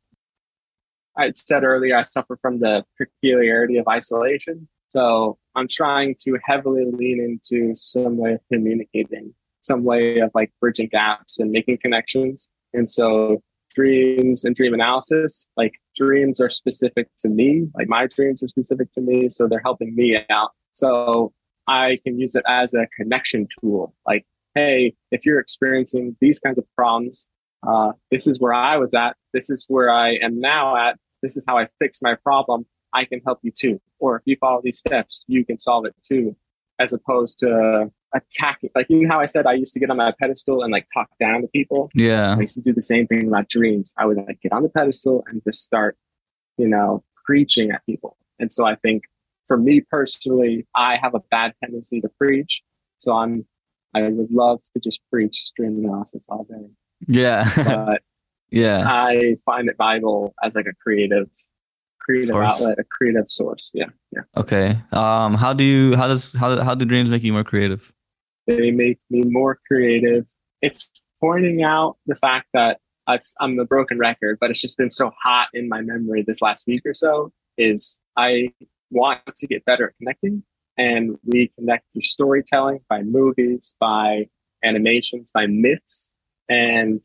I 1.17 1.31
said 1.35 1.63
earlier, 1.63 1.97
I 1.97 2.03
suffer 2.03 2.37
from 2.41 2.59
the 2.59 2.85
peculiarity 2.97 3.77
of 3.77 3.87
isolation. 3.87 4.67
So 4.87 5.37
I'm 5.55 5.67
trying 5.67 6.15
to 6.21 6.37
heavily 6.45 6.85
lean 6.85 7.19
into 7.19 7.73
some 7.75 8.15
way 8.17 8.33
of 8.33 8.39
communicating, 8.53 9.33
some 9.61 9.83
way 9.83 10.17
of 10.19 10.29
like 10.35 10.51
bridging 10.61 10.87
gaps 10.89 11.39
and 11.39 11.51
making 11.51 11.79
connections. 11.79 12.49
And 12.73 12.87
so 12.89 13.41
dreams 13.77 14.43
and 14.43 14.55
dream 14.55 14.73
analysis, 14.73 15.47
like 15.55 15.73
dreams 15.95 16.41
are 16.41 16.49
specific 16.49 17.07
to 17.19 17.29
me, 17.29 17.67
like 17.75 17.87
my 17.87 18.07
dreams 18.07 18.41
are 18.41 18.47
specific 18.47 18.91
to 18.91 19.01
me. 19.01 19.29
So 19.29 19.47
they're 19.47 19.61
helping 19.63 19.95
me 19.95 20.17
out. 20.31 20.51
So 20.73 21.31
I 21.67 21.99
can 22.03 22.19
use 22.19 22.33
it 22.33 22.43
as 22.47 22.73
a 22.73 22.87
connection 22.97 23.47
tool. 23.59 23.93
Like, 24.07 24.25
hey, 24.55 24.95
if 25.11 25.25
you're 25.25 25.39
experiencing 25.39 26.17
these 26.19 26.39
kinds 26.39 26.57
of 26.57 26.65
problems, 26.75 27.27
uh, 27.67 27.91
this 28.09 28.25
is 28.25 28.39
where 28.39 28.53
I 28.53 28.77
was 28.77 28.95
at. 28.95 29.15
This 29.33 29.51
is 29.51 29.65
where 29.67 29.91
I 29.91 30.13
am 30.15 30.39
now 30.39 30.75
at. 30.75 30.97
This 31.21 31.37
is 31.37 31.45
how 31.47 31.59
I 31.59 31.67
fixed 31.79 32.01
my 32.01 32.15
problem. 32.15 32.65
I 32.93 33.05
can 33.05 33.21
help 33.25 33.39
you 33.43 33.51
too. 33.51 33.79
Or 33.99 34.15
if 34.17 34.23
you 34.25 34.37
follow 34.39 34.61
these 34.63 34.79
steps, 34.79 35.23
you 35.27 35.45
can 35.45 35.59
solve 35.59 35.85
it 35.85 35.93
too, 36.03 36.35
as 36.79 36.93
opposed 36.93 37.39
to 37.39 37.91
attacking. 38.13 38.69
Like, 38.75 38.87
you 38.89 39.01
know 39.01 39.09
how 39.13 39.19
I 39.19 39.25
said 39.25 39.45
I 39.45 39.53
used 39.53 39.73
to 39.73 39.79
get 39.79 39.89
on 39.89 39.97
my 39.97 40.13
pedestal 40.19 40.63
and 40.63 40.71
like 40.71 40.87
talk 40.93 41.09
down 41.19 41.41
to 41.41 41.47
people? 41.47 41.89
Yeah. 41.93 42.35
I 42.37 42.41
used 42.41 42.55
to 42.55 42.61
do 42.61 42.73
the 42.73 42.81
same 42.81 43.07
thing 43.07 43.27
about 43.27 43.47
dreams. 43.49 43.93
I 43.97 44.05
would 44.05 44.17
like 44.17 44.39
get 44.41 44.51
on 44.53 44.63
the 44.63 44.69
pedestal 44.69 45.23
and 45.27 45.41
just 45.43 45.61
start, 45.63 45.97
you 46.57 46.67
know, 46.67 47.03
preaching 47.25 47.71
at 47.71 47.85
people. 47.85 48.17
And 48.39 48.51
so 48.51 48.65
I 48.65 48.75
think 48.75 49.03
for 49.47 49.57
me 49.57 49.81
personally, 49.81 50.65
I 50.75 50.97
have 50.97 51.15
a 51.15 51.21
bad 51.31 51.53
tendency 51.63 52.01
to 52.01 52.09
preach. 52.17 52.61
So 52.99 53.13
I'm, 53.15 53.45
I 53.93 54.03
would 54.03 54.31
love 54.31 54.61
to 54.73 54.79
just 54.83 55.01
preach 55.11 55.51
dream 55.55 55.83
analysis 55.83 56.25
all 56.29 56.45
day, 56.45 56.67
Yeah. 57.07 57.49
but 57.55 58.01
yeah. 58.51 58.83
I 58.87 59.35
find 59.45 59.69
it 59.69 59.75
vital 59.77 60.33
as 60.43 60.55
like 60.55 60.67
a 60.67 60.73
creative, 60.81 61.29
creative 61.99 62.29
Source. 62.29 62.51
outlet, 62.51 62.79
a 62.79 62.83
creative 62.85 63.29
source. 63.29 63.71
Yeah. 63.75 63.87
Yeah. 64.11 64.21
Okay. 64.37 64.77
Um, 64.93 65.35
how 65.35 65.53
do 65.53 65.63
you 65.63 65.95
how 65.97 66.07
does 66.07 66.33
how 66.33 66.61
how 66.63 66.73
do 66.75 66.85
dreams 66.85 67.09
make 67.09 67.23
you 67.23 67.33
more 67.33 67.43
creative? 67.43 67.93
They 68.47 68.71
make 68.71 68.99
me 69.09 69.21
more 69.23 69.59
creative. 69.67 70.25
It's 70.61 70.91
pointing 71.21 71.63
out 71.63 71.97
the 72.05 72.15
fact 72.15 72.47
that 72.53 72.79
I- 73.07 73.19
I'm 73.39 73.59
a 73.59 73.65
broken 73.65 73.97
record, 73.99 74.37
but 74.39 74.49
it's 74.49 74.61
just 74.61 74.77
been 74.77 74.89
so 74.89 75.11
hot 75.21 75.49
in 75.53 75.69
my 75.69 75.81
memory 75.81 76.23
this 76.23 76.41
last 76.41 76.67
week 76.67 76.81
or 76.85 76.93
so. 76.93 77.31
Is 77.57 78.01
I 78.15 78.53
want 78.89 79.21
to 79.35 79.47
get 79.47 79.65
better 79.65 79.87
at 79.89 79.97
connecting, 79.97 80.43
and 80.77 81.17
we 81.25 81.47
connect 81.47 81.91
through 81.91 82.01
storytelling, 82.03 82.81
by 82.89 83.03
movies, 83.03 83.75
by 83.79 84.29
animations, 84.63 85.31
by 85.31 85.47
myths, 85.47 86.15
and 86.49 87.03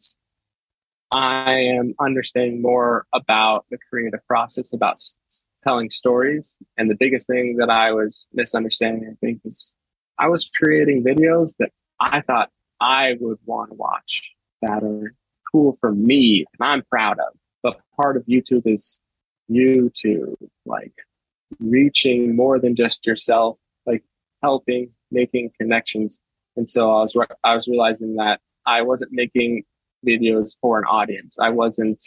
I 1.13 1.59
am 1.59 1.95
understanding 2.01 2.63
more 2.63 3.07
about 3.13 3.67
the 3.71 3.79
creative 3.91 4.27
process, 4.27 4.73
about 4.73 4.95
s- 4.95 5.47
telling 5.63 5.91
stories. 5.91 6.59
And 6.79 6.91
the 6.91 6.95
biggest 6.95 7.27
thing 7.29 7.57
that 7.57 7.69
I 7.71 7.93
was 7.93 8.29
misunderstanding, 8.33 9.11
I 9.11 9.15
think, 9.21 9.41
is 9.45 9.75
I 10.19 10.29
was 10.29 10.51
creating 10.55 11.05
videos 11.05 11.57
that 11.59 11.71
I 12.01 12.21
thought 12.21 12.51
I 12.81 13.17
would 13.21 13.39
want 13.45 13.71
to 13.71 13.77
watch 13.77 14.35
that 14.63 14.83
are 14.83 15.15
cool 15.51 15.77
for 15.81 15.93
me 15.93 16.45
and 16.59 16.69
I'm 16.69 16.83
proud 16.91 17.19
of. 17.19 17.35
But 17.63 17.81
part 18.01 18.17
of 18.17 18.25
YouTube 18.27 18.67
is 18.67 19.01
you 19.49 19.91
to 20.03 20.37
like 20.67 20.93
reaching 21.61 22.35
more 22.35 22.59
than 22.59 22.75
just 22.75 23.07
yourself, 23.07 23.59
like 23.87 24.03
helping, 24.43 24.91
making 25.11 25.51
connections. 25.61 26.21
And 26.57 26.69
so 26.69 26.91
I 26.91 27.01
was, 27.01 27.15
re- 27.15 27.37
I 27.45 27.55
was 27.55 27.69
realizing 27.69 28.17
that 28.17 28.41
I 28.67 28.83
wasn't 28.83 29.13
making 29.13 29.65
videos 30.07 30.57
for 30.61 30.79
an 30.79 30.85
audience. 30.85 31.39
I 31.41 31.51
wasn't 31.51 32.03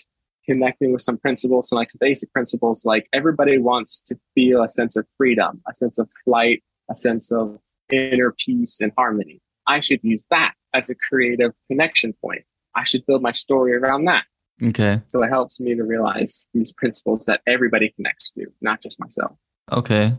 connecting 0.48 0.94
with 0.94 1.02
some 1.02 1.18
principles, 1.18 1.70
some 1.70 1.78
like 1.78 1.90
basic 2.00 2.32
principles. 2.32 2.86
Like 2.86 3.06
everybody 3.14 3.58
wants 3.58 4.02
to 4.02 4.18
feel 4.36 4.62
a 4.62 4.68
sense 4.68 4.96
of 4.96 5.08
freedom, 5.18 5.62
a 5.70 5.74
sense 5.74 6.00
of 6.00 6.10
flight, 6.24 6.64
a 6.90 6.96
sense 6.96 7.32
of 7.32 7.60
inner 7.92 8.34
peace 8.38 8.82
and 8.82 8.92
harmony. 8.98 9.42
I 9.68 9.80
should 9.80 10.00
use 10.04 10.26
that 10.30 10.54
as 10.74 10.90
a 10.90 10.96
creative 10.96 11.54
connection 11.70 12.14
point. 12.14 12.44
I 12.76 12.84
should 12.84 13.06
build 13.06 13.22
my 13.22 13.32
story 13.32 13.74
around 13.74 14.06
that. 14.06 14.24
Okay. 14.62 15.02
So 15.08 15.24
it 15.24 15.30
helps 15.30 15.60
me 15.60 15.76
to 15.76 15.84
realize 15.84 16.48
these 16.54 16.72
principles 16.74 17.26
that 17.26 17.42
everybody 17.48 17.94
connects 17.96 18.32
to, 18.32 18.46
not 18.62 18.82
just 18.82 19.00
myself. 19.00 19.38
Okay. 19.72 20.14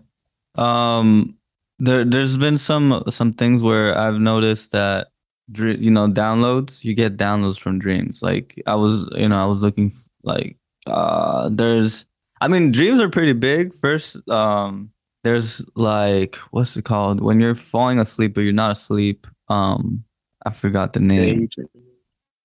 Um, 0.56 1.36
there 1.78 2.04
there's 2.04 2.36
been 2.38 2.58
some 2.58 3.02
some 3.10 3.34
things 3.34 3.62
where 3.62 3.96
I've 3.96 4.18
noticed 4.18 4.72
that 4.72 5.08
you 5.54 5.90
know 5.90 6.08
downloads 6.08 6.82
you 6.82 6.94
get 6.94 7.16
downloads 7.16 7.58
from 7.58 7.78
dreams. 7.78 8.22
Like 8.22 8.60
I 8.66 8.74
was 8.74 9.08
you 9.14 9.28
know 9.28 9.38
I 9.38 9.44
was 9.44 9.62
looking 9.62 9.92
like 10.22 10.58
uh, 10.86 11.48
there's, 11.52 12.06
I 12.40 12.48
mean, 12.48 12.70
dreams 12.72 13.00
are 13.00 13.08
pretty 13.08 13.32
big. 13.32 13.74
First, 13.74 14.28
um, 14.28 14.90
there's 15.26 15.64
like, 15.74 16.36
what's 16.52 16.76
it 16.76 16.84
called? 16.84 17.20
When 17.20 17.40
you're 17.40 17.56
falling 17.56 17.98
asleep, 17.98 18.34
but 18.34 18.42
you're 18.42 18.52
not 18.52 18.70
asleep. 18.70 19.26
Um, 19.48 20.04
I 20.44 20.50
forgot 20.50 20.92
the 20.92 21.00
name. 21.00 21.48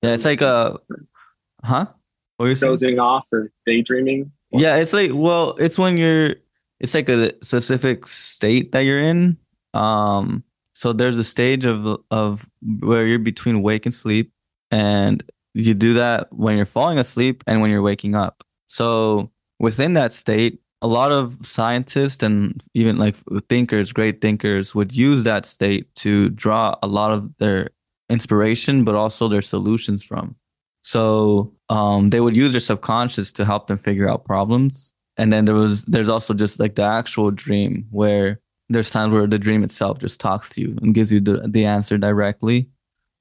Yeah, 0.02 0.14
it's 0.14 0.26
like 0.26 0.42
a, 0.42 0.80
huh? 1.64 1.86
What 2.38 2.48
you 2.48 2.56
dozing 2.56 2.98
off 2.98 3.26
or 3.32 3.52
daydreaming. 3.68 4.32
Yeah, 4.52 4.78
it's 4.78 4.94
like 4.94 5.12
well, 5.14 5.56
it's 5.60 5.78
when 5.78 5.98
you're. 5.98 6.36
It's 6.80 6.96
like 6.96 7.10
a 7.10 7.32
specific 7.44 8.08
state 8.08 8.72
that 8.72 8.80
you're 8.80 9.00
in. 9.00 9.38
Um, 9.76 10.44
so 10.74 10.92
there's 10.92 11.20
a 11.20 11.24
stage 11.24 11.66
of 11.66 12.02
of 12.10 12.50
where 12.80 13.06
you're 13.06 13.20
between 13.20 13.62
wake 13.62 13.86
and 13.86 13.94
sleep, 13.94 14.34
and 14.72 15.24
you 15.54 15.76
do 15.76 15.94
that 15.94 16.34
when 16.34 16.58
you're 16.58 16.66
falling 16.66 16.98
asleep 16.98 17.44
and 17.46 17.62
when 17.62 17.70
you're 17.70 17.84
waking 17.84 18.16
up. 18.16 18.44
So 18.66 19.30
within 19.60 19.94
that 19.94 20.14
state, 20.14 20.61
a 20.82 20.88
lot 20.88 21.12
of 21.12 21.38
scientists 21.46 22.24
and 22.24 22.62
even 22.74 22.98
like 22.98 23.16
thinkers, 23.50 23.94
great 23.94 24.22
thinkers, 24.22 24.74
would 24.74 24.94
use 24.94 25.24
that 25.24 25.46
state 25.46 25.94
to 25.96 26.30
draw 26.30 26.76
a 26.82 26.88
lot 26.88 27.12
of 27.12 27.30
their 27.38 27.70
inspiration, 28.10 28.84
but 28.84 28.96
also 28.96 29.28
their 29.28 29.42
solutions 29.42 30.04
from. 30.04 30.36
So 30.84 31.54
um, 31.70 32.10
they 32.10 32.20
would 32.20 32.36
use 32.36 32.54
their 32.54 32.60
subconscious 32.60 33.32
to 33.34 33.46
help 33.46 33.68
them 33.68 33.78
figure 33.78 34.10
out 34.10 34.26
problems. 34.26 34.94
And 35.18 35.32
then 35.32 35.46
there 35.46 35.56
was 35.56 35.86
there's 35.86 36.10
also 36.10 36.34
just 36.34 36.60
like 36.60 36.76
the 36.76 36.84
actual 36.84 37.30
dream 37.30 37.86
where 37.92 38.40
there's 38.70 38.90
times 38.90 39.12
where 39.12 39.28
the 39.28 39.38
dream 39.38 39.64
itself 39.64 40.00
just 40.00 40.20
talks 40.20 40.50
to 40.52 40.62
you 40.62 40.78
and 40.82 40.96
gives 40.96 41.12
you 41.12 41.20
the, 41.20 41.46
the 41.48 41.66
answer 41.66 41.98
directly. 41.98 42.70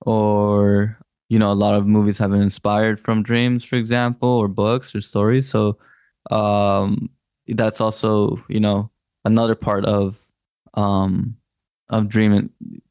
Or, 0.06 0.96
you 1.28 1.38
know, 1.38 1.52
a 1.52 1.54
lot 1.54 1.74
of 1.74 1.86
movies 1.86 2.18
have 2.18 2.30
been 2.30 2.40
inspired 2.40 3.00
from 3.00 3.22
dreams, 3.22 3.64
for 3.64 3.76
example, 3.76 4.28
or 4.28 4.48
books 4.48 4.94
or 4.94 5.02
stories. 5.02 5.48
So 5.48 5.76
um, 6.30 7.10
that's 7.54 7.80
also, 7.80 8.38
you 8.48 8.60
know, 8.60 8.90
another 9.24 9.54
part 9.54 9.84
of 9.84 10.20
um 10.74 11.36
of 11.88 12.08
dream 12.08 12.50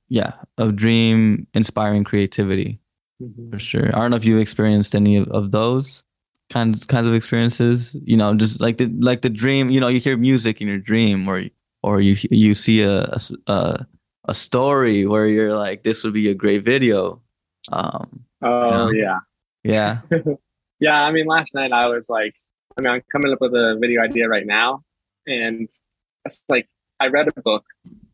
yeah, 0.10 0.34
of 0.58 0.76
dream 0.76 1.48
inspiring 1.54 2.04
creativity 2.04 2.80
mm-hmm. 3.22 3.52
for 3.52 3.60
sure. 3.60 3.88
I 3.88 4.00
don't 4.00 4.12
know 4.12 4.18
if 4.18 4.26
you 4.26 4.40
experienced 4.40 4.96
any 4.96 5.18
of, 5.18 5.28
of 5.30 5.52
those 5.52 6.04
kinds 6.50 6.86
kinds 6.86 7.08
of 7.08 7.14
experiences. 7.14 7.96
You 8.04 8.18
know, 8.18 8.36
just 8.36 8.60
like 8.60 8.78
the 8.78 8.88
like 9.00 9.22
the 9.22 9.30
dream. 9.30 9.70
You 9.70 9.80
know, 9.80 9.88
you 9.88 10.00
hear 10.00 10.18
music 10.18 10.62
in 10.62 10.68
your 10.68 10.80
dream, 10.80 11.28
or 11.28 11.46
or 11.84 12.02
you 12.02 12.16
you 12.30 12.54
see 12.54 12.82
a 12.82 13.16
a, 13.48 13.86
a 14.28 14.34
story 14.34 15.06
where 15.06 15.28
you're 15.28 15.56
like, 15.56 15.84
this 15.84 16.04
would 16.04 16.14
be 16.14 16.30
a 16.30 16.34
great 16.34 16.64
video. 16.64 17.22
Um, 17.72 18.26
oh 18.42 18.90
you 18.90 19.04
know? 19.04 19.20
yeah, 19.64 20.00
yeah, 20.12 20.34
yeah. 20.80 21.04
I 21.04 21.12
mean, 21.12 21.28
last 21.28 21.56
night 21.56 21.72
I 21.72 21.88
was 21.88 22.10
like, 22.10 22.34
I 22.80 22.82
mean, 22.82 22.94
I'm 22.94 23.02
coming 23.12 23.34
up 23.34 23.42
with 23.42 23.54
a 23.54 23.78
video 23.78 24.02
idea 24.02 24.30
right 24.30 24.46
now, 24.46 24.84
and 25.28 25.68
it's 26.24 26.44
like 26.48 26.66
I 27.02 27.08
read 27.08 27.28
a 27.28 27.42
book. 27.42 27.66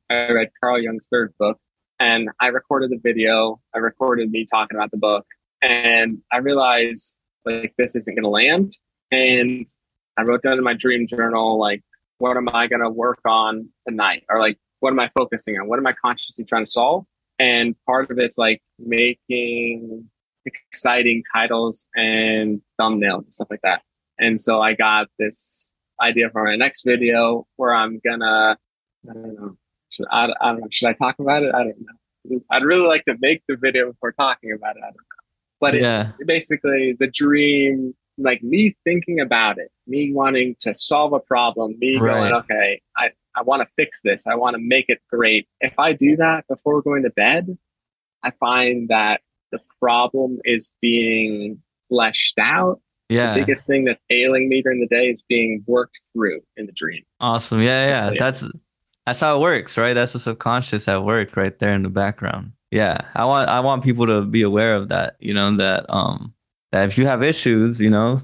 I 0.10 0.32
read 0.32 0.50
Carl 0.60 0.82
Jung's 0.82 1.06
third 1.06 1.36
book, 1.38 1.60
and 2.00 2.30
I 2.40 2.48
recorded 2.48 2.90
the 2.90 2.98
video. 2.98 3.62
I 3.76 3.78
recorded 3.78 4.32
me 4.32 4.44
talking 4.52 4.76
about 4.76 4.90
the 4.90 4.98
book, 4.98 5.28
and 5.62 6.18
I 6.34 6.38
realized 6.38 7.20
like 7.46 7.76
this 7.78 7.96
isn't 7.96 8.16
going 8.16 8.24
to 8.24 8.30
land. 8.30 8.76
And 9.12 9.68
I 10.18 10.24
wrote 10.24 10.42
down 10.42 10.58
in 10.58 10.64
my 10.64 10.74
dream 10.74 11.06
journal 11.06 11.60
like, 11.60 11.84
what 12.18 12.36
am 12.36 12.48
I 12.52 12.66
going 12.66 12.82
to 12.82 12.90
work 12.90 13.20
on 13.24 13.70
tonight, 13.88 14.24
or 14.30 14.40
like, 14.40 14.58
what 14.80 14.90
am 14.90 15.00
I 15.00 15.12
focusing 15.16 15.60
on? 15.60 15.68
What 15.68 15.78
am 15.78 15.86
I 15.86 15.94
consciously 15.94 16.44
trying 16.44 16.66
to 16.66 16.72
solve? 16.72 17.06
And 17.38 17.76
part 17.86 18.10
of 18.10 18.18
it's 18.18 18.40
like 18.40 18.64
making 18.80 20.10
exciting 20.44 21.24
titles 21.32 21.86
and 21.96 22.64
thumbnails 22.82 23.26
and 23.26 23.34
stuff 23.34 23.50
like 23.52 23.62
that. 23.62 23.84
And 24.18 24.42
so 24.42 24.62
I 24.62 24.74
got 24.74 25.08
this 25.20 25.74
idea 26.02 26.30
for 26.30 26.44
my 26.44 26.56
next 26.56 26.84
video 26.84 27.48
where 27.56 27.74
I'm 27.74 28.00
gonna, 28.06 28.58
I 29.10 29.14
don't 29.14 29.36
know, 29.36 29.58
should 29.90 30.06
I, 30.12 30.34
I 30.42 30.52
don't 30.52 30.62
know. 30.62 30.68
Should 30.72 30.90
I 30.90 30.94
talk 30.94 31.20
about 31.20 31.44
it? 31.44 31.54
I 31.54 31.64
don't 31.64 31.76
know. 31.80 32.40
I'd 32.50 32.64
really 32.64 32.88
like 32.88 33.04
to 33.06 33.16
make 33.20 33.44
the 33.48 33.56
video 33.56 33.92
before 33.92 34.12
talking 34.12 34.52
about 34.52 34.76
it. 34.78 34.82
I 34.84 34.88
don't 34.88 34.96
know. 34.96 35.24
But 35.62 35.76
yeah. 35.76 36.12
It, 36.20 36.28
basically, 36.28 36.96
the 37.00 37.08
dream, 37.08 37.96
like 38.18 38.42
me 38.44 38.76
thinking 38.84 39.20
about 39.20 39.58
it, 39.58 39.72
me 39.88 40.12
wanting 40.14 40.56
to 40.60 40.74
solve 40.74 41.14
a 41.14 41.20
problem, 41.20 41.76
me 41.80 41.98
right. 41.98 42.14
going, 42.14 42.34
okay, 42.34 42.82
I, 42.98 43.12
I 43.36 43.42
want 43.44 43.62
to 43.62 43.68
fix 43.76 44.02
this. 44.02 44.28
I 44.28 44.36
want 44.36 44.56
to 44.56 44.62
make 44.62 44.86
it 44.90 45.02
great. 45.10 45.48
If 45.62 45.78
I 45.78 45.94
do 45.94 46.16
that 46.18 46.46
before 46.48 46.82
going 46.82 47.04
to 47.04 47.10
bed, 47.10 47.58
I 48.24 48.32
find 48.32 48.90
that 48.90 49.22
the 49.52 49.60
problem 49.80 50.40
is 50.44 50.72
being 50.82 51.62
fleshed 51.88 52.40
out. 52.40 52.82
Yeah. 53.10 53.34
The 53.34 53.42
biggest 53.42 53.68
thing 53.68 53.86
that's 53.86 54.02
ailing 54.10 54.50
me 54.50 54.62
during 54.62 54.80
the 54.80 54.88
day 54.88 55.10
is 55.10 55.22
being 55.22 55.64
worked 55.68 56.00
through 56.12 56.42
in 56.58 56.66
the 56.66 56.72
dream. 56.72 57.04
Awesome. 57.20 57.62
Yeah, 57.62 57.88
yeah. 57.88 58.12
yeah. 58.12 58.18
That's 58.18 58.44
that's 59.06 59.20
how 59.20 59.36
it 59.38 59.42
works, 59.42 59.78
right? 59.78 59.94
That's 59.94 60.14
the 60.14 60.20
subconscious 60.20 60.88
at 60.88 61.04
work 61.04 61.38
right 61.38 61.58
there 61.60 61.74
in 61.74 61.84
the 61.84 61.90
background. 61.90 62.54
Yeah. 62.72 62.98
I 63.16 63.26
want 63.26 63.48
I 63.50 63.60
want 63.60 63.84
people 63.84 64.08
to 64.08 64.24
be 64.24 64.42
aware 64.42 64.76
of 64.76 64.90
that, 64.90 65.16
you 65.20 65.34
know, 65.34 65.56
that 65.58 65.86
um 65.90 66.34
that 66.72 66.88
if 66.88 66.98
you 66.98 67.06
have 67.06 67.22
issues, 67.22 67.80
you 67.80 67.90
know, 67.90 68.22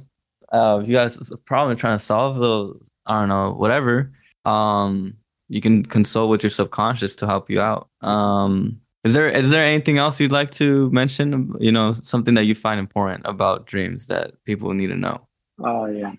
uh 0.51 0.79
if 0.81 0.87
you 0.87 0.95
guys 0.95 1.31
a 1.31 1.37
problem 1.37 1.77
trying 1.77 1.97
to 1.97 2.03
solve 2.03 2.37
those, 2.37 2.81
I 3.05 3.19
don't 3.19 3.29
know, 3.29 3.53
whatever, 3.53 4.11
um, 4.45 5.15
you 5.47 5.61
can 5.61 5.83
consult 5.83 6.29
with 6.29 6.43
your 6.43 6.49
subconscious 6.49 7.15
to 7.17 7.27
help 7.27 7.49
you 7.49 7.61
out. 7.61 7.89
Um 8.01 8.81
is 9.03 9.13
there 9.13 9.29
is 9.29 9.49
there 9.49 9.65
anything 9.65 9.97
else 9.97 10.19
you'd 10.19 10.31
like 10.31 10.51
to 10.51 10.89
mention? 10.91 11.53
You 11.59 11.71
know, 11.71 11.93
something 11.93 12.35
that 12.35 12.43
you 12.43 12.55
find 12.55 12.79
important 12.79 13.25
about 13.25 13.65
dreams 13.65 14.07
that 14.07 14.33
people 14.45 14.73
need 14.73 14.87
to 14.87 14.95
know? 14.95 15.27
Oh 15.63 15.85
yeah. 15.87 16.13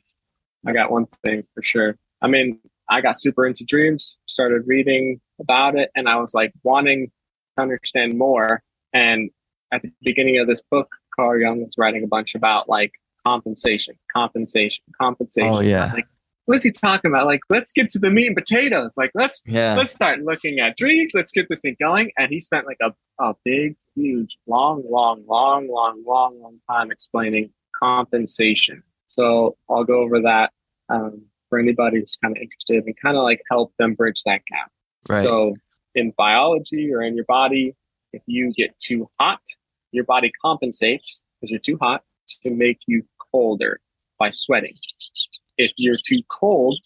I 0.66 0.72
got 0.72 0.90
one 0.90 1.06
thing 1.24 1.42
for 1.54 1.62
sure. 1.62 1.96
I 2.20 2.28
mean, 2.28 2.58
I 2.88 3.00
got 3.00 3.18
super 3.18 3.46
into 3.46 3.64
dreams, 3.64 4.18
started 4.26 4.66
reading 4.66 5.20
about 5.40 5.76
it, 5.76 5.90
and 5.94 6.08
I 6.08 6.16
was 6.16 6.34
like 6.34 6.52
wanting 6.62 7.10
to 7.56 7.62
understand 7.62 8.16
more. 8.16 8.62
And 8.92 9.30
at 9.72 9.82
the 9.82 9.90
beginning 10.02 10.38
of 10.38 10.46
this 10.46 10.62
book, 10.62 10.94
Carl 11.16 11.40
Jung 11.40 11.64
was 11.64 11.74
writing 11.78 12.04
a 12.04 12.06
bunch 12.06 12.34
about 12.34 12.68
like 12.68 12.92
compensation, 13.26 13.98
compensation, 14.12 14.84
compensation. 15.00 15.52
Oh, 15.52 15.60
yeah. 15.60 15.80
I 15.80 15.82
was 15.82 15.94
like, 15.94 16.06
what's 16.46 16.62
he 16.62 16.70
talking 16.70 17.10
about? 17.10 17.26
Like, 17.26 17.40
let's 17.48 17.72
get 17.72 17.88
to 17.90 17.98
the 17.98 18.10
meat 18.10 18.26
and 18.26 18.36
potatoes. 18.36 18.94
Like, 18.96 19.10
let's 19.14 19.42
yeah. 19.46 19.74
let's 19.76 19.92
start 19.92 20.20
looking 20.20 20.58
at 20.58 20.76
dreams. 20.76 21.12
Let's 21.14 21.32
get 21.32 21.48
this 21.48 21.60
thing 21.60 21.76
going. 21.80 22.10
And 22.18 22.30
he 22.30 22.40
spent 22.40 22.66
like 22.66 22.78
a, 22.82 22.92
a 23.22 23.34
big, 23.44 23.76
huge, 23.94 24.38
long, 24.46 24.82
long, 24.88 25.24
long, 25.26 25.68
long, 25.68 26.02
long, 26.06 26.40
long 26.40 26.60
time 26.70 26.90
explaining 26.90 27.50
compensation. 27.82 28.82
So 29.08 29.56
I'll 29.68 29.84
go 29.84 30.00
over 30.00 30.20
that. 30.22 30.52
Um, 30.88 31.26
for 31.52 31.58
anybody 31.58 32.00
who's 32.00 32.16
kind 32.16 32.34
of 32.34 32.40
interested 32.40 32.82
and 32.82 32.96
kind 32.96 33.14
of 33.14 33.24
like 33.24 33.42
help 33.50 33.74
them 33.78 33.92
bridge 33.92 34.22
that 34.24 34.40
gap. 34.50 34.72
Right. 35.10 35.22
So 35.22 35.54
in 35.94 36.14
biology 36.16 36.90
or 36.90 37.02
in 37.02 37.14
your 37.14 37.26
body, 37.26 37.76
if 38.14 38.22
you 38.24 38.54
get 38.56 38.78
too 38.78 39.10
hot, 39.20 39.42
your 39.90 40.04
body 40.04 40.32
compensates 40.40 41.22
because 41.36 41.50
you're 41.50 41.60
too 41.60 41.76
hot 41.78 42.04
to 42.42 42.54
make 42.54 42.78
you 42.86 43.04
colder 43.30 43.80
by 44.18 44.30
sweating. 44.30 44.72
If 45.58 45.72
you're 45.76 45.98
too 46.06 46.22
cold, 46.28 46.78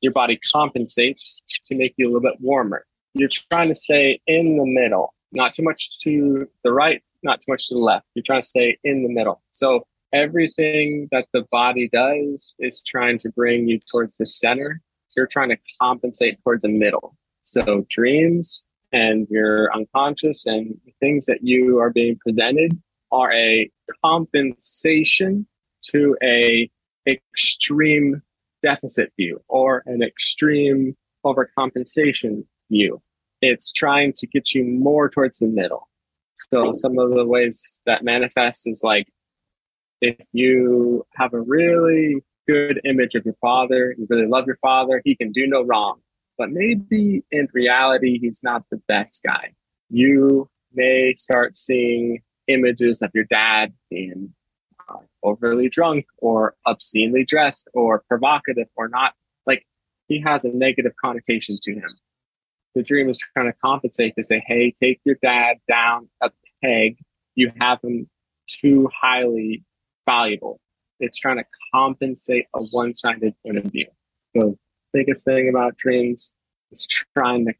your 0.00 0.12
body 0.12 0.38
compensates 0.52 1.42
to 1.64 1.76
make 1.76 1.94
you 1.96 2.06
a 2.06 2.08
little 2.08 2.20
bit 2.20 2.40
warmer. 2.40 2.84
You're 3.14 3.30
trying 3.50 3.68
to 3.68 3.74
stay 3.74 4.20
in 4.26 4.56
the 4.56 4.66
middle, 4.66 5.14
not 5.32 5.54
too 5.54 5.62
much 5.62 6.00
to 6.00 6.48
the 6.64 6.72
right, 6.72 7.02
not 7.22 7.40
too 7.40 7.52
much 7.52 7.68
to 7.68 7.74
the 7.74 7.80
left. 7.80 8.06
You're 8.14 8.22
trying 8.24 8.42
to 8.42 8.46
stay 8.46 8.78
in 8.84 9.02
the 9.02 9.08
middle. 9.08 9.42
So 9.52 9.86
everything 10.12 11.08
that 11.12 11.26
the 11.32 11.46
body 11.50 11.88
does 11.92 12.54
is 12.58 12.82
trying 12.82 13.18
to 13.20 13.30
bring 13.30 13.68
you 13.68 13.78
towards 13.90 14.18
the 14.18 14.26
center. 14.26 14.80
You're 15.16 15.26
trying 15.26 15.50
to 15.50 15.58
compensate 15.80 16.42
towards 16.42 16.62
the 16.62 16.68
middle. 16.68 17.16
So 17.42 17.86
dreams 17.88 18.66
and 18.92 19.26
your 19.30 19.74
unconscious 19.74 20.46
and 20.46 20.78
things 21.00 21.26
that 21.26 21.38
you 21.42 21.78
are 21.78 21.90
being 21.90 22.18
presented 22.18 22.78
are 23.10 23.32
a 23.32 23.70
compensation 24.04 25.46
to 25.90 26.16
a 26.22 26.70
extreme 27.06 28.22
deficit 28.62 29.12
view 29.16 29.42
or 29.48 29.82
an 29.86 30.02
extreme 30.02 30.96
overcompensation 31.24 32.44
view. 32.70 33.02
It's 33.40 33.72
trying 33.72 34.12
to 34.16 34.26
get 34.26 34.54
you 34.54 34.64
more 34.64 35.08
towards 35.08 35.40
the 35.40 35.48
middle. 35.48 35.88
So 36.34 36.72
some 36.72 36.98
of 36.98 37.10
the 37.10 37.26
ways 37.26 37.82
that 37.86 38.04
manifests 38.04 38.66
is 38.66 38.82
like 38.82 39.08
if 40.00 40.16
you 40.32 41.06
have 41.14 41.34
a 41.34 41.40
really 41.40 42.22
good 42.48 42.80
image 42.84 43.14
of 43.14 43.24
your 43.24 43.36
father, 43.40 43.94
you 43.96 44.06
really 44.10 44.26
love 44.26 44.46
your 44.46 44.58
father, 44.60 45.00
he 45.04 45.14
can 45.14 45.32
do 45.32 45.46
no 45.46 45.62
wrong. 45.62 46.00
But 46.38 46.50
maybe 46.50 47.22
in 47.30 47.48
reality, 47.52 48.18
he's 48.18 48.40
not 48.42 48.64
the 48.70 48.80
best 48.88 49.22
guy. 49.22 49.52
You 49.90 50.48
may 50.72 51.14
start 51.14 51.54
seeing 51.54 52.22
images 52.48 53.02
of 53.02 53.10
your 53.14 53.24
dad 53.24 53.72
being 53.90 54.34
overly 55.22 55.68
drunk 55.68 56.06
or 56.18 56.54
obscenely 56.66 57.24
dressed 57.24 57.68
or 57.74 58.02
provocative 58.08 58.68
or 58.76 58.88
not. 58.88 59.14
Like 59.46 59.66
he 60.08 60.20
has 60.20 60.44
a 60.44 60.50
negative 60.50 60.92
connotation 61.02 61.58
to 61.62 61.74
him. 61.74 61.90
The 62.74 62.82
dream 62.82 63.08
is 63.10 63.18
trying 63.18 63.46
to 63.52 63.58
compensate 63.62 64.14
to 64.16 64.22
say, 64.22 64.42
hey, 64.46 64.72
take 64.72 65.00
your 65.04 65.16
dad 65.22 65.58
down 65.68 66.08
a 66.22 66.30
peg. 66.62 66.98
You 67.34 67.52
have 67.60 67.78
him 67.82 68.08
too 68.48 68.88
highly 68.94 69.62
valuable. 70.06 70.60
it's 71.00 71.18
trying 71.18 71.38
to 71.38 71.44
compensate 71.74 72.46
a 72.54 72.60
one-sided 72.70 73.34
point 73.44 73.58
of 73.58 73.64
view. 73.64 73.86
The 74.34 74.56
biggest 74.92 75.24
thing 75.24 75.48
about 75.48 75.76
dreams 75.76 76.34
is 76.70 76.86
trying 77.16 77.46
to 77.46 77.54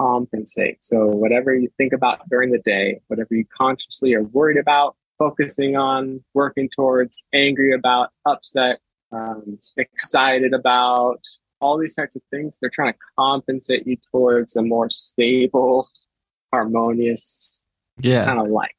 compensate. 0.00 0.84
So 0.84 1.06
whatever 1.06 1.54
you 1.54 1.68
think 1.78 1.92
about 1.92 2.28
during 2.28 2.50
the 2.50 2.58
day, 2.58 3.00
whatever 3.06 3.34
you 3.34 3.44
consciously 3.56 4.14
are 4.14 4.22
worried 4.22 4.58
about, 4.58 4.96
focusing 5.30 5.76
on, 5.76 6.24
working 6.34 6.68
towards, 6.74 7.26
angry 7.32 7.72
about, 7.72 8.08
upset, 8.26 8.78
um, 9.12 9.58
excited 9.76 10.52
about, 10.52 11.22
all 11.60 11.76
these 11.78 11.94
types 11.94 12.16
of 12.16 12.22
things, 12.32 12.56
they're 12.60 12.70
trying 12.72 12.92
to 12.94 12.98
compensate 13.18 13.86
you 13.86 13.96
towards 14.10 14.56
a 14.56 14.62
more 14.62 14.88
stable, 14.90 15.86
harmonious 16.52 17.62
yeah 18.00 18.24
kind 18.24 18.40
of 18.40 18.48
life. 18.48 18.70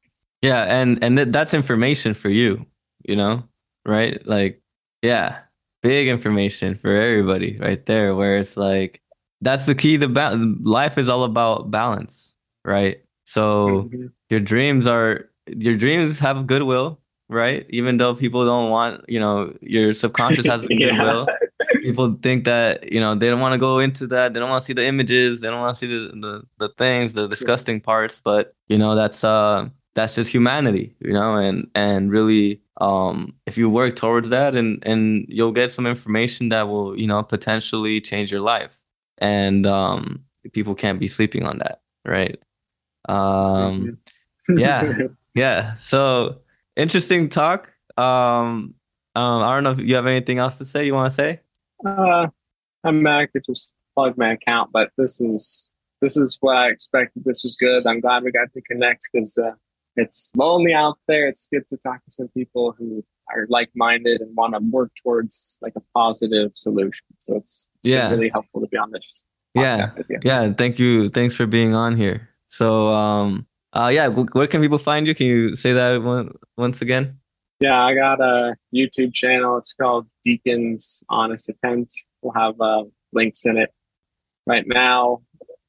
yeah 0.42 0.62
and 0.64 1.02
and 1.02 1.16
th- 1.16 1.28
that's 1.28 1.54
information 1.54 2.12
for 2.12 2.28
you 2.28 2.66
you 3.04 3.14
know 3.16 3.42
right 3.86 4.26
like 4.26 4.60
yeah 5.00 5.38
big 5.82 6.08
information 6.08 6.74
for 6.74 6.90
everybody 6.90 7.56
right 7.58 7.86
there 7.86 8.14
where 8.14 8.36
it's 8.36 8.56
like 8.56 9.00
that's 9.40 9.66
the 9.66 9.74
key 9.74 9.96
to 9.96 10.08
ba- 10.08 10.36
life 10.62 10.98
is 10.98 11.08
all 11.08 11.24
about 11.24 11.70
balance 11.70 12.34
right 12.64 13.02
so 13.24 13.88
Mhm. 13.92 14.10
your 14.28 14.40
dreams 14.40 14.86
are 14.86 15.30
your 15.58 15.76
dreams 15.76 16.18
have 16.18 16.46
goodwill 16.46 16.98
right? 17.28 17.64
Even 17.70 17.96
though 17.96 18.14
people 18.14 18.44
don't 18.44 18.70
want 18.70 19.04
you 19.08 19.18
know 19.18 19.56
your 19.62 19.94
subconscious 19.94 20.46
has 20.46 20.66
Yeah. 20.70 20.88
goodwill. 20.90 21.28
People 21.82 22.16
think 22.22 22.44
that 22.44 22.92
you 22.92 23.00
know 23.00 23.14
they 23.14 23.30
don't 23.30 23.40
want 23.40 23.54
to 23.54 23.58
go 23.58 23.78
into 23.78 24.06
that. 24.08 24.34
They 24.34 24.40
don't 24.40 24.50
want 24.50 24.62
to 24.62 24.66
see 24.66 24.72
the 24.74 24.84
images. 24.84 25.40
They 25.40 25.48
don't 25.48 25.60
want 25.60 25.74
to 25.74 25.78
see 25.78 25.86
the, 25.86 26.12
the 26.20 26.42
the 26.58 26.68
things 26.76 27.14
the 27.14 27.26
disgusting 27.28 27.80
parts. 27.80 28.20
But 28.22 28.54
you 28.68 28.76
know 28.78 28.94
that's 28.94 29.24
uh 29.24 29.68
that's 29.94 30.14
just 30.14 30.30
humanity 30.30 30.94
you 31.00 31.12
know? 31.12 31.36
And 31.36 31.70
and 31.74 32.10
really 32.10 32.60
um 32.80 33.34
if 33.46 33.56
you 33.56 33.70
work 33.70 33.96
towards 33.96 34.28
that 34.30 34.54
and 34.54 34.82
and 34.84 35.24
you'll 35.28 35.52
get 35.52 35.72
some 35.72 35.86
information 35.86 36.50
that 36.50 36.68
will 36.68 36.98
you 36.98 37.06
know 37.06 37.22
potentially 37.22 38.00
change 38.00 38.30
your 38.30 38.40
life. 38.42 38.76
And 39.18 39.66
um 39.66 40.24
people 40.52 40.74
can't 40.74 41.00
be 41.00 41.08
sleeping 41.08 41.44
on 41.46 41.58
that 41.58 41.80
right? 42.04 42.38
Um 43.08 43.98
yeah. 44.48 44.92
yeah 45.34 45.74
so 45.76 46.38
interesting 46.76 47.28
talk 47.28 47.72
um 47.96 48.74
um 49.14 49.42
i 49.42 49.54
don't 49.54 49.64
know 49.64 49.72
if 49.72 49.78
you 49.78 49.94
have 49.94 50.06
anything 50.06 50.38
else 50.38 50.58
to 50.58 50.64
say 50.64 50.84
you 50.86 50.94
want 50.94 51.10
to 51.10 51.14
say 51.14 51.40
Uh, 51.84 52.28
I 52.84 52.90
mean, 52.90 53.06
I 53.06 53.26
could 53.26 53.44
just 53.44 53.72
plug 53.94 54.16
my 54.16 54.32
account, 54.32 54.70
but 54.72 54.90
this 54.96 55.20
is 55.20 55.74
this 56.00 56.16
is 56.16 56.36
what 56.40 56.56
I 56.56 56.68
expected. 56.70 57.22
This 57.24 57.42
was 57.44 57.54
good. 57.56 57.86
I'm 57.86 58.00
glad 58.00 58.22
we 58.24 58.32
got 58.32 58.52
to 58.54 58.60
connect 58.62 59.08
because 59.12 59.38
uh, 59.38 59.52
it's 59.96 60.32
lonely 60.36 60.74
out 60.74 60.98
there. 61.08 61.28
It's 61.28 61.46
good 61.52 61.68
to 61.70 61.76
talk 61.76 61.98
to 62.04 62.10
some 62.10 62.28
people 62.28 62.74
who 62.78 63.04
are 63.32 63.46
like-minded 63.48 64.20
and 64.20 64.34
want 64.36 64.54
to 64.54 64.60
work 64.60 64.90
towards 65.02 65.58
like 65.62 65.74
a 65.76 65.82
positive 65.94 66.50
solution. 66.54 67.06
So 67.20 67.36
it's, 67.36 67.68
it's 67.78 67.88
Yeah. 67.88 68.10
really 68.10 68.30
helpful 68.30 68.60
to 68.62 68.66
be 68.66 68.76
on 68.76 68.90
this. 68.90 69.24
yeah 69.54 69.86
podcast 69.86 69.96
with 69.98 70.10
you. 70.10 70.18
Yeah, 70.24 70.52
thank 70.54 70.78
you. 70.80 71.08
Thanks 71.10 71.34
for 71.34 71.46
being 71.46 71.72
on 71.74 71.96
here. 71.96 72.28
So, 72.48 72.88
um, 72.88 73.46
uh, 73.72 73.90
yeah, 73.92 74.08
where 74.08 74.46
can 74.46 74.60
people 74.60 74.78
find 74.78 75.06
you? 75.06 75.14
Can 75.14 75.26
you 75.26 75.54
say 75.56 75.72
that 75.72 76.02
one, 76.02 76.34
once 76.56 76.82
again? 76.82 77.18
Yeah, 77.60 77.80
I 77.80 77.94
got 77.94 78.20
a 78.20 78.56
YouTube 78.74 79.14
channel. 79.14 79.56
It's 79.56 79.72
called 79.72 80.06
Deken's 80.24 81.04
Honest 81.08 81.48
Attempt. 81.48 81.94
We'll 82.20 82.34
have 82.34 82.60
uh, 82.60 82.84
links 83.12 83.46
in 83.46 83.56
it. 83.56 83.70
Right 84.46 84.64
now, 84.66 85.22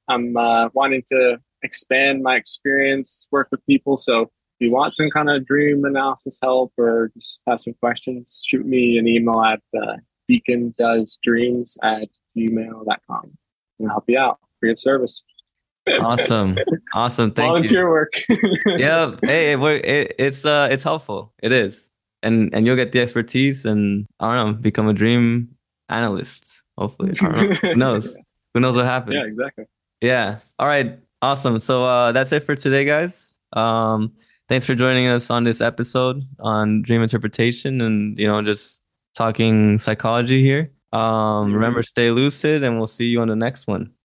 I'm 0.08 0.36
uh, 0.36 0.70
wanting 0.74 1.04
to 1.10 1.38
expand 1.62 2.24
my 2.24 2.36
experience, 2.36 3.28
work 3.32 3.50
with 3.52 3.66
people. 3.68 3.98
So 3.98 4.22
if 4.24 4.30
you 4.60 4.72
want 4.72 4.94
some 4.94 5.10
kind 5.12 5.30
of 5.30 5.46
dream 5.46 5.86
analysis 5.86 6.40
help 6.42 6.74
or 6.78 7.12
just 7.16 7.42
have 7.48 7.62
some 7.62 7.76
questions, 7.76 8.44
shoot 8.46 8.66
me 8.66 8.98
an 8.98 9.08
email 9.08 9.42
at 9.42 9.62
uh, 9.80 9.98
dekendoesdreams 10.30 11.78
at 11.84 12.08
gmail.com. 12.36 13.32
And 13.80 13.88
I'll 13.88 13.94
help 13.94 14.06
you 14.08 14.18
out. 14.18 14.40
Free 14.60 14.72
of 14.72 14.80
service. 14.80 15.24
Awesome, 16.00 16.58
awesome. 16.94 17.32
Thank 17.32 17.46
you. 17.46 17.52
Volunteer 17.52 17.84
you. 17.84 17.90
work. 17.90 18.14
Yeah, 18.80 19.16
hey, 19.22 19.54
it, 19.54 19.60
it, 19.60 20.16
it's 20.18 20.46
uh, 20.46 20.70
it's 20.72 20.84
helpful. 20.84 21.34
It 21.42 21.52
is, 21.52 21.92
and 22.22 22.54
and 22.54 22.66
you'll 22.66 22.76
get 22.76 22.92
the 22.92 23.02
expertise, 23.02 23.66
and 23.66 24.06
I 24.20 24.36
don't 24.36 24.52
know, 24.52 24.54
become 24.54 24.88
a 24.88 24.94
dream 24.94 25.56
analyst. 25.90 26.64
Hopefully. 26.78 27.16
Who 27.62 27.76
knows? 27.76 28.18
Who 28.54 28.60
knows 28.60 28.76
what 28.76 28.86
happens? 28.86 29.16
yeah, 29.16 29.28
exactly. 29.28 29.66
Yeah. 30.02 30.40
All 30.60 30.68
right. 30.68 31.00
Awesome. 31.22 31.60
So 31.60 31.86
uh, 31.86 32.12
that's 32.12 32.32
it 32.34 32.42
for 32.42 32.56
today, 32.56 32.84
guys. 32.84 33.38
Um, 33.54 34.12
thanks 34.50 34.66
for 34.66 34.76
joining 34.76 35.08
us 35.08 35.30
on 35.30 35.44
this 35.44 35.62
episode 35.62 36.24
on 36.40 36.82
dream 36.82 37.02
interpretation 37.02 37.82
and 37.82 38.18
you 38.20 38.28
know 38.28 38.42
just 38.42 38.82
talking 39.16 39.78
psychology 39.78 40.44
here. 40.44 40.72
Um, 40.92 41.54
remember, 41.54 41.82
stay 41.82 42.12
lucid, 42.12 42.64
and 42.64 42.78
we'll 42.78 42.88
see 42.88 43.06
you 43.06 43.22
on 43.22 43.28
the 43.28 43.36
next 43.36 43.66
one. 43.68 43.94